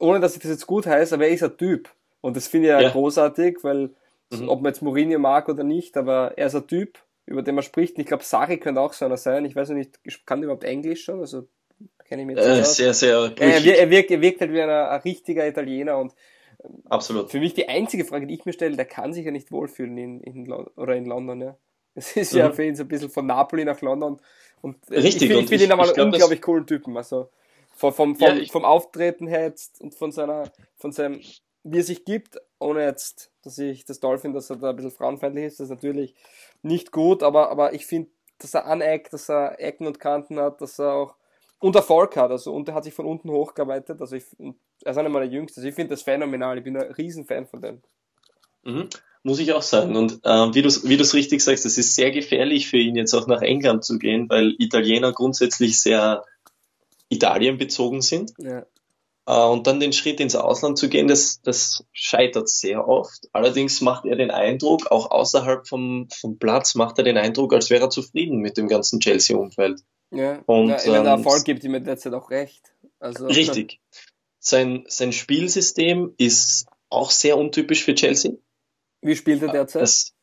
ohne 0.00 0.20
dass 0.20 0.34
ich 0.34 0.42
das 0.42 0.50
jetzt 0.50 0.66
gut 0.66 0.86
heiße, 0.86 1.14
aber 1.14 1.26
er 1.26 1.34
ist 1.34 1.42
ein 1.42 1.56
Typ. 1.56 1.90
Und 2.26 2.36
das 2.36 2.48
finde 2.48 2.66
ich 2.66 2.70
ja, 2.72 2.80
ja 2.80 2.90
großartig, 2.90 3.58
weil 3.62 3.90
mhm. 4.32 4.48
ob 4.48 4.60
man 4.60 4.72
jetzt 4.72 4.82
Mourinho 4.82 5.16
mag 5.20 5.48
oder 5.48 5.62
nicht, 5.62 5.96
aber 5.96 6.32
er 6.36 6.48
ist 6.48 6.56
ein 6.56 6.66
Typ, 6.66 6.98
über 7.24 7.40
den 7.40 7.54
man 7.54 7.62
spricht. 7.62 7.94
Und 7.94 8.00
ich 8.00 8.08
glaube, 8.08 8.24
Sari 8.24 8.58
könnte 8.58 8.80
auch 8.80 8.94
so 8.94 9.04
einer 9.04 9.16
sein. 9.16 9.44
Ich 9.44 9.54
weiß 9.54 9.68
nicht, 9.68 10.00
kann 10.26 10.40
der 10.40 10.46
überhaupt 10.46 10.64
Englisch 10.64 11.04
schon? 11.04 11.20
Also 11.20 11.46
kenne 12.04 12.22
ich 12.22 12.26
mir 12.26 12.34
jetzt 12.34 12.44
äh, 12.44 12.64
Sehr, 12.64 12.94
sehr. 12.94 13.32
Ja, 13.38 13.46
er, 13.46 13.78
er, 13.78 13.90
wirkt, 13.90 14.10
er 14.10 14.20
wirkt 14.20 14.40
halt 14.40 14.52
wie 14.52 14.60
ein, 14.60 14.68
ein 14.68 15.00
richtiger 15.02 15.46
Italiener 15.46 15.98
und 15.98 16.14
ähm, 16.64 16.82
Absolut. 16.88 17.30
Für 17.30 17.38
mich 17.38 17.54
die 17.54 17.68
einzige 17.68 18.04
Frage, 18.04 18.26
die 18.26 18.34
ich 18.34 18.44
mir 18.44 18.52
stelle, 18.52 18.74
der 18.74 18.86
kann 18.86 19.12
sich 19.12 19.24
ja 19.24 19.30
nicht 19.30 19.52
wohlfühlen 19.52 19.96
in, 19.96 20.20
in, 20.20 20.52
oder 20.52 20.96
in 20.96 21.06
London, 21.06 21.40
ja. 21.40 21.56
Es 21.94 22.16
ist 22.16 22.32
mhm. 22.32 22.40
ja 22.40 22.50
für 22.50 22.64
ihn 22.64 22.74
so 22.74 22.82
ein 22.82 22.88
bisschen 22.88 23.08
von 23.08 23.26
Napoli 23.26 23.64
nach 23.64 23.80
London. 23.82 24.20
Und 24.62 24.78
Richtig, 24.90 25.30
ich, 25.30 25.38
ich 25.38 25.48
finde 25.48 25.64
ihn 25.64 25.72
aber 25.72 25.84
einen 25.84 26.12
unglaublich 26.12 26.42
coolen 26.42 26.66
Typen. 26.66 26.96
Also 26.96 27.30
vom, 27.76 27.92
vom, 27.92 28.16
vom, 28.16 28.36
ja, 28.36 28.44
vom 28.50 28.64
Auftreten 28.64 29.28
her 29.28 29.44
jetzt 29.44 29.80
und 29.80 29.94
von 29.94 30.10
seiner, 30.10 30.50
von 30.76 30.90
seinem, 30.90 31.20
wie 31.66 31.78
er 31.78 31.84
sich 31.84 32.04
gibt, 32.04 32.38
ohne 32.58 32.84
jetzt, 32.84 33.30
dass 33.42 33.58
ich 33.58 33.84
das 33.84 34.00
toll 34.00 34.18
finde, 34.18 34.38
dass 34.38 34.50
er 34.50 34.56
da 34.56 34.70
ein 34.70 34.76
bisschen 34.76 34.92
frauenfeindlich 34.92 35.46
ist, 35.46 35.60
das 35.60 35.66
ist 35.66 35.74
natürlich 35.74 36.14
nicht 36.62 36.92
gut, 36.92 37.22
aber, 37.22 37.50
aber 37.50 37.74
ich 37.74 37.86
finde, 37.86 38.10
dass 38.38 38.54
er 38.54 38.66
aneckt, 38.66 39.12
dass 39.12 39.28
er 39.28 39.60
Ecken 39.60 39.86
und 39.86 39.98
Kanten 39.98 40.38
hat, 40.38 40.60
dass 40.60 40.78
er 40.78 40.92
auch 40.92 41.16
und 41.58 41.74
Erfolg 41.74 42.16
hat, 42.16 42.30
also 42.30 42.52
und 42.52 42.68
er 42.68 42.74
hat 42.74 42.84
sich 42.84 42.94
von 42.94 43.06
unten 43.06 43.30
hochgearbeitet, 43.30 44.00
also 44.00 44.14
ich, 44.14 44.24
er 44.38 44.90
ist 44.90 44.98
einer 44.98 45.08
meiner 45.08 45.26
Jüngsten, 45.26 45.60
also 45.60 45.68
ich 45.68 45.74
finde 45.74 45.90
das 45.90 46.02
phänomenal, 46.02 46.58
ich 46.58 46.64
bin 46.64 46.76
ein 46.76 46.92
Riesenfan 46.92 47.46
von 47.46 47.60
dem. 47.60 47.82
Mhm. 48.62 48.88
Muss 49.22 49.40
ich 49.40 49.52
auch 49.52 49.62
sagen. 49.62 49.96
Und 49.96 50.20
äh, 50.22 50.54
wie 50.54 50.62
du 50.62 50.68
wie 50.68 50.94
es 50.94 51.14
richtig 51.14 51.40
sagst, 51.42 51.66
es 51.66 51.78
ist 51.78 51.96
sehr 51.96 52.12
gefährlich 52.12 52.68
für 52.68 52.76
ihn 52.76 52.94
jetzt 52.94 53.12
auch 53.12 53.26
nach 53.26 53.42
England 53.42 53.84
zu 53.84 53.98
gehen, 53.98 54.28
weil 54.28 54.54
Italiener 54.58 55.12
grundsätzlich 55.12 55.80
sehr 55.80 56.24
Italien 57.08 57.58
bezogen 57.58 58.02
sind. 58.02 58.34
Ja. 58.38 58.64
Äh, 59.26 59.44
und 59.44 59.66
dann 59.66 59.80
den 59.80 59.92
Schritt 59.92 60.20
ins 60.20 60.36
Ausland 60.36 60.78
zu 60.78 60.88
gehen, 60.88 61.08
das, 61.08 61.40
das 61.42 61.84
scheitert 61.92 62.48
sehr 62.48 62.88
oft. 62.88 63.28
Allerdings 63.32 63.80
macht 63.80 64.06
er 64.06 64.16
den 64.16 64.30
Eindruck, 64.30 64.90
auch 64.90 65.10
außerhalb 65.10 65.66
vom, 65.66 66.08
vom 66.14 66.38
Platz, 66.38 66.74
macht 66.74 66.98
er 66.98 67.04
den 67.04 67.18
Eindruck, 67.18 67.52
als 67.52 67.70
wäre 67.70 67.84
er 67.84 67.90
zufrieden 67.90 68.38
mit 68.38 68.56
dem 68.56 68.68
ganzen 68.68 69.00
Chelsea-Umfeld. 69.00 69.80
Ja, 70.12 70.40
und, 70.46 70.68
ja, 70.68 70.78
wenn 70.84 71.04
der 71.04 71.14
ähm, 71.14 71.18
Erfolg 71.18 71.44
gibt 71.44 71.64
ihm 71.64 71.82
derzeit 71.84 72.14
auch 72.14 72.30
recht. 72.30 72.72
Also, 73.00 73.26
richtig. 73.26 73.80
Sein, 74.38 74.84
sein 74.86 75.12
Spielsystem 75.12 76.14
ist 76.18 76.66
auch 76.88 77.10
sehr 77.10 77.36
untypisch 77.36 77.84
für 77.84 77.94
Chelsea. 77.96 78.32
Wie 79.02 79.16
spielt 79.16 79.42
er 79.42 79.50
derzeit? 79.50 79.82
Das, 79.82 80.14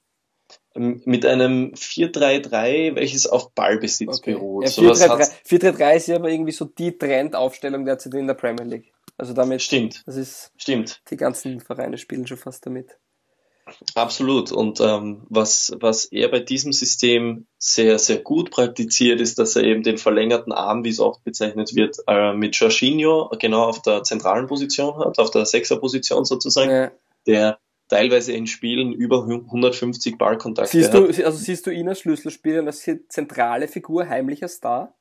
ähm, 0.75 1.01
mit 1.05 1.25
einem 1.25 1.73
4-3-3, 1.73 2.95
welches 2.95 3.27
auf 3.27 3.51
Ballbesitz 3.53 4.19
okay. 4.19 4.33
beruht. 4.33 4.63
Ja, 4.63 4.69
4-3-3 4.69 5.95
ist 5.95 6.07
ja 6.07 6.15
aber 6.15 6.29
irgendwie 6.29 6.53
so 6.53 6.65
die 6.65 6.97
Trendaufstellung 6.97 7.83
derzeit 7.83 8.13
in 8.13 8.27
der 8.27 8.33
Premier 8.35 8.65
League. 8.65 8.92
Also 9.23 9.31
damit. 9.31 9.61
Stimmt. 9.61 10.03
Das 10.05 10.17
ist. 10.17 10.51
Stimmt. 10.57 11.01
Die 11.09 11.15
ganzen 11.15 11.61
Vereine 11.61 11.97
spielen 11.97 12.27
schon 12.27 12.35
fast 12.35 12.65
damit. 12.65 12.99
Absolut. 13.95 14.51
Und 14.51 14.81
ähm, 14.81 15.25
was, 15.29 15.71
was 15.79 16.03
er 16.11 16.27
bei 16.29 16.41
diesem 16.41 16.73
System 16.73 17.47
sehr, 17.57 17.99
sehr 17.99 18.17
gut 18.17 18.51
praktiziert, 18.51 19.21
ist, 19.21 19.39
dass 19.39 19.55
er 19.55 19.63
eben 19.63 19.81
den 19.81 19.97
verlängerten 19.97 20.51
Arm, 20.51 20.83
wie 20.83 20.89
es 20.89 20.99
oft 20.99 21.23
bezeichnet 21.23 21.73
wird, 21.73 21.99
äh, 22.05 22.33
mit 22.33 22.57
Jorginho 22.57 23.31
genau 23.39 23.63
auf 23.63 23.81
der 23.81 24.03
zentralen 24.03 24.47
Position 24.47 24.97
hat, 24.97 25.17
auf 25.19 25.31
der 25.31 25.45
Sechser-Position 25.45 26.25
sozusagen, 26.25 26.69
ja. 26.69 26.91
der 27.25 27.59
teilweise 27.87 28.33
in 28.33 28.45
Spielen 28.45 28.91
über 28.91 29.23
150 29.23 30.17
Ballkontakte 30.17 30.69
siehst 30.69 30.91
hat. 30.93 30.99
Du, 30.99 31.25
also 31.25 31.37
siehst 31.37 31.65
du 31.65 31.71
ihn 31.71 31.87
als 31.87 32.01
Schlüsselspieler, 32.01 32.65
als 32.65 32.89
zentrale 33.07 33.69
Figur, 33.69 34.09
heimlicher 34.09 34.49
Star? 34.49 34.93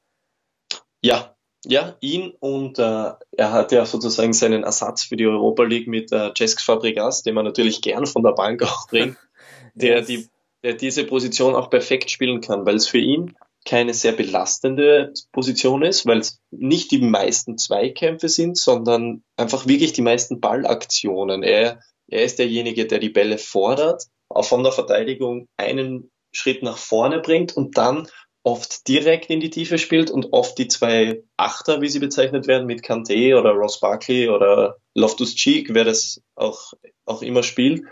Ja, 1.01 1.35
ja, 1.65 1.97
ihn 2.01 2.33
und 2.41 2.79
äh, 2.79 3.13
er 3.33 3.53
hat 3.53 3.73
ja 3.73 3.87
sozusagen 3.87 4.33
seinen 4.33 4.65
Ersatz 4.65 5.05
für 5.05 5.17
die 5.17 5.27
Europa 5.27 5.63
League 5.63 5.89
mit 5.89 6.13
äh, 6.13 6.33
Cesc 6.37 6.61
Fabregas, 6.61 7.23
den 7.23 7.35
man 7.35 7.45
natürlich 7.45 7.83
gern 7.83 8.07
von 8.07 8.23
der 8.23 8.33
Bank 8.33 8.63
auch 8.65 8.89
bringt, 8.89 9.17
der, 9.75 9.99
yes. 9.99 10.07
die, 10.07 10.29
der 10.63 10.75
diese 10.75 11.05
Position 11.05 11.55
auch 11.55 11.71
perfekt 11.71 12.11
spielen 12.11 12.41
kann, 12.41 12.67
weil 12.67 12.77
es 12.77 12.89
für 12.89 12.99
ihn 12.99 13.35
keine 13.65 13.95
sehr 13.95 14.13
belastende 14.13 15.13
Position 15.31 15.83
ist, 15.83 16.05
weil 16.05 16.19
es 16.19 16.41
nicht 16.51 16.91
die 16.91 17.01
meisten 17.01 17.59
Zweikämpfe 17.59 18.29
sind, 18.29 18.59
sondern 18.59 19.23
einfach 19.37 19.69
wirklich 19.69 19.93
die 19.93 20.03
meisten 20.03 20.41
Ballaktionen. 20.41 21.45
Er 21.45 21.79
er 22.13 22.25
ist 22.25 22.39
derjenige, 22.39 22.87
der 22.87 22.99
die 22.99 23.09
Bälle 23.09 23.39
fordert, 23.39 24.05
auch 24.29 24.45
von 24.45 24.63
der 24.63 24.73
Verteidigung 24.73 25.49
einen 25.57 26.11
Schritt 26.31 26.63
nach 26.63 26.77
vorne 26.77 27.21
bringt 27.21 27.57
und 27.57 27.79
dann 27.79 28.07
oft 28.43 28.89
direkt 28.89 29.31
in 29.31 29.41
die 29.41 29.51
Tiefe 29.51 29.79
spielt 29.79 30.11
und 30.11 30.33
oft 30.33 30.59
die 30.59 30.69
zwei 30.69 31.23
Achter, 31.37 31.81
wie 31.81 31.89
sie 31.89 32.01
bezeichnet 32.01 32.47
werden, 32.47 32.67
mit 32.67 32.83
Kante 32.83 33.39
oder 33.39 33.51
Ross 33.51 33.81
Barkley 33.81 34.29
oder 34.29 34.77
Loftus 34.95 35.35
Cheek, 35.35 35.75
wer 35.75 35.85
das 35.85 36.21
auch, 36.35 36.73
auch 37.05 37.23
immer 37.23 37.43
spielt, 37.43 37.85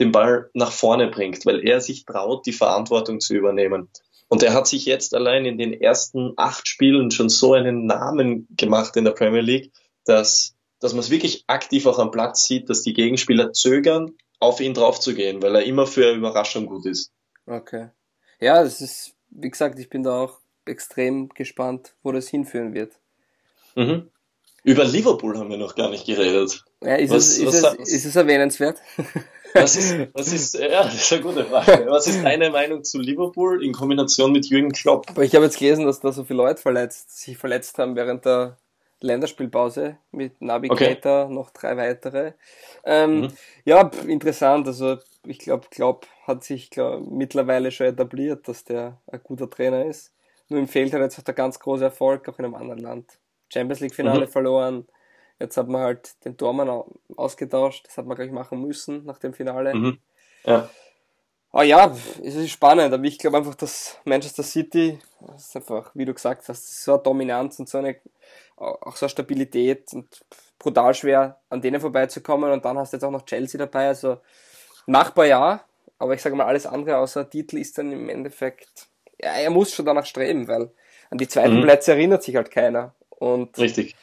den 0.00 0.12
Ball 0.12 0.48
nach 0.54 0.72
vorne 0.72 1.08
bringt, 1.08 1.44
weil 1.44 1.66
er 1.66 1.80
sich 1.80 2.04
traut, 2.04 2.46
die 2.46 2.52
Verantwortung 2.52 3.20
zu 3.20 3.34
übernehmen. 3.34 3.90
Und 4.28 4.42
er 4.42 4.54
hat 4.54 4.66
sich 4.66 4.84
jetzt 4.86 5.14
allein 5.14 5.44
in 5.44 5.58
den 5.58 5.72
ersten 5.72 6.32
acht 6.36 6.68
Spielen 6.68 7.10
schon 7.10 7.28
so 7.28 7.54
einen 7.54 7.86
Namen 7.86 8.46
gemacht 8.56 8.96
in 8.96 9.04
der 9.04 9.12
Premier 9.12 9.40
League, 9.40 9.72
dass 10.04 10.54
dass 10.80 10.92
man 10.92 11.00
es 11.00 11.10
wirklich 11.10 11.44
aktiv 11.46 11.86
auch 11.86 11.98
am 11.98 12.10
Platz 12.10 12.44
sieht, 12.44 12.70
dass 12.70 12.82
die 12.82 12.92
Gegenspieler 12.92 13.52
zögern, 13.52 14.16
auf 14.40 14.60
ihn 14.60 14.74
draufzugehen, 14.74 15.42
weil 15.42 15.54
er 15.56 15.64
immer 15.64 15.86
für 15.86 16.12
Überraschung 16.12 16.66
gut 16.66 16.86
ist. 16.86 17.12
Okay. 17.46 17.88
Ja, 18.40 18.62
das 18.62 18.80
ist, 18.80 19.14
wie 19.30 19.50
gesagt, 19.50 19.78
ich 19.78 19.88
bin 19.88 20.02
da 20.02 20.22
auch 20.22 20.38
extrem 20.64 21.28
gespannt, 21.30 21.94
wo 22.02 22.12
das 22.12 22.28
hinführen 22.28 22.74
wird. 22.74 22.92
Mhm. 23.74 24.10
Über 24.64 24.84
Liverpool 24.84 25.38
haben 25.38 25.50
wir 25.50 25.56
noch 25.56 25.74
gar 25.74 25.88
nicht 25.90 26.06
geredet. 26.06 26.64
Ja, 26.82 26.96
ist, 26.96 27.10
was, 27.10 27.28
es, 27.28 27.38
ist, 27.38 27.64
es, 27.78 27.92
ist 27.92 28.04
es 28.04 28.16
erwähnenswert? 28.16 28.78
Was 29.54 29.76
ist, 29.76 29.96
was 30.12 30.32
ist, 30.32 30.54
ja, 30.58 30.84
das 30.84 30.94
ist 30.94 31.12
eine 31.12 31.22
gute 31.22 31.44
Frage. 31.44 31.86
Was 31.88 32.06
ist 32.06 32.22
deine 32.22 32.50
Meinung 32.50 32.84
zu 32.84 32.98
Liverpool 32.98 33.64
in 33.64 33.72
Kombination 33.72 34.32
mit 34.32 34.46
Jürgen 34.46 34.72
Klopp? 34.72 35.06
Aber 35.08 35.22
ich 35.22 35.34
habe 35.34 35.44
jetzt 35.44 35.58
gelesen, 35.58 35.86
dass 35.86 36.00
da 36.00 36.12
so 36.12 36.24
viele 36.24 36.38
Leute 36.38 36.60
verletzt, 36.60 37.18
sich 37.18 37.38
verletzt 37.38 37.78
haben 37.78 37.96
während 37.96 38.24
der 38.26 38.58
Länderspielpause 39.00 39.96
mit 40.10 40.40
Navigator, 40.42 41.24
okay. 41.24 41.34
noch 41.34 41.50
drei 41.50 41.76
weitere. 41.76 42.32
Ähm, 42.84 43.20
mhm. 43.20 43.28
Ja, 43.64 43.90
interessant. 44.06 44.66
Also 44.66 44.98
ich 45.24 45.38
glaube, 45.38 45.68
Klopp 45.70 46.06
hat 46.28 46.44
sich 46.44 46.70
glaub, 46.70 47.06
mittlerweile 47.06 47.70
schon 47.72 47.86
etabliert, 47.86 48.46
dass 48.46 48.64
der 48.64 48.98
ein 49.10 49.20
guter 49.22 49.50
Trainer 49.50 49.84
ist. 49.84 50.12
Nur 50.48 50.60
ihm 50.60 50.68
fehlt 50.68 50.92
halt 50.92 51.02
jetzt 51.02 51.18
auch 51.18 51.24
der 51.24 51.34
ganz 51.34 51.58
große 51.58 51.84
Erfolg, 51.84 52.28
auch 52.28 52.38
in 52.38 52.44
einem 52.44 52.54
anderen 52.54 52.80
Land. 52.80 53.18
Champions 53.52 53.80
League 53.80 53.94
Finale 53.94 54.26
mhm. 54.26 54.30
verloren. 54.30 54.86
Jetzt 55.40 55.56
hat 55.56 55.68
man 55.68 55.82
halt 55.82 56.24
den 56.24 56.36
Tormann 56.36 56.84
ausgetauscht. 57.16 57.86
Das 57.86 57.98
hat 57.98 58.06
man 58.06 58.16
gleich 58.16 58.30
machen 58.30 58.60
müssen 58.60 59.04
nach 59.04 59.18
dem 59.18 59.32
Finale. 59.34 59.74
Mhm. 59.74 59.98
Ja. 60.44 60.68
Aber 61.50 61.64
ja, 61.64 61.94
es 62.22 62.34
ist 62.34 62.50
spannend, 62.50 62.92
aber 62.92 63.04
ich 63.04 63.18
glaube 63.18 63.38
einfach, 63.38 63.54
dass 63.54 63.98
Manchester 64.04 64.42
City, 64.42 64.98
das 65.20 65.46
ist 65.46 65.56
einfach, 65.56 65.90
wie 65.94 66.04
du 66.04 66.12
gesagt 66.12 66.46
hast, 66.48 66.84
so 66.84 66.94
eine 66.94 67.02
Dominanz 67.02 67.58
und 67.58 67.68
so 67.68 67.78
eine 67.78 67.96
auch 68.58 68.96
so 68.96 69.06
eine 69.06 69.10
Stabilität 69.10 69.92
und 69.92 70.24
brutal 70.58 70.92
schwer 70.94 71.40
an 71.48 71.60
denen 71.60 71.80
vorbeizukommen. 71.80 72.50
Und 72.50 72.64
dann 72.64 72.78
hast 72.78 72.92
du 72.92 72.96
jetzt 72.96 73.04
auch 73.04 73.10
noch 73.10 73.24
Chelsea 73.24 73.58
dabei. 73.58 73.88
Also 73.88 74.18
machbar 74.86 75.26
ja, 75.26 75.64
aber 75.98 76.14
ich 76.14 76.22
sage 76.22 76.36
mal, 76.36 76.46
alles 76.46 76.66
andere 76.66 76.98
außer 76.98 77.28
Titel 77.28 77.58
ist 77.58 77.78
dann 77.78 77.92
im 77.92 78.08
Endeffekt, 78.08 78.88
ja, 79.20 79.32
er 79.32 79.50
muss 79.50 79.74
schon 79.74 79.86
danach 79.86 80.06
streben, 80.06 80.48
weil 80.48 80.70
an 81.10 81.18
die 81.18 81.28
zweiten 81.28 81.58
mhm. 81.58 81.62
Plätze 81.62 81.92
erinnert 81.92 82.22
sich 82.22 82.36
halt 82.36 82.50
keiner. 82.50 82.94
Und, 83.10 83.58
Richtig. 83.58 83.96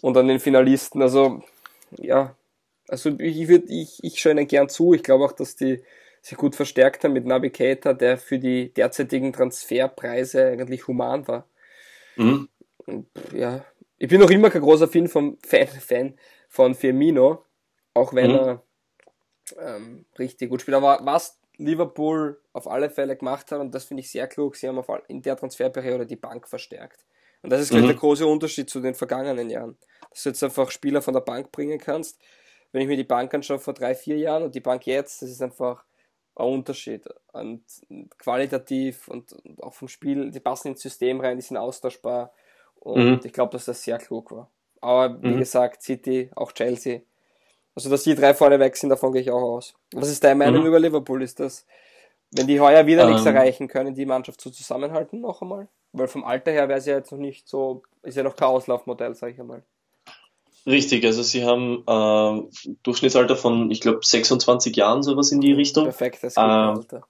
Und 0.00 0.16
an 0.16 0.28
den 0.28 0.40
Finalisten, 0.40 1.02
also 1.02 1.42
ja, 1.98 2.34
also 2.88 3.10
ich 3.18 3.48
würde, 3.48 3.66
ich, 3.68 4.02
ich 4.02 4.18
schaue 4.18 4.32
ihnen 4.32 4.48
gern 4.48 4.68
zu. 4.68 4.92
Ich 4.92 5.02
glaube 5.02 5.24
auch, 5.24 5.32
dass 5.32 5.56
die 5.56 5.82
sich 6.20 6.36
gut 6.36 6.56
verstärkt 6.56 7.04
haben 7.04 7.12
mit 7.12 7.26
Navigator, 7.26 7.94
der 7.94 8.18
für 8.18 8.38
die 8.38 8.72
derzeitigen 8.72 9.32
Transferpreise 9.32 10.46
eigentlich 10.46 10.88
human 10.88 11.28
war. 11.28 11.46
Mhm 12.16 12.48
ja, 13.32 13.64
ich 13.98 14.08
bin 14.08 14.20
noch 14.20 14.30
immer 14.30 14.50
kein 14.50 14.62
großer 14.62 14.88
Fan, 14.88 15.08
vom, 15.08 15.38
Fan, 15.44 15.66
Fan 15.66 16.14
von 16.48 16.74
Firmino, 16.74 17.44
auch 17.94 18.14
wenn 18.14 18.32
mhm. 18.32 18.36
er 18.36 18.62
ähm, 19.58 20.04
richtig 20.18 20.50
gut 20.50 20.62
spielt. 20.62 20.76
Aber 20.76 21.00
was 21.02 21.38
Liverpool 21.56 22.40
auf 22.52 22.66
alle 22.66 22.90
Fälle 22.90 23.16
gemacht 23.16 23.52
hat, 23.52 23.60
und 23.60 23.74
das 23.74 23.84
finde 23.84 24.02
ich 24.02 24.10
sehr 24.10 24.26
klug, 24.26 24.56
sie 24.56 24.68
haben 24.68 24.78
auf, 24.78 24.88
in 25.08 25.22
der 25.22 25.36
Transferperiode 25.36 26.06
die 26.06 26.16
Bank 26.16 26.48
verstärkt. 26.48 27.04
Und 27.42 27.50
das 27.50 27.60
ist 27.60 27.72
mhm. 27.72 27.86
der 27.86 27.94
große 27.94 28.26
Unterschied 28.26 28.70
zu 28.70 28.80
den 28.80 28.94
vergangenen 28.94 29.50
Jahren. 29.50 29.76
Dass 30.10 30.22
du 30.22 30.30
jetzt 30.30 30.42
einfach 30.42 30.70
Spieler 30.70 31.02
von 31.02 31.14
der 31.14 31.20
Bank 31.20 31.52
bringen 31.52 31.78
kannst. 31.78 32.18
Wenn 32.72 32.82
ich 32.82 32.88
mir 32.88 32.96
die 32.96 33.04
Bank 33.04 33.32
anschaue 33.34 33.58
vor 33.58 33.74
drei, 33.74 33.94
vier 33.94 34.16
Jahren 34.16 34.44
und 34.44 34.54
die 34.54 34.60
Bank 34.60 34.86
jetzt, 34.86 35.22
das 35.22 35.30
ist 35.30 35.42
einfach 35.42 35.84
ein 36.36 36.46
Unterschied. 36.46 37.04
Und 37.32 37.62
qualitativ 38.18 39.08
und, 39.08 39.32
und 39.32 39.62
auch 39.62 39.74
vom 39.74 39.88
Spiel, 39.88 40.30
die 40.30 40.40
passen 40.40 40.68
ins 40.68 40.80
System 40.80 41.20
rein, 41.20 41.36
die 41.36 41.42
sind 41.42 41.56
austauschbar. 41.56 42.32
Und 42.76 43.04
mhm. 43.04 43.20
ich 43.22 43.32
glaube, 43.32 43.52
dass 43.52 43.66
das 43.66 43.82
sehr 43.82 43.98
klug 43.98 44.30
war. 44.30 44.50
Aber 44.80 45.22
wie 45.22 45.28
mhm. 45.28 45.38
gesagt, 45.38 45.82
City, 45.82 46.30
auch 46.34 46.52
Chelsea. 46.52 47.02
Also, 47.74 47.90
dass 47.90 48.04
die 48.04 48.14
drei 48.14 48.34
vorne 48.34 48.60
weg 48.60 48.76
sind, 48.76 48.90
davon 48.90 49.12
gehe 49.12 49.22
ich 49.22 49.30
auch 49.30 49.42
aus. 49.42 49.74
Was 49.92 50.08
ist 50.08 50.22
deine 50.22 50.36
Meinung 50.36 50.62
mhm. 50.62 50.68
über 50.68 50.80
Liverpool? 50.80 51.22
Ist 51.22 51.40
das, 51.40 51.66
wenn 52.30 52.46
die 52.46 52.60
heuer 52.60 52.86
wieder 52.86 53.04
ähm, 53.04 53.10
nichts 53.10 53.26
erreichen 53.26 53.68
können, 53.68 53.94
die 53.94 54.06
Mannschaft 54.06 54.40
zu 54.40 54.50
zusammenhalten 54.50 55.20
noch 55.20 55.42
einmal? 55.42 55.68
Weil 55.92 56.08
vom 56.08 56.24
Alter 56.24 56.52
her 56.52 56.68
wäre 56.68 56.80
sie 56.80 56.90
ja 56.90 56.96
jetzt 56.96 57.12
noch 57.12 57.18
nicht 57.18 57.48
so, 57.48 57.82
ist 58.02 58.16
ja 58.16 58.22
noch 58.22 58.36
kein 58.36 58.48
Auslaufmodell, 58.48 59.14
sage 59.14 59.32
ich 59.32 59.40
einmal. 59.40 59.62
Richtig, 60.66 61.04
also 61.04 61.22
sie 61.22 61.44
haben 61.44 61.84
äh, 61.86 62.70
Durchschnittsalter 62.82 63.36
von, 63.36 63.70
ich 63.70 63.80
glaube, 63.80 64.00
26 64.02 64.74
Jahren, 64.74 65.02
sowas 65.02 65.30
in 65.30 65.40
die 65.40 65.52
Richtung. 65.52 65.84
Perfekt, 65.84 66.22
das 66.22 66.36
äh, 66.36 66.40
Alter. 66.40 67.02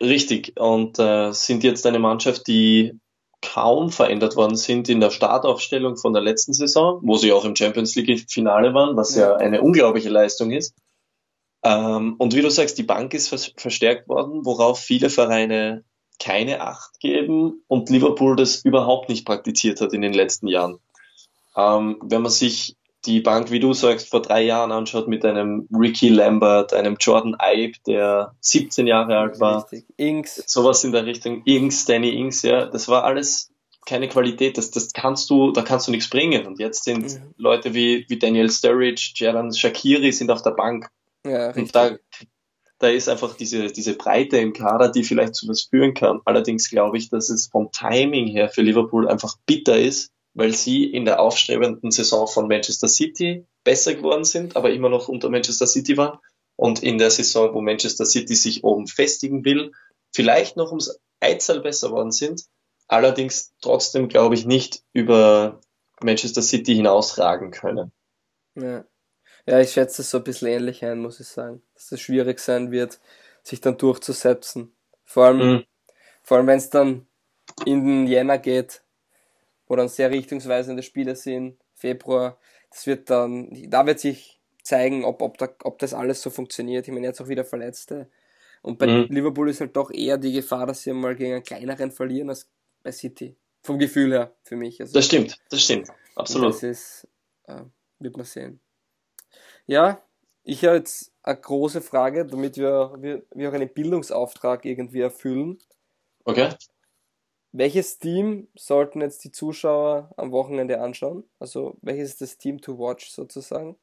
Richtig, 0.00 0.58
und 0.58 0.98
äh, 0.98 1.32
sind 1.32 1.62
jetzt 1.62 1.86
eine 1.86 1.98
Mannschaft, 1.98 2.46
die 2.46 2.98
kaum 3.42 3.90
verändert 3.90 4.36
worden 4.36 4.56
sind 4.56 4.88
in 4.88 5.00
der 5.00 5.10
Startaufstellung 5.10 5.96
von 5.96 6.12
der 6.12 6.22
letzten 6.22 6.52
Saison, 6.52 7.00
wo 7.02 7.16
sie 7.16 7.32
auch 7.32 7.44
im 7.44 7.56
Champions 7.56 7.94
League-Finale 7.94 8.74
waren, 8.74 8.96
was 8.96 9.14
ja. 9.14 9.30
ja. 9.30 9.36
eine 9.36 9.62
unglaubliche 9.62 10.10
Leistung 10.10 10.50
ist. 10.50 10.74
Ähm, 11.62 12.16
und 12.18 12.34
wie 12.34 12.42
du 12.42 12.50
sagst, 12.50 12.78
die 12.78 12.82
Bank 12.82 13.14
ist 13.14 13.28
verstärkt 13.56 14.08
worden, 14.08 14.44
worauf 14.44 14.78
viele 14.78 15.10
Vereine 15.10 15.84
keine 16.18 16.60
Acht 16.60 17.00
geben 17.00 17.62
und 17.66 17.88
Liverpool 17.88 18.36
das 18.36 18.64
überhaupt 18.64 19.08
nicht 19.08 19.26
praktiziert 19.26 19.80
hat 19.80 19.92
in 19.92 20.02
den 20.02 20.12
letzten 20.12 20.46
Jahren. 20.46 20.78
Ähm, 21.56 21.98
wenn 22.02 22.22
man 22.22 22.30
sich 22.30 22.76
die 23.06 23.20
Bank, 23.20 23.50
wie 23.50 23.60
du 23.60 23.72
sagst, 23.72 24.08
vor 24.08 24.20
drei 24.20 24.42
Jahren 24.42 24.72
anschaut 24.72 25.08
mit 25.08 25.24
einem 25.24 25.66
Ricky 25.72 26.08
Lambert, 26.08 26.74
einem 26.74 26.96
Jordan 27.00 27.36
Ibe, 27.40 27.78
der 27.86 28.34
17 28.40 28.86
Jahre 28.86 29.16
alt 29.16 29.40
war. 29.40 29.64
Richtig. 29.72 29.86
Inks. 29.96 30.42
Sowas 30.46 30.84
in 30.84 30.92
der 30.92 31.06
Richtung. 31.06 31.42
Inks, 31.44 31.86
Danny 31.86 32.10
Inks, 32.10 32.42
ja. 32.42 32.66
Das 32.66 32.88
war 32.88 33.04
alles 33.04 33.50
keine 33.86 34.08
Qualität. 34.08 34.58
Das, 34.58 34.70
das 34.70 34.92
kannst 34.92 35.30
du, 35.30 35.52
da 35.52 35.62
kannst 35.62 35.88
du 35.88 35.92
nichts 35.92 36.10
bringen. 36.10 36.46
Und 36.46 36.58
jetzt 36.58 36.84
sind 36.84 37.04
mhm. 37.04 37.34
Leute 37.38 37.74
wie, 37.74 38.04
wie 38.08 38.18
Daniel 38.18 38.50
Sturridge, 38.50 39.12
Jaran 39.16 39.52
Shakiri 39.54 40.12
sind 40.12 40.30
auf 40.30 40.42
der 40.42 40.52
Bank. 40.52 40.90
Ja, 41.24 41.46
richtig. 41.46 41.62
Und 41.62 41.74
da, 41.74 41.96
da 42.78 42.88
ist 42.88 43.08
einfach 43.08 43.34
diese, 43.34 43.68
diese 43.68 43.94
Breite 43.94 44.38
im 44.38 44.52
Kader, 44.52 44.90
die 44.90 45.04
vielleicht 45.04 45.34
zu 45.34 45.48
was 45.48 45.62
führen 45.62 45.94
kann. 45.94 46.20
Allerdings 46.24 46.68
glaube 46.68 46.98
ich, 46.98 47.08
dass 47.08 47.30
es 47.30 47.46
vom 47.46 47.72
Timing 47.72 48.26
her 48.26 48.48
für 48.48 48.62
Liverpool 48.62 49.08
einfach 49.08 49.36
bitter 49.46 49.78
ist, 49.78 50.12
weil 50.34 50.54
sie 50.54 50.84
in 50.84 51.04
der 51.04 51.20
aufstrebenden 51.20 51.90
Saison 51.90 52.26
von 52.26 52.48
Manchester 52.48 52.88
City 52.88 53.46
besser 53.64 53.94
geworden 53.94 54.24
sind, 54.24 54.56
aber 54.56 54.70
immer 54.70 54.88
noch 54.88 55.08
unter 55.08 55.28
Manchester 55.28 55.66
City 55.66 55.96
waren. 55.96 56.18
Und 56.56 56.82
in 56.82 56.98
der 56.98 57.10
Saison, 57.10 57.54
wo 57.54 57.60
Manchester 57.60 58.04
City 58.04 58.34
sich 58.34 58.64
oben 58.64 58.86
festigen 58.86 59.44
will, 59.44 59.72
vielleicht 60.12 60.56
noch 60.56 60.68
ums 60.68 61.00
Eizahl 61.20 61.60
besser 61.60 61.90
worden 61.90 62.12
sind, 62.12 62.44
allerdings 62.86 63.54
trotzdem, 63.60 64.08
glaube 64.08 64.34
ich, 64.34 64.46
nicht 64.46 64.82
über 64.92 65.60
Manchester 66.02 66.42
City 66.42 66.74
hinausragen 66.74 67.50
können. 67.50 67.92
Ja. 68.54 68.84
ja, 69.46 69.60
ich 69.60 69.72
schätze 69.72 70.02
es 70.02 70.10
so 70.10 70.18
ein 70.18 70.24
bisschen 70.24 70.48
ähnlich 70.48 70.84
ein, 70.84 70.98
muss 70.98 71.20
ich 71.20 71.28
sagen, 71.28 71.62
dass 71.74 71.92
es 71.92 72.00
schwierig 72.00 72.40
sein 72.40 72.70
wird, 72.70 73.00
sich 73.42 73.60
dann 73.60 73.78
durchzusetzen. 73.78 74.74
Vor 75.04 75.26
allem, 75.26 75.38
mhm. 75.38 75.64
vor 76.22 76.36
allem 76.36 76.46
wenn 76.46 76.58
es 76.58 76.70
dann 76.70 77.06
in 77.64 77.84
den 77.84 78.06
Jänner 78.06 78.38
geht, 78.38 78.82
wo 79.70 79.76
dann 79.76 79.88
sehr 79.88 80.10
richtungsweisende 80.10 80.82
Spiele 80.82 81.14
sind, 81.14 81.56
Februar, 81.76 82.36
das 82.70 82.88
wird 82.88 83.08
dann, 83.08 83.70
da 83.70 83.86
wird 83.86 84.00
sich 84.00 84.40
zeigen, 84.64 85.04
ob, 85.04 85.22
ob, 85.22 85.38
da, 85.38 85.48
ob 85.62 85.78
das 85.78 85.94
alles 85.94 86.20
so 86.22 86.28
funktioniert. 86.30 86.88
Ich 86.88 86.92
meine, 86.92 87.06
jetzt 87.06 87.20
auch 87.20 87.28
wieder 87.28 87.44
Verletzte. 87.44 88.10
Und 88.62 88.80
bei 88.80 88.88
mhm. 88.88 89.06
Liverpool 89.14 89.48
ist 89.48 89.60
halt 89.60 89.76
doch 89.76 89.92
eher 89.92 90.18
die 90.18 90.32
Gefahr, 90.32 90.66
dass 90.66 90.82
sie 90.82 90.92
mal 90.92 91.14
gegen 91.14 91.34
einen 91.34 91.44
kleineren 91.44 91.92
verlieren 91.92 92.30
als 92.30 92.50
bei 92.82 92.90
City. 92.90 93.36
Vom 93.62 93.78
Gefühl 93.78 94.10
her, 94.10 94.34
für 94.42 94.56
mich. 94.56 94.80
Also, 94.80 94.92
das 94.92 95.06
stimmt, 95.06 95.38
das 95.50 95.62
stimmt. 95.62 95.88
Absolut. 96.16 96.52
Das 96.52 96.64
ist, 96.64 97.06
äh, 97.46 97.62
wird 98.00 98.16
man 98.16 98.26
sehen. 98.26 98.58
Ja, 99.66 100.02
ich 100.42 100.64
habe 100.64 100.78
jetzt 100.78 101.12
eine 101.22 101.38
große 101.38 101.80
Frage, 101.80 102.26
damit 102.26 102.56
wir, 102.56 102.96
wir, 102.98 103.22
wir 103.32 103.48
auch 103.48 103.54
einen 103.54 103.72
Bildungsauftrag 103.72 104.64
irgendwie 104.64 105.00
erfüllen. 105.00 105.60
Okay. 106.24 106.50
Welches 107.52 107.98
Team 107.98 108.48
sollten 108.54 109.00
jetzt 109.00 109.24
die 109.24 109.32
Zuschauer 109.32 110.10
am 110.16 110.30
Wochenende 110.30 110.80
anschauen? 110.80 111.24
Also 111.38 111.76
welches 111.82 112.10
ist 112.10 112.20
das 112.20 112.38
Team 112.38 112.60
to 112.60 112.78
watch 112.78 113.10
sozusagen? 113.10 113.76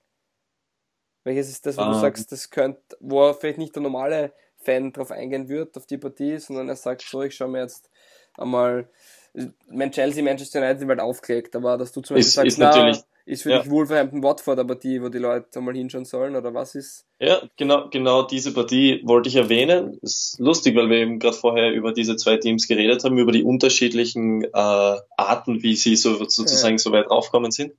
Welches 1.23 1.49
ist 1.49 1.65
das, 1.65 1.77
wo 1.77 1.81
um. 1.81 1.89
du 1.89 1.95
ähm. 1.95 2.01
sagst, 2.01 2.31
das 2.31 2.49
könnte, 2.49 2.81
wo 3.01 3.33
vielleicht 3.33 3.57
nicht 3.57 3.75
der 3.75 3.83
normale 3.83 4.31
Fan 4.57 4.93
drauf 4.93 5.11
eingehen 5.11 5.49
wird, 5.49 5.75
auf 5.77 5.85
die 5.85 5.97
Partie, 5.97 6.37
sondern 6.37 6.69
er 6.69 6.77
sagt, 6.77 7.01
so, 7.01 7.21
ich 7.21 7.35
schaue 7.35 7.49
mir 7.49 7.61
jetzt 7.61 7.89
einmal 8.37 8.89
mein 9.69 9.91
Chelsea, 9.91 10.23
Manchester 10.23 10.59
United 10.59 10.87
wird 10.87 10.99
aufgelegt, 10.99 11.55
aber 11.55 11.77
dass 11.77 11.91
du 11.91 12.01
zum 12.01 12.15
Beispiel 12.15 12.27
ist, 12.27 12.33
sagst, 12.33 12.47
ist 12.47 12.57
na, 12.57 12.91
ist 13.27 13.43
für 13.43 13.51
ja. 13.51 13.59
dich 13.59 13.69
Wolverhampton 13.69 14.23
Watford 14.23 14.57
eine 14.57 14.67
Partie, 14.67 15.01
wo 15.01 15.09
die 15.09 15.17
Leute 15.17 15.59
einmal 15.59 15.75
hinschauen 15.75 16.05
sollen 16.05 16.35
oder 16.35 16.53
was 16.53 16.75
ist? 16.75 17.05
Ja, 17.19 17.41
genau, 17.57 17.89
genau 17.89 18.23
diese 18.23 18.53
Partie 18.53 19.01
wollte 19.03 19.27
ich 19.27 19.35
erwähnen. 19.35 19.99
Ist 20.01 20.39
lustig, 20.39 20.77
weil 20.77 20.89
wir 20.89 20.97
eben 20.97 21.19
gerade 21.19 21.35
vorher 21.35 21.73
über 21.73 21.91
diese 21.91 22.15
zwei 22.15 22.37
Teams 22.37 22.67
geredet 22.67 23.03
haben, 23.03 23.17
über 23.17 23.33
die 23.33 23.43
unterschiedlichen 23.43 24.43
äh, 24.43 24.49
Arten, 24.53 25.61
wie 25.61 25.75
sie 25.75 25.97
so, 25.97 26.15
sozusagen 26.15 26.75
ja. 26.75 26.79
so 26.79 26.91
weit 26.93 27.07
aufkommen 27.07 27.51
sind. 27.51 27.73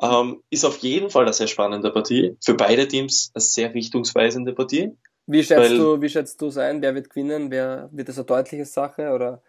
Ähm, 0.00 0.42
ist 0.48 0.64
auf 0.64 0.78
jeden 0.78 1.10
Fall 1.10 1.24
eine 1.24 1.34
sehr 1.34 1.46
spannende 1.46 1.90
Partie. 1.90 2.36
Für 2.42 2.54
beide 2.54 2.88
Teams 2.88 3.30
eine 3.34 3.42
sehr 3.42 3.74
richtungsweisende 3.74 4.54
Partie. 4.54 4.96
Wie 5.26 5.42
schätzt 5.42 5.60
weil, 5.60 5.76
du, 5.76 6.00
wie 6.00 6.08
schätzt 6.08 6.40
du 6.40 6.46
es 6.46 6.56
ein? 6.56 6.80
Wer 6.80 6.94
wird 6.94 7.10
gewinnen? 7.10 7.50
Wer, 7.50 7.90
wird 7.92 8.08
das 8.08 8.16
eine 8.16 8.24
deutliche 8.24 8.64
Sache 8.64 9.10
oder? 9.10 9.42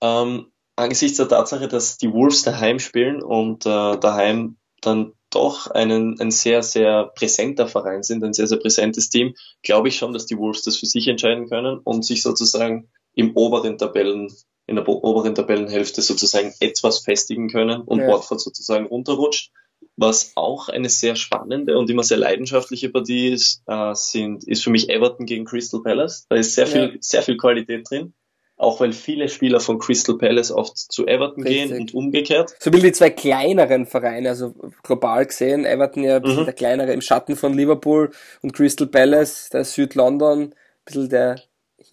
Ähm, 0.00 0.50
angesichts 0.76 1.18
der 1.18 1.28
Tatsache, 1.28 1.68
dass 1.68 1.98
die 1.98 2.12
Wolves 2.12 2.42
daheim 2.42 2.78
spielen 2.78 3.22
und 3.22 3.66
äh, 3.66 3.98
daheim 3.98 4.56
dann 4.80 5.12
doch 5.30 5.68
einen, 5.68 6.20
ein 6.20 6.30
sehr, 6.30 6.62
sehr 6.62 7.12
präsenter 7.14 7.68
Verein 7.68 8.02
sind, 8.02 8.24
ein 8.24 8.32
sehr, 8.32 8.46
sehr 8.46 8.58
präsentes 8.58 9.10
Team, 9.10 9.34
glaube 9.62 9.88
ich 9.88 9.96
schon, 9.96 10.12
dass 10.12 10.26
die 10.26 10.36
Wolves 10.36 10.62
das 10.62 10.76
für 10.76 10.86
sich 10.86 11.06
entscheiden 11.06 11.48
können 11.48 11.78
und 11.78 12.04
sich 12.04 12.22
sozusagen 12.22 12.88
im 13.14 13.36
oberen 13.36 13.78
Tabellen, 13.78 14.32
in 14.66 14.76
der 14.76 14.88
oberen 14.88 15.34
Tabellenhälfte 15.34 16.02
sozusagen 16.02 16.52
etwas 16.60 17.00
festigen 17.00 17.48
können 17.48 17.82
und 17.82 18.00
ja. 18.00 18.08
Watford 18.08 18.40
sozusagen 18.40 18.86
runterrutscht. 18.86 19.52
Was 19.96 20.32
auch 20.34 20.68
eine 20.68 20.88
sehr 20.88 21.14
spannende 21.14 21.76
und 21.76 21.90
immer 21.90 22.02
sehr 22.02 22.16
leidenschaftliche 22.16 22.88
Partie 22.90 23.28
ist, 23.28 23.62
äh, 23.66 23.94
sind, 23.94 24.44
ist 24.44 24.64
für 24.64 24.70
mich 24.70 24.88
Everton 24.88 25.26
gegen 25.26 25.44
Crystal 25.44 25.82
Palace. 25.82 26.26
Da 26.28 26.36
ist 26.36 26.54
sehr 26.54 26.66
viel, 26.66 26.96
sehr 27.00 27.22
viel 27.22 27.36
Qualität 27.36 27.88
drin 27.88 28.14
auch 28.60 28.78
weil 28.78 28.92
viele 28.92 29.28
Spieler 29.28 29.58
von 29.58 29.78
Crystal 29.78 30.18
Palace 30.18 30.52
oft 30.52 30.76
zu 30.76 31.06
Everton 31.06 31.42
Richtig. 31.42 31.70
gehen 31.70 31.80
und 31.80 31.94
umgekehrt. 31.94 32.54
So 32.58 32.70
wie 32.72 32.80
die 32.80 32.92
zwei 32.92 33.08
kleineren 33.08 33.86
Vereine, 33.86 34.28
also 34.28 34.54
global 34.82 35.24
gesehen, 35.24 35.64
Everton 35.64 36.04
ja 36.04 36.16
ein 36.16 36.22
bisschen 36.22 36.42
mhm. 36.42 36.44
der 36.44 36.54
kleinere 36.54 36.92
im 36.92 37.00
Schatten 37.00 37.36
von 37.36 37.54
Liverpool 37.54 38.10
und 38.42 38.52
Crystal 38.52 38.86
Palace, 38.86 39.48
der 39.48 39.64
Südlondon, 39.64 40.42
ein 40.42 40.54
bisschen 40.84 41.08
der, 41.08 41.40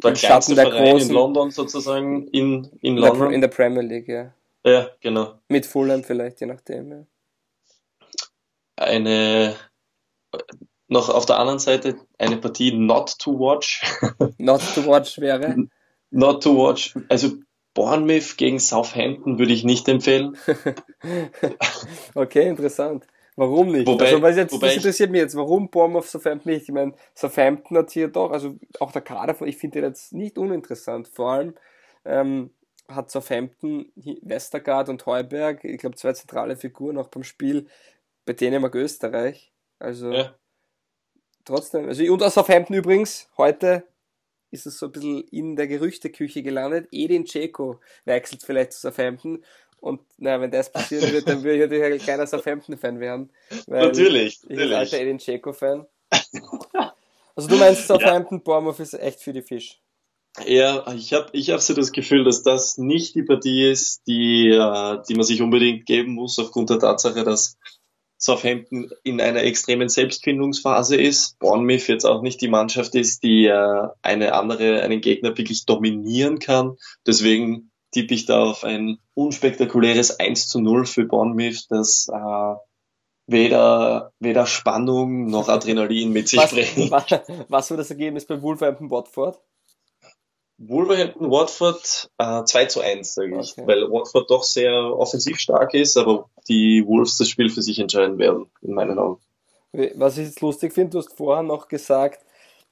der 0.04 0.16
Schatten 0.16 0.56
der 0.56 0.68
Verein 0.68 0.92
großen. 0.92 1.10
in 1.10 1.16
London 1.16 1.52
sozusagen, 1.52 2.28
in, 2.28 2.70
in 2.82 2.98
London. 2.98 3.16
In 3.16 3.20
der, 3.20 3.36
in 3.36 3.42
der 3.42 3.48
Premier 3.48 3.84
League, 3.84 4.10
ja. 4.10 4.34
Ja, 4.66 4.90
genau. 5.00 5.40
Mit 5.48 5.66
Fulham 5.66 6.04
vielleicht, 6.04 6.42
je 6.42 6.48
nachdem, 6.48 6.92
ja. 6.92 7.06
Eine, 8.76 9.56
noch 10.90 11.08
auf 11.08 11.26
der 11.26 11.40
anderen 11.40 11.60
Seite 11.60 11.96
eine 12.18 12.36
Partie 12.36 12.74
not 12.74 13.18
to 13.20 13.40
watch. 13.40 13.82
Not 14.38 14.62
to 14.76 14.86
watch 14.86 15.18
wäre? 15.20 15.56
not 16.12 16.44
to 16.44 16.56
watch. 16.56 16.96
Also 17.10 17.34
Bournemouth 17.74 18.38
gegen 18.38 18.60
Southampton 18.60 19.38
würde 19.38 19.54
ich 19.54 19.64
nicht 19.64 19.88
empfehlen. 19.88 20.38
okay, 22.16 22.48
interessant. 22.48 23.06
Warum 23.36 23.72
nicht? 23.72 23.86
Wobei, 23.86 24.06
also, 24.06 24.22
was 24.24 24.36
jetzt, 24.36 24.52
wobei 24.52 24.68
das 24.68 24.78
interessiert 24.78 25.12
mich 25.12 25.22
jetzt, 25.22 25.36
warum 25.36 25.70
Bournemouth 25.70 26.06
Southampton 26.06 26.52
nicht? 26.52 26.64
Ich 26.64 26.74
meine, 26.74 26.94
Southampton 27.14 27.78
hat 27.78 27.92
hier 27.92 28.08
doch, 28.08 28.32
also 28.32 28.56
auch 28.80 28.92
der 28.92 29.04
Kader, 29.04 29.40
ich 29.46 29.58
finde 29.58 29.80
den 29.80 29.90
jetzt 29.90 30.12
nicht 30.12 30.40
uninteressant. 30.40 31.08
Vor 31.08 31.34
allem 31.34 31.54
ähm, 32.04 32.50
hat 32.90 33.12
Southampton 33.12 33.92
Westergaard 33.96 34.90
und 34.90 35.06
Heuberg, 35.06 35.64
ich 35.64 35.78
glaube 35.78 35.96
zwei 35.98 36.14
zentrale 36.14 36.56
Figuren 36.56 36.98
auch 36.98 37.10
beim 37.10 37.24
Spiel 37.24 37.68
bei 38.26 38.34
Dänemark 38.34 38.74
Österreich. 38.74 39.54
Also 39.78 40.12
ja. 40.12 40.34
trotzdem, 41.46 41.88
also 41.88 42.04
und 42.12 42.24
aus 42.24 42.34
Southampton 42.34 42.76
übrigens 42.76 43.30
heute 43.38 43.84
ist 44.52 44.66
es 44.66 44.80
so 44.80 44.88
ein 44.88 44.92
bisschen 44.92 45.22
in 45.32 45.56
der 45.56 45.68
Gerüchteküche 45.68 46.44
gelandet. 46.44 46.88
Edin 46.92 47.26
Dzeko 47.26 47.80
wechselt 48.06 48.44
vielleicht 48.44 48.74
zu 48.74 48.82
Southampton. 48.82 49.44
Und 49.80 50.02
na, 50.18 50.42
wenn 50.42 50.52
das 50.52 50.72
passieren 50.72 51.12
wird, 51.14 51.28
dann 51.28 51.44
würde 51.44 51.56
ich 51.56 51.62
natürlich 51.62 52.02
ein 52.02 52.06
kleiner 52.06 52.28
Southampton-Fan 52.28 53.00
werden. 53.00 53.32
natürlich. 53.68 54.40
Ich 54.48 54.58
bin 54.58 54.74
alter 54.74 55.00
Edin 55.00 55.20
Dzeko-Fan. 55.20 55.86
Also 57.36 57.50
du 57.50 57.56
meinst, 57.58 57.88
Southampton, 57.88 58.38
ja. 58.38 58.44
Bournemouth 58.44 58.80
ist 58.80 58.94
echt 58.94 59.22
für 59.22 59.34
die 59.34 59.42
Fisch. 59.42 59.80
Ja, 60.46 60.92
ich 60.94 61.14
habe 61.14 61.30
ich 61.34 61.50
hab 61.50 61.62
so 61.62 61.74
das 61.74 61.92
Gefühl, 61.92 62.24
dass 62.24 62.44
das 62.44 62.78
nicht 62.78 63.16
die 63.16 63.24
Partie 63.24 63.72
ist, 63.72 64.06
die, 64.06 64.50
äh, 64.50 65.02
die 65.10 65.16
man 65.16 65.24
sich 65.24 65.42
unbedingt 65.42 65.86
geben 65.88 66.14
muss, 66.14 66.38
aufgrund 66.38 66.70
der 66.70 66.78
Tatsache, 66.78 67.24
dass 67.24 67.58
Southampton 68.18 68.90
in 69.04 69.22
einer 69.22 69.44
extremen 69.44 69.90
Selbstfindungsphase 69.90 70.96
ist. 70.96 71.38
Bournemouth 71.40 71.88
jetzt 71.88 72.06
auch 72.06 72.22
nicht 72.22 72.42
die 72.42 72.48
Mannschaft 72.48 72.96
ist, 72.96 73.24
die 73.24 73.46
äh, 73.46 73.88
eine 74.02 74.34
andere, 74.34 74.82
einen 74.82 75.02
Gegner 75.02 75.38
wirklich 75.38 75.66
dominieren 75.66 76.40
kann. 76.40 76.78
Deswegen 77.06 77.72
tippe 77.92 78.14
ich 78.14 78.26
da 78.26 78.44
auf 78.44 78.64
ein 78.64 78.98
unspektakuläres 79.14 80.20
1 80.20 80.48
zu 80.48 80.60
0 80.60 80.86
für 80.86 81.06
Bournemouth, 81.06 81.68
das 81.70 82.08
äh, 82.12 82.56
weder, 83.28 84.14
weder 84.20 84.46
Spannung 84.46 85.28
noch 85.28 85.50
Adrenalin 85.50 86.12
mit 86.12 86.30
sich 86.30 86.40
Was, 86.40 86.52
bringt. 86.52 86.92
was, 86.92 87.06
was 87.50 87.70
war 87.70 87.78
das 87.78 87.90
Ergebnis 87.92 88.26
bei 88.26 88.42
Wolverhampton 88.42 88.90
Watford? 88.90 89.40
Wolverhampton 90.58 91.30
Watford 91.30 92.10
äh, 92.18 92.44
2 92.44 92.66
zu 92.66 92.82
1, 92.82 93.14
sage 93.14 93.40
ich, 93.40 93.52
Okay. 93.54 93.68
weil 93.68 93.92
Watford 93.92 94.30
doch 94.30 94.44
sehr 94.44 94.74
offensiv 94.74 95.40
stark 95.40 95.74
ist, 95.74 95.98
aber 95.98 96.30
die 96.48 96.84
Wolves 96.88 97.18
das 97.18 97.30
Spiel 97.30 97.50
für 97.50 97.62
sich 97.62 97.78
entscheiden 97.80 98.18
werden, 98.18 98.48
in 98.62 98.74
meinen 98.74 98.98
Augen. 98.98 99.22
Was 99.96 100.18
ich 100.18 100.26
jetzt 100.28 100.42
lustig 100.42 100.74
finde, 100.74 100.92
du 100.92 100.98
hast 101.00 101.14
vorher 101.16 101.44
noch 101.44 101.68
gesagt, 101.68 102.24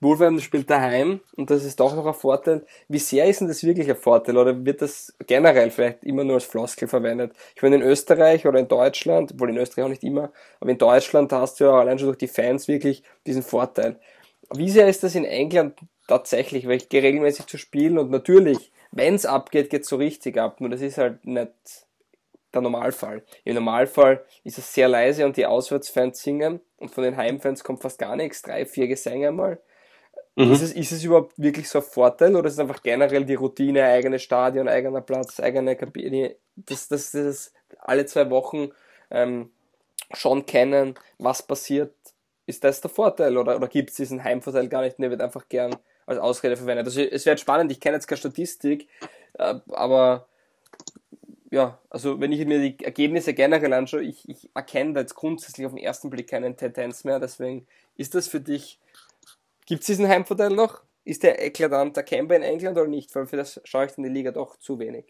Wolverhampton 0.02 0.42
spielt 0.44 0.70
daheim 0.70 1.22
und 1.38 1.50
das 1.50 1.64
ist 1.64 1.80
doch 1.80 1.96
noch 1.96 2.06
ein 2.06 2.14
Vorteil. 2.14 2.66
Wie 2.90 2.98
sehr 3.00 3.28
ist 3.28 3.40
denn 3.42 3.48
das 3.48 3.64
wirklich 3.64 3.90
ein 3.90 3.96
Vorteil 3.96 4.38
oder 4.38 4.66
wird 4.66 4.82
das 4.82 5.14
generell 5.26 5.70
vielleicht 5.72 6.04
immer 6.04 6.24
nur 6.24 6.36
als 6.36 6.46
Floskel 6.46 6.88
verwendet? 6.88 7.34
Ich 7.56 7.62
meine, 7.62 7.76
in 7.78 7.82
Österreich 7.82 8.46
oder 8.48 8.60
in 8.60 8.68
Deutschland, 8.68 9.32
obwohl 9.34 9.52
in 9.52 9.58
Österreich 9.58 9.86
auch 9.86 9.90
nicht 9.90 10.04
immer, 10.04 10.32
aber 10.60 10.72
in 10.72 10.78
Deutschland 10.78 11.32
hast 11.32 11.60
du 11.60 11.66
ja 11.66 11.72
allein 11.80 11.98
schon 12.00 12.08
durch 12.08 12.18
die 12.18 12.28
Fans 12.28 12.68
wirklich 12.68 13.04
diesen 13.26 13.44
Vorteil. 13.44 14.00
Wie 14.54 14.70
sehr 14.70 14.88
ist 14.90 15.04
das 15.04 15.16
in 15.16 15.26
England 15.26 15.76
tatsächlich? 16.08 16.68
Weil 16.68 16.78
ich 16.78 16.90
gehe 16.90 17.04
regelmäßig 17.04 17.48
zu 17.48 17.58
spielen 17.58 17.98
und 17.98 18.12
natürlich, 18.12 18.72
wenn 18.92 19.16
es 19.16 19.26
abgeht, 19.26 19.70
geht 19.70 19.84
es 19.84 19.90
so 19.90 19.98
richtig 19.98 20.38
ab. 20.38 20.62
Nur 20.62 20.70
das 20.70 20.82
ist 20.82 20.98
halt 20.98 21.26
nicht 21.26 21.52
der 22.54 22.62
Normalfall. 22.62 23.24
Im 23.44 23.56
Normalfall 23.56 24.26
ist 24.44 24.58
es 24.58 24.74
sehr 24.74 24.88
leise 24.88 25.26
und 25.26 25.38
die 25.38 25.46
Auswärtsfans 25.46 26.22
singen 26.22 26.62
und 26.78 26.90
von 26.90 27.04
den 27.04 27.18
Heimfans 27.18 27.64
kommt 27.64 27.82
fast 27.82 28.00
gar 28.00 28.16
nichts, 28.16 28.42
drei, 28.42 28.66
vier 28.66 28.88
Gesänge 28.88 29.32
mal. 29.32 29.60
Mhm. 30.36 30.52
Ist, 30.52 30.62
es, 30.62 30.74
ist 30.74 30.92
es 30.92 31.04
überhaupt 31.04 31.34
wirklich 31.38 31.70
so 31.70 31.80
ein 31.80 31.86
Vorteil 31.86 32.36
oder 32.36 32.48
ist 32.48 32.54
es 32.54 32.60
einfach 32.60 32.84
generell 32.84 33.26
die 33.26 33.36
Routine, 33.36 33.86
eigenes 33.86 34.24
Stadion, 34.24 34.68
eigener 34.68 35.02
Platz, 35.02 35.40
eigene 35.40 35.76
Kabine, 35.76 36.36
dass 36.56 36.88
das, 36.88 37.12
das 37.12 37.54
alle 37.80 38.06
zwei 38.06 38.30
Wochen 38.30 38.70
ähm, 39.12 39.52
schon 40.14 40.46
kennen, 40.46 40.96
was 41.18 41.42
passiert? 41.42 41.94
Ist 42.48 42.64
das 42.64 42.82
der 42.82 42.92
Vorteil 42.92 43.38
oder, 43.38 43.56
oder 43.56 43.68
gibt 43.68 43.92
es 43.92 43.96
diesen 43.96 44.24
Heimvorteil 44.24 44.68
gar 44.68 44.82
nicht 44.82 45.00
der 45.00 45.10
wird 45.10 45.22
einfach 45.22 45.48
gern 45.50 45.76
als 46.06 46.20
Ausrede 46.20 46.58
verwendet? 46.58 46.86
Also 46.86 47.02
es 47.02 47.26
wäre 47.26 47.38
spannend, 47.38 47.72
ich 47.72 47.80
kenne 47.80 47.96
jetzt 47.96 48.08
keine 48.08 48.18
Statistik, 48.18 48.88
äh, 49.34 49.56
aber 49.70 50.28
ja, 51.52 51.80
also 51.90 52.20
wenn 52.20 52.32
ich 52.32 52.46
mir 52.46 52.60
die 52.60 52.84
Ergebnisse 52.84 53.34
generell 53.34 53.74
anschaue, 53.74 54.04
ich, 54.04 54.28
ich 54.28 54.50
erkenne 54.54 54.94
da 54.94 55.00
jetzt 55.02 55.16
grundsätzlich 55.16 55.66
auf 55.66 55.74
den 55.74 55.84
ersten 55.84 56.10
Blick 56.10 56.30
keine 56.30 56.56
Tendenz 56.56 57.04
mehr, 57.04 57.20
deswegen 57.20 57.68
ist 57.96 58.16
das 58.16 58.28
für 58.28 58.42
dich, 58.42 58.80
gibt 59.66 59.82
es 59.82 59.88
diesen 59.88 60.08
Heimvorteil 60.08 60.50
noch? 60.50 60.84
Ist 61.06 61.24
der 61.24 61.44
eklatant 61.46 61.96
erkennbar 61.98 62.38
in 62.38 62.44
England 62.44 62.78
oder 62.78 62.88
nicht? 62.88 63.14
Weil 63.16 63.28
für 63.28 63.38
das 63.38 63.62
schaue 63.64 63.86
ich 63.86 63.98
in 63.98 64.04
die 64.04 64.10
Liga 64.10 64.32
doch 64.32 64.58
zu 64.58 64.80
wenig. 64.80 65.06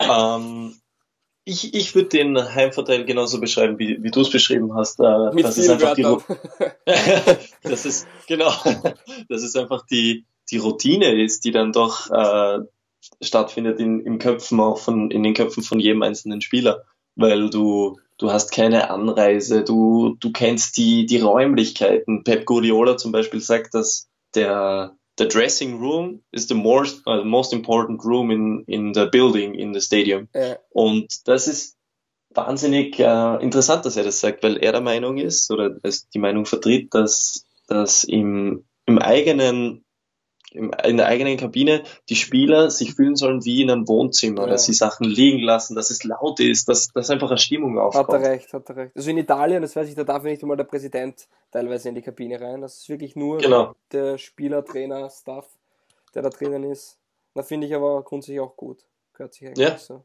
Ähm, 0.00 0.76
ich 1.44 1.74
ich 1.74 1.94
würde 1.94 2.08
den 2.08 2.38
Heimvorteil 2.38 3.04
genauso 3.04 3.40
beschreiben, 3.40 3.78
wie, 3.78 4.02
wie 4.02 4.10
du 4.10 4.20
es 4.20 4.30
beschrieben 4.30 4.74
hast. 4.74 4.98
Äh, 5.00 5.32
Mit 5.34 5.44
das 5.44 5.58
ist 5.58 5.68
einfach 5.68 5.94
die, 5.94 6.04
Wörtern. 6.04 6.36
Ru- 6.38 7.38
das 7.62 7.84
ist 7.86 8.06
genau, 8.26 8.52
das 9.28 9.42
ist 9.42 9.56
einfach 9.56 9.84
die 9.86 10.24
die 10.50 10.58
Routine 10.58 11.22
ist, 11.22 11.44
die 11.44 11.50
dann 11.52 11.72
doch 11.72 12.10
äh, 12.10 12.58
stattfindet 13.22 13.80
in, 13.80 14.00
im 14.00 14.18
Köpfen 14.18 14.60
auch 14.60 14.78
von 14.78 15.10
in 15.10 15.22
den 15.22 15.34
Köpfen 15.34 15.62
von 15.62 15.80
jedem 15.80 16.02
einzelnen 16.02 16.40
Spieler, 16.40 16.84
weil 17.16 17.50
du 17.50 17.98
du 18.16 18.30
hast 18.30 18.50
keine 18.52 18.90
Anreise, 18.90 19.64
du 19.64 20.16
du 20.20 20.32
kennst 20.32 20.76
die 20.76 21.04
die 21.06 21.18
Räumlichkeiten. 21.20 22.24
Pep 22.24 22.46
Guardiola 22.46 22.96
zum 22.96 23.12
Beispiel 23.12 23.40
sagt, 23.40 23.74
dass 23.74 24.08
der 24.34 24.96
the 25.16 25.26
dressing 25.26 25.78
room 25.80 26.20
is 26.32 26.48
the 26.48 26.54
most 26.54 27.02
uh, 27.06 27.24
most 27.24 27.52
important 27.52 28.04
room 28.04 28.30
in 28.30 28.64
in 28.66 28.92
the 28.94 29.06
building 29.06 29.54
in 29.54 29.72
the 29.72 29.80
stadium. 29.80 30.28
Ja, 30.34 30.56
Und 30.70 31.26
das 31.26 31.48
ist 31.48 31.76
wahnsinnig 32.34 32.98
äh, 32.98 33.42
interessant, 33.42 33.84
dass 33.84 33.96
er 33.96 34.04
das 34.04 34.20
sagt, 34.20 34.42
weil 34.42 34.56
er 34.56 34.72
der 34.72 34.80
Meinung 34.80 35.18
ist 35.18 35.50
oder 35.50 35.76
es 35.82 36.08
die 36.08 36.18
Meinung 36.18 36.46
vertritt, 36.46 36.92
dass, 36.92 37.46
dass 37.68 38.04
im, 38.04 38.64
im 38.86 38.98
eigenen 38.98 39.83
in 40.54 40.96
der 40.96 41.06
eigenen 41.06 41.36
Kabine 41.36 41.82
die 42.08 42.14
Spieler 42.16 42.70
sich 42.70 42.94
fühlen 42.94 43.16
sollen 43.16 43.44
wie 43.44 43.60
in 43.62 43.70
einem 43.70 43.88
Wohnzimmer, 43.88 44.42
Ja. 44.42 44.46
dass 44.50 44.64
sie 44.66 44.72
Sachen 44.72 45.04
liegen 45.04 45.40
lassen, 45.40 45.74
dass 45.74 45.90
es 45.90 46.04
laut 46.04 46.38
ist, 46.40 46.68
dass, 46.68 46.88
dass 46.88 47.10
einfach 47.10 47.28
eine 47.30 47.38
Stimmung 47.38 47.72
hat 47.76 47.94
er 47.94 48.00
aufkommt. 48.00 48.24
recht, 48.24 48.52
hat 48.52 48.68
er 48.70 48.76
recht. 48.76 48.96
Also 48.96 49.10
in 49.10 49.18
Italien, 49.18 49.62
das 49.62 49.74
weiß 49.74 49.88
ich, 49.88 49.94
da 49.96 50.04
darf 50.04 50.22
nicht 50.22 50.42
einmal 50.42 50.56
der 50.56 50.64
Präsident 50.64 51.26
teilweise 51.50 51.88
in 51.88 51.94
die 51.96 52.02
Kabine 52.02 52.40
rein. 52.40 52.60
Das 52.60 52.78
ist 52.78 52.88
wirklich 52.88 53.16
nur 53.16 53.38
Genau. 53.38 53.74
der 53.92 54.16
Spieler, 54.18 54.64
Trainer, 54.64 55.10
Staff, 55.10 55.46
der 56.14 56.22
da 56.22 56.30
drinnen 56.30 56.64
ist. 56.64 56.98
Da 57.34 57.42
finde 57.42 57.66
ich 57.66 57.74
aber 57.74 58.02
grundsätzlich 58.02 58.38
auch 58.40 58.56
gut. 58.56 58.78
Gehört 59.12 59.34
sich 59.34 59.46
eigentlich 59.48 59.68
Ja. 59.68 59.76
so. 59.78 60.04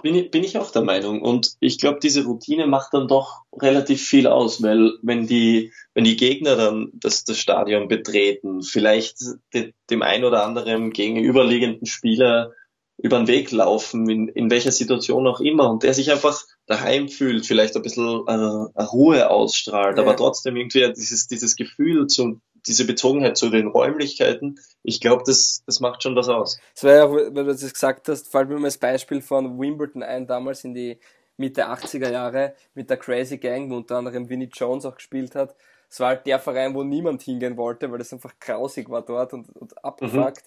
Bin 0.00 0.14
ich, 0.14 0.30
bin 0.30 0.44
ich 0.44 0.56
auch 0.58 0.70
der 0.70 0.82
Meinung. 0.82 1.22
Und 1.22 1.56
ich 1.58 1.78
glaube, 1.78 1.98
diese 2.00 2.24
Routine 2.24 2.68
macht 2.68 2.94
dann 2.94 3.08
doch 3.08 3.42
relativ 3.60 4.00
viel 4.06 4.28
aus, 4.28 4.62
weil 4.62 4.92
wenn 5.02 5.26
die, 5.26 5.72
wenn 5.92 6.04
die 6.04 6.16
Gegner 6.16 6.54
dann 6.54 6.90
das, 6.94 7.24
das 7.24 7.38
Stadion 7.38 7.88
betreten, 7.88 8.62
vielleicht 8.62 9.16
de, 9.52 9.72
dem 9.90 10.02
ein 10.02 10.24
oder 10.24 10.44
anderen 10.44 10.90
gegenüberliegenden 10.90 11.86
Spieler 11.86 12.52
über 13.00 13.18
den 13.18 13.28
Weg 13.28 13.50
laufen, 13.52 14.08
in, 14.08 14.28
in 14.28 14.50
welcher 14.50 14.72
Situation 14.72 15.26
auch 15.26 15.40
immer, 15.40 15.70
und 15.70 15.82
der 15.82 15.94
sich 15.94 16.10
einfach 16.10 16.42
daheim 16.66 17.08
fühlt, 17.08 17.46
vielleicht 17.46 17.74
ein 17.76 17.82
bisschen 17.82 18.24
äh, 18.26 18.82
Ruhe 18.82 19.30
ausstrahlt, 19.30 19.96
Ja. 19.96 20.02
aber 20.02 20.16
trotzdem 20.16 20.56
irgendwie 20.56 20.92
dieses, 20.96 21.26
dieses 21.28 21.56
Gefühl, 21.56 22.06
zu, 22.08 22.40
diese 22.68 22.86
Bezogenheit 22.86 23.36
zu 23.36 23.50
den 23.50 23.66
Räumlichkeiten, 23.68 24.60
ich 24.82 25.00
glaube, 25.00 25.22
das, 25.26 25.62
das 25.66 25.80
macht 25.80 26.02
schon 26.02 26.16
was 26.16 26.28
aus. 26.28 26.60
Es 26.74 26.84
war 26.84 26.92
ja 26.92 27.04
auch, 27.04 27.12
weil 27.12 27.32
du 27.32 27.44
das 27.46 27.72
gesagt 27.72 28.08
hast, 28.08 28.28
fällt 28.28 28.48
mir 28.48 28.56
mal 28.56 28.68
das 28.68 28.78
Beispiel 28.78 29.20
von 29.20 29.58
Wimbledon 29.58 30.02
ein, 30.02 30.26
damals 30.26 30.64
in 30.64 30.74
die 30.74 30.98
Mitte 31.36 31.68
80er 31.68 32.10
Jahre 32.10 32.54
mit 32.74 32.90
der 32.90 32.96
Crazy 32.96 33.38
Gang, 33.38 33.70
wo 33.70 33.76
unter 33.76 33.96
anderem 33.96 34.28
Vinnie 34.28 34.50
Jones 34.52 34.84
auch 34.84 34.96
gespielt 34.96 35.34
hat. 35.34 35.54
Es 35.88 36.00
war 36.00 36.08
halt 36.08 36.26
der 36.26 36.38
Verein, 36.38 36.74
wo 36.74 36.82
niemand 36.82 37.22
hingehen 37.22 37.56
wollte, 37.56 37.90
weil 37.90 37.98
das 37.98 38.12
einfach 38.12 38.34
grausig 38.38 38.90
war 38.90 39.02
dort 39.02 39.32
und, 39.32 39.48
und 39.56 39.82
abgefuckt. 39.84 40.44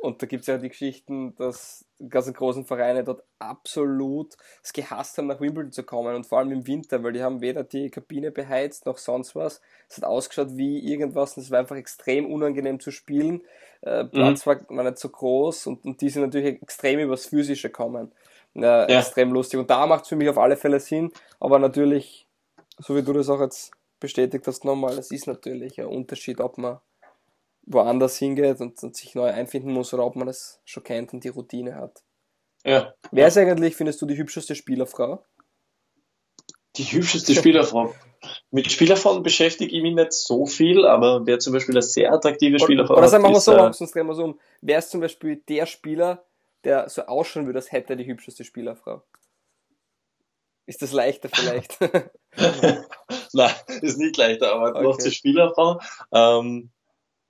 Und 0.00 0.22
da 0.22 0.26
gibt's 0.26 0.46
ja 0.46 0.56
die 0.56 0.70
Geschichten, 0.70 1.34
dass 1.36 1.84
die 1.98 2.08
ganzen 2.08 2.32
großen 2.32 2.64
Vereine 2.64 3.04
dort 3.04 3.22
absolut 3.38 4.34
es 4.62 4.72
gehasst 4.72 5.18
haben, 5.18 5.26
nach 5.26 5.42
Wimbledon 5.42 5.72
zu 5.72 5.82
kommen 5.82 6.14
und 6.14 6.24
vor 6.26 6.38
allem 6.38 6.52
im 6.52 6.66
Winter, 6.66 7.02
weil 7.04 7.12
die 7.12 7.22
haben 7.22 7.42
weder 7.42 7.64
die 7.64 7.90
Kabine 7.90 8.30
beheizt 8.30 8.86
noch 8.86 8.96
sonst 8.96 9.36
was. 9.36 9.60
Es 9.90 9.98
hat 9.98 10.04
ausgeschaut 10.04 10.56
wie 10.56 10.78
irgendwas 10.78 11.36
und 11.36 11.42
es 11.42 11.50
war 11.50 11.58
einfach 11.58 11.76
extrem 11.76 12.32
unangenehm 12.32 12.80
zu 12.80 12.90
spielen. 12.90 13.42
Äh, 13.82 14.04
Platz 14.04 14.46
war, 14.46 14.60
war 14.70 14.84
nicht 14.84 14.98
so 14.98 15.10
groß 15.10 15.66
und, 15.66 15.84
und 15.84 16.00
die 16.00 16.08
sind 16.08 16.22
natürlich 16.22 16.62
extrem 16.62 17.00
übers 17.00 17.26
Physische 17.26 17.68
kommen. 17.68 18.10
Äh, 18.54 18.60
Ja. 18.60 18.86
Extrem 18.86 19.32
lustig. 19.32 19.60
Und 19.60 19.68
da 19.68 19.86
macht 19.86 20.04
es 20.04 20.08
für 20.08 20.16
mich 20.16 20.30
auf 20.30 20.38
alle 20.38 20.56
Fälle 20.56 20.80
Sinn, 20.80 21.12
aber 21.40 21.58
natürlich, 21.58 22.26
so 22.78 22.96
wie 22.96 23.02
du 23.02 23.12
das 23.12 23.28
auch 23.28 23.40
jetzt 23.40 23.72
bestätigt 24.00 24.46
hast 24.46 24.64
nochmal, 24.64 24.98
es 24.98 25.10
ist 25.10 25.26
natürlich 25.26 25.78
ein 25.78 25.86
Unterschied, 25.88 26.40
ob 26.40 26.56
man 26.56 26.78
woanders 27.62 28.16
hingeht 28.16 28.60
und, 28.60 28.82
und 28.82 28.96
sich 28.96 29.14
neu 29.14 29.30
einfinden 29.30 29.72
muss 29.72 29.92
oder 29.94 30.04
ob 30.04 30.16
man 30.16 30.26
das 30.26 30.60
schon 30.64 30.82
kennt 30.82 31.12
und 31.12 31.24
die 31.24 31.28
Routine 31.28 31.76
hat. 31.76 32.02
Ja. 32.64 32.94
Wer 33.10 33.28
ist 33.28 33.38
eigentlich, 33.38 33.76
findest 33.76 34.02
du, 34.02 34.06
die 34.06 34.16
hübscheste 34.16 34.54
Spielerfrau? 34.54 35.24
Die 36.76 36.84
hübscheste 36.84 37.34
Spielerfrau. 37.34 37.94
Mit 38.50 38.70
Spielerfrauen 38.70 39.22
beschäftige 39.22 39.74
ich 39.74 39.82
mich 39.82 39.94
nicht 39.94 40.12
so 40.12 40.46
viel, 40.46 40.86
aber 40.86 41.26
wer 41.26 41.38
zum 41.38 41.52
Beispiel 41.52 41.74
eine 41.74 41.82
sehr 41.82 42.12
attraktive 42.12 42.58
Spielerfrau 42.58 42.96
Oder 42.96 43.08
sagen 43.08 43.24
wir 43.24 43.30
mal 43.30 43.38
ist, 43.38 43.44
so, 43.44 43.56
äh, 43.56 43.72
sonst 43.72 43.94
drehen 43.94 44.06
wir 44.06 44.14
so 44.14 44.24
um. 44.24 44.40
Wer 44.60 44.78
ist 44.78 44.90
zum 44.90 45.00
Beispiel 45.00 45.36
der 45.48 45.66
Spieler, 45.66 46.24
der 46.64 46.88
so 46.88 47.02
ausschauen 47.02 47.46
würde, 47.46 47.58
als 47.58 47.72
hätte 47.72 47.94
er 47.94 47.96
die 47.96 48.06
hübscheste 48.06 48.44
Spielerfrau? 48.44 49.02
Ist 50.66 50.82
das 50.82 50.92
leichter 50.92 51.28
vielleicht? 51.28 51.78
Nein, 53.32 53.54
ist 53.80 53.98
nicht 53.98 54.16
leichter, 54.16 54.52
aber 54.52 54.70
Okay. 54.70 54.82
noch 54.82 54.98
zur 54.98 55.10
Spielerfrau. 55.10 55.80
Ähm, 56.12 56.70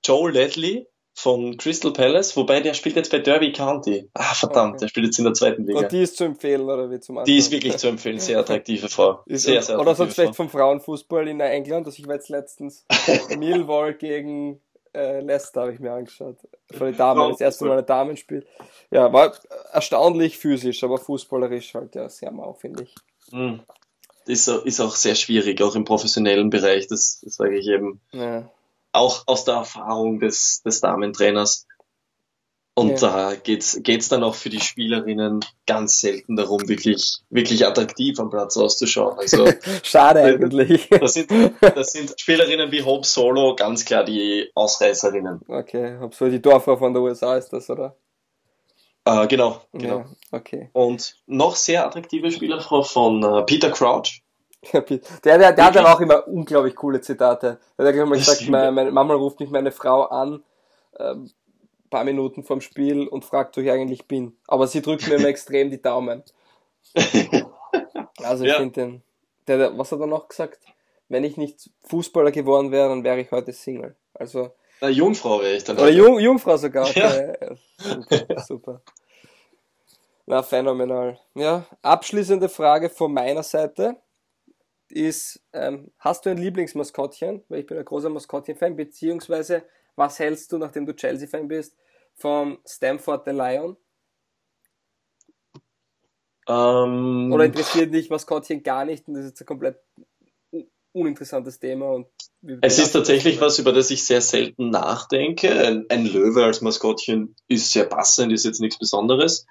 Joe 0.04 0.30
Ledley 0.30 0.86
von 1.14 1.56
Crystal 1.58 1.92
Palace, 1.92 2.36
wobei 2.36 2.60
der 2.60 2.72
spielt 2.74 2.96
jetzt 2.96 3.10
bei 3.10 3.18
Derby 3.18 3.52
County. 3.52 4.08
Ah, 4.14 4.32
verdammt, 4.34 4.70
Okay. 4.74 4.80
der 4.80 4.88
spielt 4.88 5.06
jetzt 5.06 5.18
in 5.18 5.24
der 5.24 5.34
zweiten 5.34 5.66
Liga. 5.66 5.80
Und 5.80 5.92
die 5.92 6.02
ist 6.02 6.16
zu 6.16 6.24
empfehlen, 6.24 6.62
oder 6.62 6.90
wie 6.90 6.98
zum 7.00 7.16
Die 7.16 7.20
anderen? 7.20 7.38
ist 7.38 7.50
wirklich 7.50 7.76
zu 7.76 7.88
empfehlen, 7.88 8.18
sehr 8.18 8.38
attraktive 8.38 8.88
Frau. 8.88 9.20
Ist, 9.26 9.42
Sehr, 9.42 9.60
sehr 9.62 9.78
oder 9.78 9.94
sonst 9.94 10.14
vielleicht 10.14 10.34
Frau. 10.36 10.44
vom 10.44 10.50
Frauenfußball 10.50 11.28
in 11.28 11.40
England. 11.40 11.86
Also 11.86 11.98
ich 12.00 12.06
war 12.06 12.14
jetzt 12.14 12.28
letztens 12.30 12.86
Millwall 13.38 13.94
gegen 13.94 14.60
äh, 14.94 15.20
Leicester 15.20 15.60
habe 15.62 15.72
ich 15.74 15.78
mir 15.80 15.92
angeschaut. 15.92 16.36
Von 16.72 16.86
den 16.88 16.96
Damen, 16.96 17.30
das 17.30 17.40
erste 17.40 17.64
Mal 17.66 17.78
ein 17.78 17.86
Damenspiel. 17.86 18.44
Ja, 18.90 19.12
war 19.12 19.34
erstaunlich 19.72 20.38
physisch, 20.38 20.82
aber 20.82 20.98
fußballerisch 20.98 21.74
halt 21.74 21.94
ja 21.94 22.08
sehr 22.08 22.30
mau, 22.32 22.54
finde 22.54 22.84
ich. 22.84 22.94
Hm. 23.30 23.60
Ist, 24.26 24.48
auch- 24.48 24.64
ist 24.64 24.80
auch 24.80 24.94
sehr 24.96 25.14
schwierig, 25.16 25.60
auch 25.62 25.74
im 25.76 25.84
professionellen 25.84 26.50
Bereich, 26.50 26.86
das, 26.88 27.20
das 27.22 27.34
sage 27.36 27.58
ich 27.58 27.66
eben. 27.68 28.00
Ja. 28.12 28.50
Auch 28.92 29.24
aus 29.26 29.44
der 29.44 29.54
Erfahrung 29.54 30.18
des, 30.20 30.62
des 30.64 30.80
Damentrainers. 30.80 31.66
Und 32.74 33.00
Ja. 33.02 33.30
da 33.30 33.34
geht's 33.34 33.80
geht's 33.82 34.08
dann 34.08 34.22
auch 34.22 34.34
für 34.34 34.48
die 34.48 34.60
Spielerinnen 34.60 35.44
ganz 35.66 36.00
selten 36.00 36.36
darum, 36.36 36.66
wirklich, 36.68 37.18
wirklich 37.28 37.66
attraktiv 37.66 38.18
am 38.20 38.30
Platz 38.30 38.56
auszuschauen. 38.56 39.18
Also 39.18 39.44
Schade 39.82 40.20
eigentlich. 40.22 40.88
das 40.88 41.14
sind, 41.14 41.30
das 41.60 41.92
sind 41.92 42.14
Spielerinnen 42.18 42.70
wie 42.72 42.82
Hope 42.82 43.06
Solo 43.06 43.54
ganz 43.56 43.84
klar 43.84 44.04
die 44.04 44.50
Ausreißerinnen. 44.54 45.40
Okay, 45.48 45.98
hab 45.98 46.14
so 46.14 46.28
die 46.28 46.40
Dorfer 46.40 46.78
von 46.78 46.94
der 46.94 47.02
USA 47.02 47.36
ist 47.36 47.50
das, 47.52 47.68
oder? 47.68 47.96
Äh, 49.04 49.26
genau, 49.26 49.60
genau. 49.72 49.98
Ja, 49.98 50.06
okay. 50.32 50.70
Und 50.72 51.16
noch 51.26 51.56
sehr 51.56 51.86
attraktive 51.86 52.30
Spielerfrau 52.30 52.82
von 52.82 53.22
äh, 53.22 53.42
Peter 53.42 53.70
Crouch. 53.70 54.22
Der, 54.72 54.80
der, 55.24 55.52
der 55.52 55.64
hat 55.64 55.76
aber 55.76 55.94
auch 55.94 56.00
immer 56.00 56.26
unglaublich 56.28 56.76
coole 56.76 57.00
Zitate. 57.00 57.58
Der 57.78 57.86
hat 57.86 58.08
mal 58.08 58.18
gesagt, 58.18 58.48
meine, 58.48 58.72
meine 58.72 58.90
Mama 58.90 59.14
ruft 59.14 59.40
mich 59.40 59.50
meine 59.50 59.72
Frau 59.72 60.04
an, 60.04 60.42
ähm, 60.98 61.30
paar 61.90 62.04
Minuten 62.04 62.44
vorm 62.44 62.60
Spiel 62.60 63.08
und 63.08 63.24
fragt, 63.24 63.56
wo 63.56 63.60
ich 63.60 63.70
eigentlich 63.70 64.06
bin. 64.06 64.36
Aber 64.46 64.66
sie 64.66 64.82
drückt 64.82 65.08
mir 65.08 65.14
immer 65.16 65.28
extrem 65.28 65.70
die 65.70 65.80
Daumen. 65.82 66.22
Also 68.22 68.44
ich 68.44 68.50
Ja. 68.50 68.58
finde 68.58 68.72
den, 68.80 69.02
der, 69.46 69.56
der, 69.56 69.78
was 69.78 69.90
hat 69.92 70.00
er 70.00 70.06
noch 70.06 70.28
gesagt? 70.28 70.58
Wenn 71.08 71.24
ich 71.24 71.36
nicht 71.38 71.70
Fußballer 71.88 72.30
geworden 72.32 72.70
wäre, 72.70 72.88
dann 72.90 73.02
wäre 73.02 73.18
ich 73.20 73.30
heute 73.30 73.52
Single. 73.52 73.96
Also, 74.12 74.50
Na, 74.82 74.88
Jungfrau 74.90 75.40
wäre 75.40 75.54
ich 75.56 75.64
dann. 75.64 75.78
oder 75.78 75.88
Jung, 75.88 76.18
Jungfrau 76.20 76.56
sogar. 76.58 76.86
Ja. 76.94 77.06
Okay. 77.08 77.56
Super, 77.78 78.40
super. 78.42 78.80
Na, 80.26 80.42
phänomenal. 80.42 81.18
Ja, 81.34 81.64
abschließende 81.82 82.48
Frage 82.50 82.90
von 82.90 83.12
meiner 83.14 83.42
Seite 83.42 83.96
ist, 84.90 85.42
ähm, 85.52 85.90
hast 85.98 86.26
du 86.26 86.30
ein 86.30 86.38
Lieblingsmaskottchen? 86.38 87.42
Weil 87.48 87.60
ich 87.60 87.66
bin 87.66 87.78
ein 87.78 87.84
großer 87.84 88.10
Maskottchen-Fan, 88.10 88.76
beziehungsweise 88.76 89.64
was 89.96 90.18
hältst 90.18 90.52
du, 90.52 90.58
nachdem 90.58 90.86
du 90.86 90.94
Chelsea-Fan 90.94 91.48
bist, 91.48 91.76
vom 92.14 92.58
Stamford 92.66 93.24
the 93.24 93.32
Lion? 93.32 93.76
Ähm, 96.48 97.30
Oder 97.32 97.44
interessiert 97.44 97.92
dich 97.92 98.10
Maskottchen 98.10 98.62
gar 98.62 98.84
nicht 98.84 99.06
und 99.06 99.14
das 99.14 99.24
ist 99.24 99.30
jetzt 99.30 99.42
ein 99.42 99.46
komplett 99.46 99.78
un- 100.50 100.70
uninteressantes 100.92 101.58
Thema? 101.58 102.04
Es 102.62 102.78
ist 102.78 102.92
tatsächlich 102.92 103.40
was, 103.40 103.58
über 103.58 103.72
das 103.72 103.90
ich 103.90 104.04
sehr 104.04 104.22
selten 104.22 104.70
nachdenke. 104.70 105.50
Ein, 105.50 105.84
ein 105.90 106.06
Löwe 106.06 106.44
als 106.44 106.62
Maskottchen 106.62 107.36
ist 107.48 107.72
sehr 107.72 107.84
passend, 107.84 108.32
ist 108.32 108.46
jetzt 108.46 108.60
nichts 108.60 108.78
Besonderes. 108.78 109.46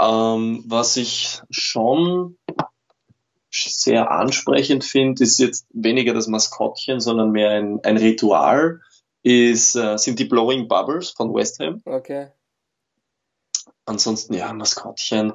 Ähm, 0.00 0.64
was 0.66 0.96
ich 0.96 1.40
schon 1.50 2.38
sehr 3.64 4.10
ansprechend 4.10 4.84
finde, 4.84 5.22
ist 5.22 5.38
jetzt 5.38 5.66
weniger 5.72 6.14
das 6.14 6.26
Maskottchen, 6.26 7.00
sondern 7.00 7.30
mehr 7.30 7.50
ein, 7.50 7.80
ein 7.84 7.96
Ritual, 7.96 8.80
ist, 9.22 9.74
äh, 9.76 9.96
sind 9.98 10.18
die 10.18 10.24
Blowing 10.26 10.68
Bubbles 10.68 11.10
von 11.10 11.32
West 11.34 11.58
Ham. 11.60 11.80
Okay. 11.84 12.28
Ansonsten, 13.86 14.34
ja, 14.34 14.52
Maskottchen. 14.52 15.32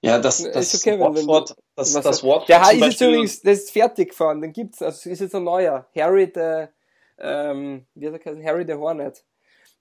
Ja, 0.00 0.18
das, 0.20 0.40
Ist 0.40 0.54
das 0.54 0.74
okay, 0.80 0.92
wenn 1.00 1.12
du- 1.14 1.26
Watford, 1.26 1.56
das, 1.74 1.94
Was- 1.94 2.04
das 2.04 2.22
Watford 2.22 2.48
Der 2.48 2.62
ist 2.62 2.80
jetzt 2.80 3.00
übrigens, 3.00 3.40
der 3.40 3.52
ist 3.54 3.70
fertig 3.72 4.10
gefahren, 4.10 4.40
den 4.40 4.52
gibt's, 4.52 4.80
also 4.80 5.10
ist 5.10 5.20
jetzt 5.20 5.34
ein 5.34 5.42
neuer. 5.42 5.88
Harry 5.96 6.32
der, 6.32 6.72
ähm, 7.18 7.86
wie 7.94 8.06
hat 8.06 8.12
er 8.12 8.18
geheißen? 8.20 8.44
Harry 8.44 8.64
the 8.66 8.74
Hornet. 8.74 9.24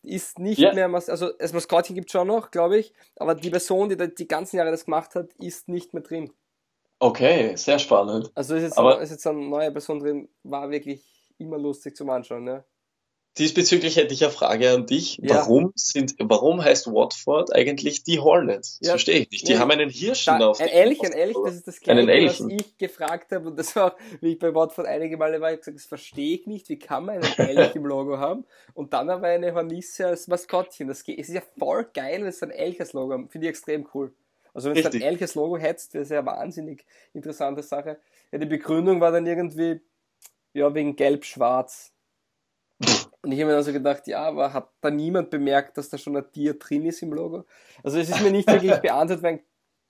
Ist 0.01 0.39
nicht 0.39 0.57
Ja. 0.59 0.73
mehr, 0.73 0.91
also 0.91 1.31
das 1.37 1.53
Maskottchen 1.53 1.95
gibt's 1.95 2.11
schon 2.13 2.27
noch, 2.27 2.49
glaube 2.49 2.79
ich, 2.79 2.93
aber 3.17 3.35
die 3.35 3.49
Person, 3.51 3.89
die 3.89 4.15
die 4.15 4.27
ganzen 4.27 4.57
Jahre 4.57 4.71
das 4.71 4.85
gemacht 4.85 5.13
hat, 5.13 5.31
ist 5.35 5.67
nicht 5.67 5.93
mehr 5.93 6.01
drin. 6.03 6.31
Okay, 6.99 7.55
sehr 7.55 7.79
spannend. 7.79 8.31
Also 8.33 8.55
ist 8.55 8.63
jetzt, 8.63 8.77
Aber- 8.77 9.01
ist 9.01 9.11
jetzt 9.11 9.27
eine 9.27 9.39
neue 9.39 9.71
Person 9.71 9.99
drin, 9.99 10.29
war 10.43 10.69
wirklich 10.71 11.03
immer 11.37 11.57
lustig 11.57 11.95
zum 11.95 12.09
Anschauen, 12.09 12.43
ne? 12.43 12.63
Diesbezüglich 13.37 13.97
hätte 13.97 14.15
ich 14.15 14.23
eine 14.23 14.33
Frage 14.33 14.71
an 14.71 14.87
dich. 14.87 15.19
Ja. 15.21 15.35
Warum 15.35 15.71
sind, 15.75 16.15
warum 16.17 16.63
heißt 16.63 16.87
Watford 16.87 17.53
eigentlich 17.53 18.01
die 18.03 18.17
Hornets? 18.19 18.79
Das 18.79 18.87
Ja. 18.87 18.91
verstehe 18.93 19.19
ich 19.19 19.29
nicht. 19.29 19.47
Die 19.47 19.51
Ja. 19.53 19.59
haben 19.59 19.69
einen 19.69 19.91
Hirschen 19.91 20.39
Da, 20.39 20.47
auf 20.47 20.59
ein 20.59 20.69
Elch, 20.69 20.99
ein 21.03 21.11
Elch, 21.11 21.35
das 21.45 21.53
ist 21.53 21.67
das 21.67 21.79
Gleiche, 21.79 22.07
was 22.25 22.39
ich 22.39 22.77
gefragt 22.79 23.31
habe. 23.31 23.49
Und 23.49 23.59
das 23.59 23.75
war 23.75 23.95
wie 24.21 24.31
ich 24.33 24.39
bei 24.39 24.55
Watford 24.55 24.87
einige 24.87 25.17
Male 25.17 25.39
war, 25.39 25.51
ich 25.53 25.59
gesagt, 25.59 25.77
das 25.77 25.85
verstehe 25.85 26.33
ich 26.33 26.47
nicht. 26.47 26.67
Wie 26.69 26.79
kann 26.79 27.05
man 27.05 27.17
einen 27.23 27.49
Elch 27.57 27.75
im 27.75 27.85
Logo 27.85 28.17
haben? 28.17 28.43
Und 28.73 28.93
dann 28.93 29.07
aber 29.11 29.27
eine 29.27 29.53
Hornisse 29.53 30.07
als 30.07 30.27
Maskottchen. 30.27 30.87
Das 30.87 31.03
geht, 31.03 31.19
es 31.19 31.29
ist 31.29 31.35
ja 31.35 31.43
voll 31.59 31.85
geil, 31.93 32.21
wenn 32.21 32.27
es 32.29 32.41
ein 32.41 32.49
Elch 32.49 32.79
als 32.79 32.93
Logo 32.93 33.13
haben. 33.13 33.29
Finde 33.29 33.45
ich 33.45 33.49
extrem 33.49 33.87
cool. 33.93 34.15
Also 34.57 34.71
wenn 34.71 34.77
es 34.77 34.85
ein 34.91 35.21
als 35.21 35.35
Logo 35.35 35.55
hättest, 35.59 35.93
wäre 35.93 36.01
es 36.01 36.09
ja 36.09 36.17
eine 36.17 36.25
wahnsinnig 36.25 36.83
interessante 37.13 37.61
Sache. 37.61 37.99
Ja, 38.31 38.39
die 38.39 38.47
Begründung 38.47 38.99
war 38.99 39.11
dann 39.11 39.27
irgendwie, 39.27 39.81
ja, 40.53 40.73
wegen 40.73 40.95
gelb-schwarz. 40.95 41.93
Und 43.21 43.31
ich 43.31 43.39
habe 43.39 43.51
mir 43.51 43.53
dann 43.55 43.63
so 43.63 43.71
gedacht, 43.71 44.07
ja, 44.07 44.23
aber 44.23 44.53
hat 44.53 44.71
da 44.81 44.89
niemand 44.89 45.29
bemerkt, 45.29 45.77
dass 45.77 45.89
da 45.89 45.99
schon 45.99 46.17
ein 46.17 46.31
Tier 46.31 46.55
drin 46.55 46.87
ist 46.87 47.03
im 47.03 47.13
Logo? 47.13 47.45
Also 47.83 47.99
es 47.99 48.09
ist 48.09 48.19
mir 48.21 48.31
nicht 48.31 48.51
wirklich 48.51 48.77
beantwortet, 48.81 49.23
weil, 49.23 49.43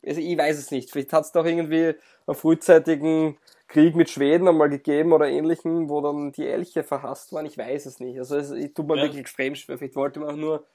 also 0.05 0.19
ich 0.19 0.37
weiß 0.37 0.57
es 0.57 0.69
nicht. 0.69 0.91
Vielleicht 0.91 1.13
hat 1.13 1.23
es 1.23 1.31
doch 1.31 1.45
irgendwie 1.45 1.93
einen 2.25 2.35
frühzeitigen 2.35 3.37
Krieg 3.69 3.95
mit 3.95 4.09
Schweden 4.09 4.49
einmal 4.49 4.67
gegeben 4.69 5.13
oder 5.13 5.29
ähnlichen, 5.29 5.87
wo 5.87 6.01
dann 6.01 6.33
die 6.33 6.45
Elche 6.45 6.83
verhasst 6.83 7.31
waren. 7.31 7.45
Ich 7.45 7.57
weiß 7.57 7.85
es 7.85 8.01
nicht. 8.01 8.19
Also 8.19 8.35
es 8.35 8.51
ich 8.51 8.73
tut 8.73 8.85
mir 8.85 8.97
Ja. 8.97 9.03
wirklich 9.03 9.21
extrem 9.21 9.55
schwer. 9.55 9.77
Vielleicht 9.77 9.95
wollte 9.95 10.19
man 10.19 10.31
auch 10.31 10.35
nur 10.35 10.65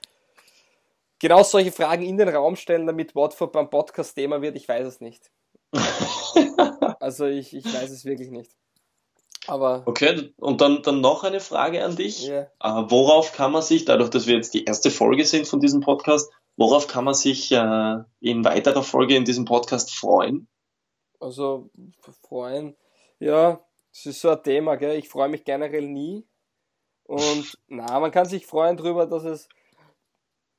genau 1.22 1.42
solche 1.44 1.72
Fragen 1.72 2.02
in 2.02 2.18
den 2.18 2.28
Raum 2.28 2.56
stellen, 2.56 2.86
damit 2.86 3.14
Watford 3.14 3.52
beim 3.52 3.70
Podcast 3.70 4.14
Thema 4.14 4.42
wird. 4.42 4.56
Ich 4.56 4.68
weiß 4.68 4.86
es 4.86 5.00
nicht. 5.00 5.30
Also 7.00 7.26
ich, 7.26 7.52
ich 7.52 7.64
weiß 7.64 7.90
es 7.90 8.04
wirklich 8.04 8.30
nicht. 8.30 8.52
Aber 9.48 9.82
Okay, 9.86 10.32
und 10.36 10.60
dann, 10.60 10.82
dann 10.82 11.00
noch 11.00 11.24
eine 11.24 11.40
Frage 11.40 11.84
an 11.84 11.96
dich. 11.96 12.26
ja. 12.26 12.42
Äh, 12.60 12.90
worauf 12.90 13.32
kann 13.32 13.50
man 13.50 13.62
sich, 13.62 13.84
dadurch, 13.84 14.10
dass 14.10 14.28
wir 14.28 14.36
jetzt 14.36 14.54
die 14.54 14.64
erste 14.64 14.90
Folge 14.92 15.24
sind 15.24 15.48
von 15.48 15.58
diesem 15.58 15.80
Podcast, 15.80 16.30
worauf 16.56 16.86
kann 16.86 17.04
man 17.04 17.14
sich 17.14 17.50
äh, 17.50 17.96
in 18.20 18.44
weiterer 18.44 18.84
Folge 18.84 19.16
in 19.16 19.24
diesem 19.24 19.44
Podcast 19.44 19.92
freuen? 19.92 20.46
Also 21.18 21.70
freuen, 22.22 22.76
ja, 23.18 23.64
das 23.92 24.06
ist 24.06 24.20
so 24.20 24.30
ein 24.30 24.42
Thema, 24.44 24.76
gell? 24.76 24.96
Ich 24.96 25.08
freue 25.08 25.28
mich 25.28 25.44
generell 25.44 25.88
nie. 25.88 26.24
Und 27.02 27.58
na, 27.66 27.98
man 27.98 28.12
kann 28.12 28.26
sich 28.26 28.46
freuen 28.46 28.76
drüber, 28.76 29.06
dass 29.06 29.24
es. 29.24 29.48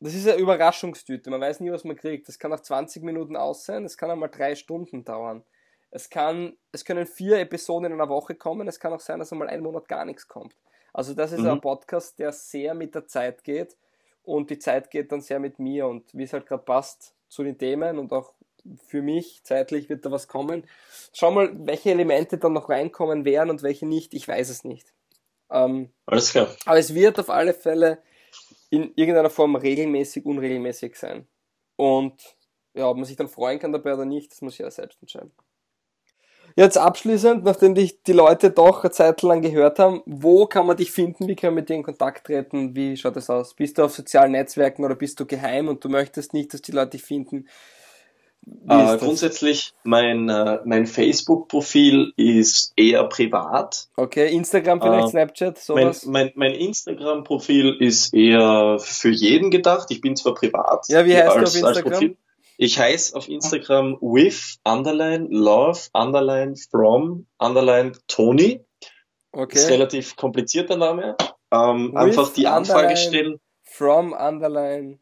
Das 0.04 0.14
ist 0.14 0.28
eine 0.28 0.38
Überraschungstüte. 0.38 1.30
Man 1.30 1.40
weiß 1.42 1.62
nie, 1.62 1.72
was 1.72 1.84
man 1.86 1.96
kriegt. 1.96 2.28
Das 2.28 2.38
kann 2.38 2.52
nach 2.52 2.60
20 2.60 3.04
Minuten 3.04 3.36
aus 3.38 3.64
sein, 3.66 3.86
es 3.86 3.98
kann 3.98 4.12
einmal 4.12 4.30
drei 4.30 4.56
Stunden 4.56 5.06
dauern. 5.06 5.44
Es 5.92 6.10
kann, 6.10 6.58
es 6.72 6.84
können 6.84 7.06
vier 7.06 7.38
Episoden 7.40 7.86
in 7.86 7.94
einer 7.94 8.10
Woche 8.10 8.36
kommen, 8.36 8.68
es 8.68 8.80
kann 8.80 8.92
auch 8.94 9.00
sein, 9.00 9.20
dass 9.20 9.32
einmal 9.32 9.48
einen 9.48 9.64
Monat 9.64 9.88
gar 9.88 10.06
nichts 10.06 10.28
kommt. 10.28 10.56
Also 10.92 11.14
das 11.14 11.32
ist 11.32 11.42
Mhm. 11.42 11.48
ein 11.52 11.62
Podcast, 11.62 12.20
der 12.20 12.32
sehr 12.32 12.74
mit 12.74 12.96
der 12.96 13.06
Zeit 13.08 13.44
geht 13.44 13.78
und 14.24 14.50
die 14.50 14.60
Zeit 14.60 14.90
geht 14.92 15.12
dann 15.12 15.22
sehr 15.22 15.40
mit 15.40 15.60
mir 15.60 15.88
und 15.88 16.14
wie 16.14 16.24
es 16.24 16.34
halt 16.34 16.48
gerade 16.48 16.64
passt 16.64 17.16
zu 17.30 17.44
den 17.44 17.58
Themen 17.58 17.98
und 18.00 18.12
auch 18.12 18.34
für 18.88 19.02
mich 19.02 19.42
zeitlich 19.44 19.90
wird 19.90 20.06
da 20.06 20.12
was 20.12 20.28
kommen. 20.28 20.68
Schau 21.14 21.32
mal, 21.32 21.52
welche 21.66 21.92
Elemente 21.92 22.38
dann 22.38 22.54
noch 22.54 22.70
reinkommen 22.70 23.24
werden 23.26 23.50
und 23.52 23.62
welche 23.64 23.86
nicht, 23.86 24.14
ich 24.14 24.28
weiß 24.28 24.50
es 24.50 24.64
nicht. 24.64 24.94
Ähm, 25.52 25.92
Alles 26.08 26.32
klar. 26.32 26.48
aber 26.66 26.80
es 26.80 26.94
wird 26.94 27.20
auf 27.20 27.30
alle 27.30 27.54
Fälle 27.54 28.00
in 28.74 28.92
irgendeiner 28.96 29.30
Form 29.30 29.56
regelmäßig, 29.56 30.26
unregelmäßig 30.26 30.96
sein. 30.96 31.28
Und 31.76 32.36
ja, 32.74 32.90
ob 32.90 32.98
man 32.98 33.06
sich 33.06 33.16
dann 33.16 33.28
freuen 33.28 33.60
kann 33.60 33.72
dabei 33.72 33.94
oder 33.94 34.06
nicht, 34.06 34.32
das 34.32 34.42
muss 34.42 34.58
jeder 34.58 34.72
selbst 34.72 35.00
entscheiden. 35.00 35.32
Jetzt 36.56 36.80
abschließend, 36.80 37.44
nachdem 37.44 37.76
dich 37.76 38.02
die 38.02 38.14
Leute 38.14 38.50
doch 38.50 38.84
eine 38.84 38.90
Zeit 38.90 39.22
lang 39.22 39.44
gehört 39.44 39.78
haben, 39.78 40.02
wo 40.08 40.48
kann 40.48 40.66
man 40.66 40.78
dich 40.78 40.92
finden? 40.92 41.28
Wie 41.28 41.36
kann 41.36 41.50
man 41.50 41.62
mit 41.62 41.70
dir 41.70 41.76
in 41.76 41.84
Kontakt 41.84 42.26
treten? 42.26 42.76
Wie 42.76 42.98
schaut 42.98 43.16
das 43.16 43.30
aus? 43.30 43.54
Bist 43.54 43.78
du 43.78 43.84
auf 43.84 43.94
sozialen 43.94 44.32
Netzwerken 44.32 44.84
oder 44.84 44.96
bist 44.96 45.20
du 45.20 45.28
geheim 45.28 45.68
und 45.68 45.84
du 45.84 45.90
möchtest 45.90 46.34
nicht, 46.34 46.52
dass 46.52 46.64
die 46.64 46.72
Leute 46.72 46.92
dich 46.92 47.04
finden? 47.04 47.48
Äh, 48.70 48.96
ist 48.96 49.00
grundsätzlich, 49.02 49.74
mein, 49.84 50.30
äh, 50.30 50.60
mein 50.66 50.86
Facebook-Profil 50.86 52.14
ist 52.18 52.74
eher 52.76 53.04
privat. 53.06 53.90
Okay, 53.96 54.34
Instagram 54.34 54.82
vielleicht, 54.82 55.08
Äh, 55.08 55.10
Snapchat, 55.10 55.56
Mein, 55.70 55.84
sowas? 55.86 56.06
mein, 56.06 56.32
mein 56.36 56.54
Instagram-Profil 56.54 57.78
ist 57.80 58.14
eher 58.14 58.78
für 58.80 59.10
jeden 59.10 59.52
gedacht. 59.52 59.88
Ich 59.92 60.02
bin 60.02 60.16
zwar 60.16 60.34
privat. 60.34 60.88
Ja, 60.90 61.06
wie 61.06 61.16
heißt 61.16 61.36
du 61.36 61.40
als, 61.40 61.58
auf 61.58 61.64
als 61.64 61.78
Instagram? 61.78 62.18
Ich 62.58 62.80
heiße 62.80 63.16
auf 63.16 63.28
Instagram 63.28 63.98
with 64.00 64.60
underline 64.64 65.28
love 65.30 65.90
underline 65.94 66.56
from 66.56 67.26
underline 67.38 67.94
Tony. 68.08 68.66
Ist 69.32 69.40
okay. 69.40 69.66
relativ 69.66 70.16
komplizierter 70.16 70.78
Name. 70.78 71.18
Ähm, 71.52 71.98
einfach 71.98 72.32
die 72.34 72.48
Anfrage 72.48 72.96
stellen. 72.96 73.40
From, 73.64 74.14
underline, 74.14 75.00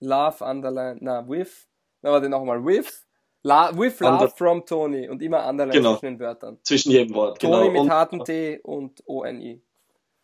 love, 0.00 0.42
underline, 0.42 0.98
na, 1.02 1.28
with, 1.28 1.67
na, 2.02 2.10
warte 2.12 2.28
nochmal, 2.28 2.64
with, 2.64 3.06
la, 3.42 3.70
with 3.76 4.00
love 4.00 4.12
Under- 4.14 4.28
from 4.28 4.64
Tony 4.66 5.08
und 5.08 5.22
immer 5.22 5.46
underline 5.48 5.72
Genau. 5.76 5.92
zwischen 5.96 6.06
den 6.14 6.20
Wörtern. 6.20 6.58
Zwischen 6.62 6.90
jedem 6.92 7.14
Wort, 7.14 7.40
genau. 7.40 7.58
Tony 7.58 7.70
mit 7.70 7.80
Und- 7.82 7.90
harten 7.90 8.24
T 8.24 8.60
und 8.62 9.02
O-N-I. 9.06 9.62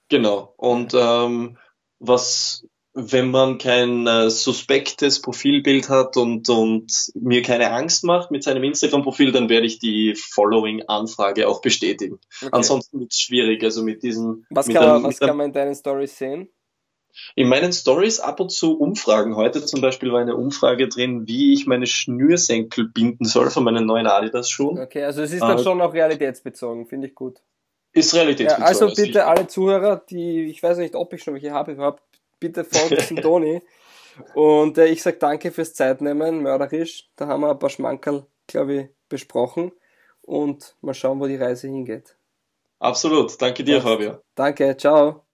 Genau. 0.09 0.53
Und 0.57 0.93
ähm, 0.95 1.57
was, 1.99 2.67
wenn 2.93 3.31
man 3.31 3.59
kein 3.59 4.07
äh, 4.07 4.29
suspektes 4.31 5.21
Profilbild 5.23 5.89
hat 5.89 6.17
und, 6.17 6.49
und 6.49 6.93
mir 7.15 7.43
keine 7.43 7.73
Angst 7.73 8.05
macht 8.05 8.31
mit 8.31 8.45
seinem 8.45 8.63
Instagram-Profil, 8.65 9.33
dann 9.33 9.49
werde 9.49 9.67
ich 9.67 9.79
die 9.79 10.15
Following-Anfrage 10.15 11.49
auch 11.49 11.61
bestätigen. 11.61 12.21
Okay. 12.41 12.51
Ansonsten 12.53 13.01
wird 13.01 13.13
es 13.13 13.19
schwierig. 13.21 13.63
Also 13.65 13.83
mit 13.83 14.03
diesen. 14.03 14.47
was 14.51 14.69
kann, 14.69 14.87
man, 14.87 15.03
was 15.05 15.19
kann 15.19 15.37
man 15.37 15.47
in 15.47 15.53
deinen 15.53 15.75
Stories 15.75 16.17
sehen? 16.17 16.49
In 17.35 17.49
meinen 17.49 17.73
Stories 17.73 18.21
ab 18.21 18.41
und 18.41 18.51
zu 18.51 18.79
Umfragen. 18.79 19.37
Heute 19.37 19.65
zum 19.65 19.81
Beispiel 19.81 20.13
war 20.13 20.21
eine 20.21 20.37
Umfrage 20.37 20.89
drin, 20.89 21.27
wie 21.27 21.53
ich 21.53 21.67
meine 21.67 21.87
Schnürsenkel 21.87 22.89
binden 22.89 23.25
soll 23.25 23.51
von 23.51 23.65
meinen 23.65 23.87
neuen 23.87 24.07
Adidas-Schuhen. 24.07 24.79
Okay, 24.79 25.05
also 25.05 25.23
es 25.23 25.33
ist 25.33 25.43
dann 25.43 25.59
äh, 25.59 25.63
schon 25.63 25.81
auch 25.81 25.93
realitätsbezogen, 25.93 26.87
finde 26.87 27.09
ich 27.09 27.15
gut. 27.15 27.41
Ist 27.93 28.15
realitätsbezogen. 28.15 28.63
Ja, 28.63 28.69
also 28.69 28.95
bitte 28.95 29.27
alle 29.27 29.47
Zuhörer, 29.47 30.03
die, 30.09 30.45
ich 30.45 30.63
weiß 30.63 30.79
nicht, 30.79 30.95
ob 30.95 31.13
ich 31.13 31.23
schon 31.23 31.35
welche 31.35 31.53
habe 31.53 31.73
überhaupt, 31.73 32.03
bitte 32.41 32.65
folgt 32.65 33.11
dem 33.11 33.17
Toni. 33.19 33.63
Und 34.35 34.79
äh, 34.79 34.87
ich 34.87 35.03
sag 35.03 35.21
danke 35.21 35.51
fürs 35.51 35.75
Zeitnehmen, 35.75 36.41
mörderisch. 36.43 37.09
Da 37.17 37.27
haben 37.27 37.41
wir 37.43 37.51
ein 37.51 37.59
paar 37.59 37.71
Schmankerl, 37.71 38.27
glaube 38.47 38.75
ich, 38.75 38.89
besprochen. 39.09 39.73
Und 40.23 40.77
mal 40.81 40.95
schauen, 40.95 41.21
wo 41.21 41.27
die 41.27 41.37
Reise 41.37 41.67
hingeht. 41.69 42.17
Absolut. 42.79 43.41
Danke 43.41 43.65
dir, 43.65 43.83
Fabio. 43.83 44.19
Danke, 44.35 44.77
ciao. 44.77 45.25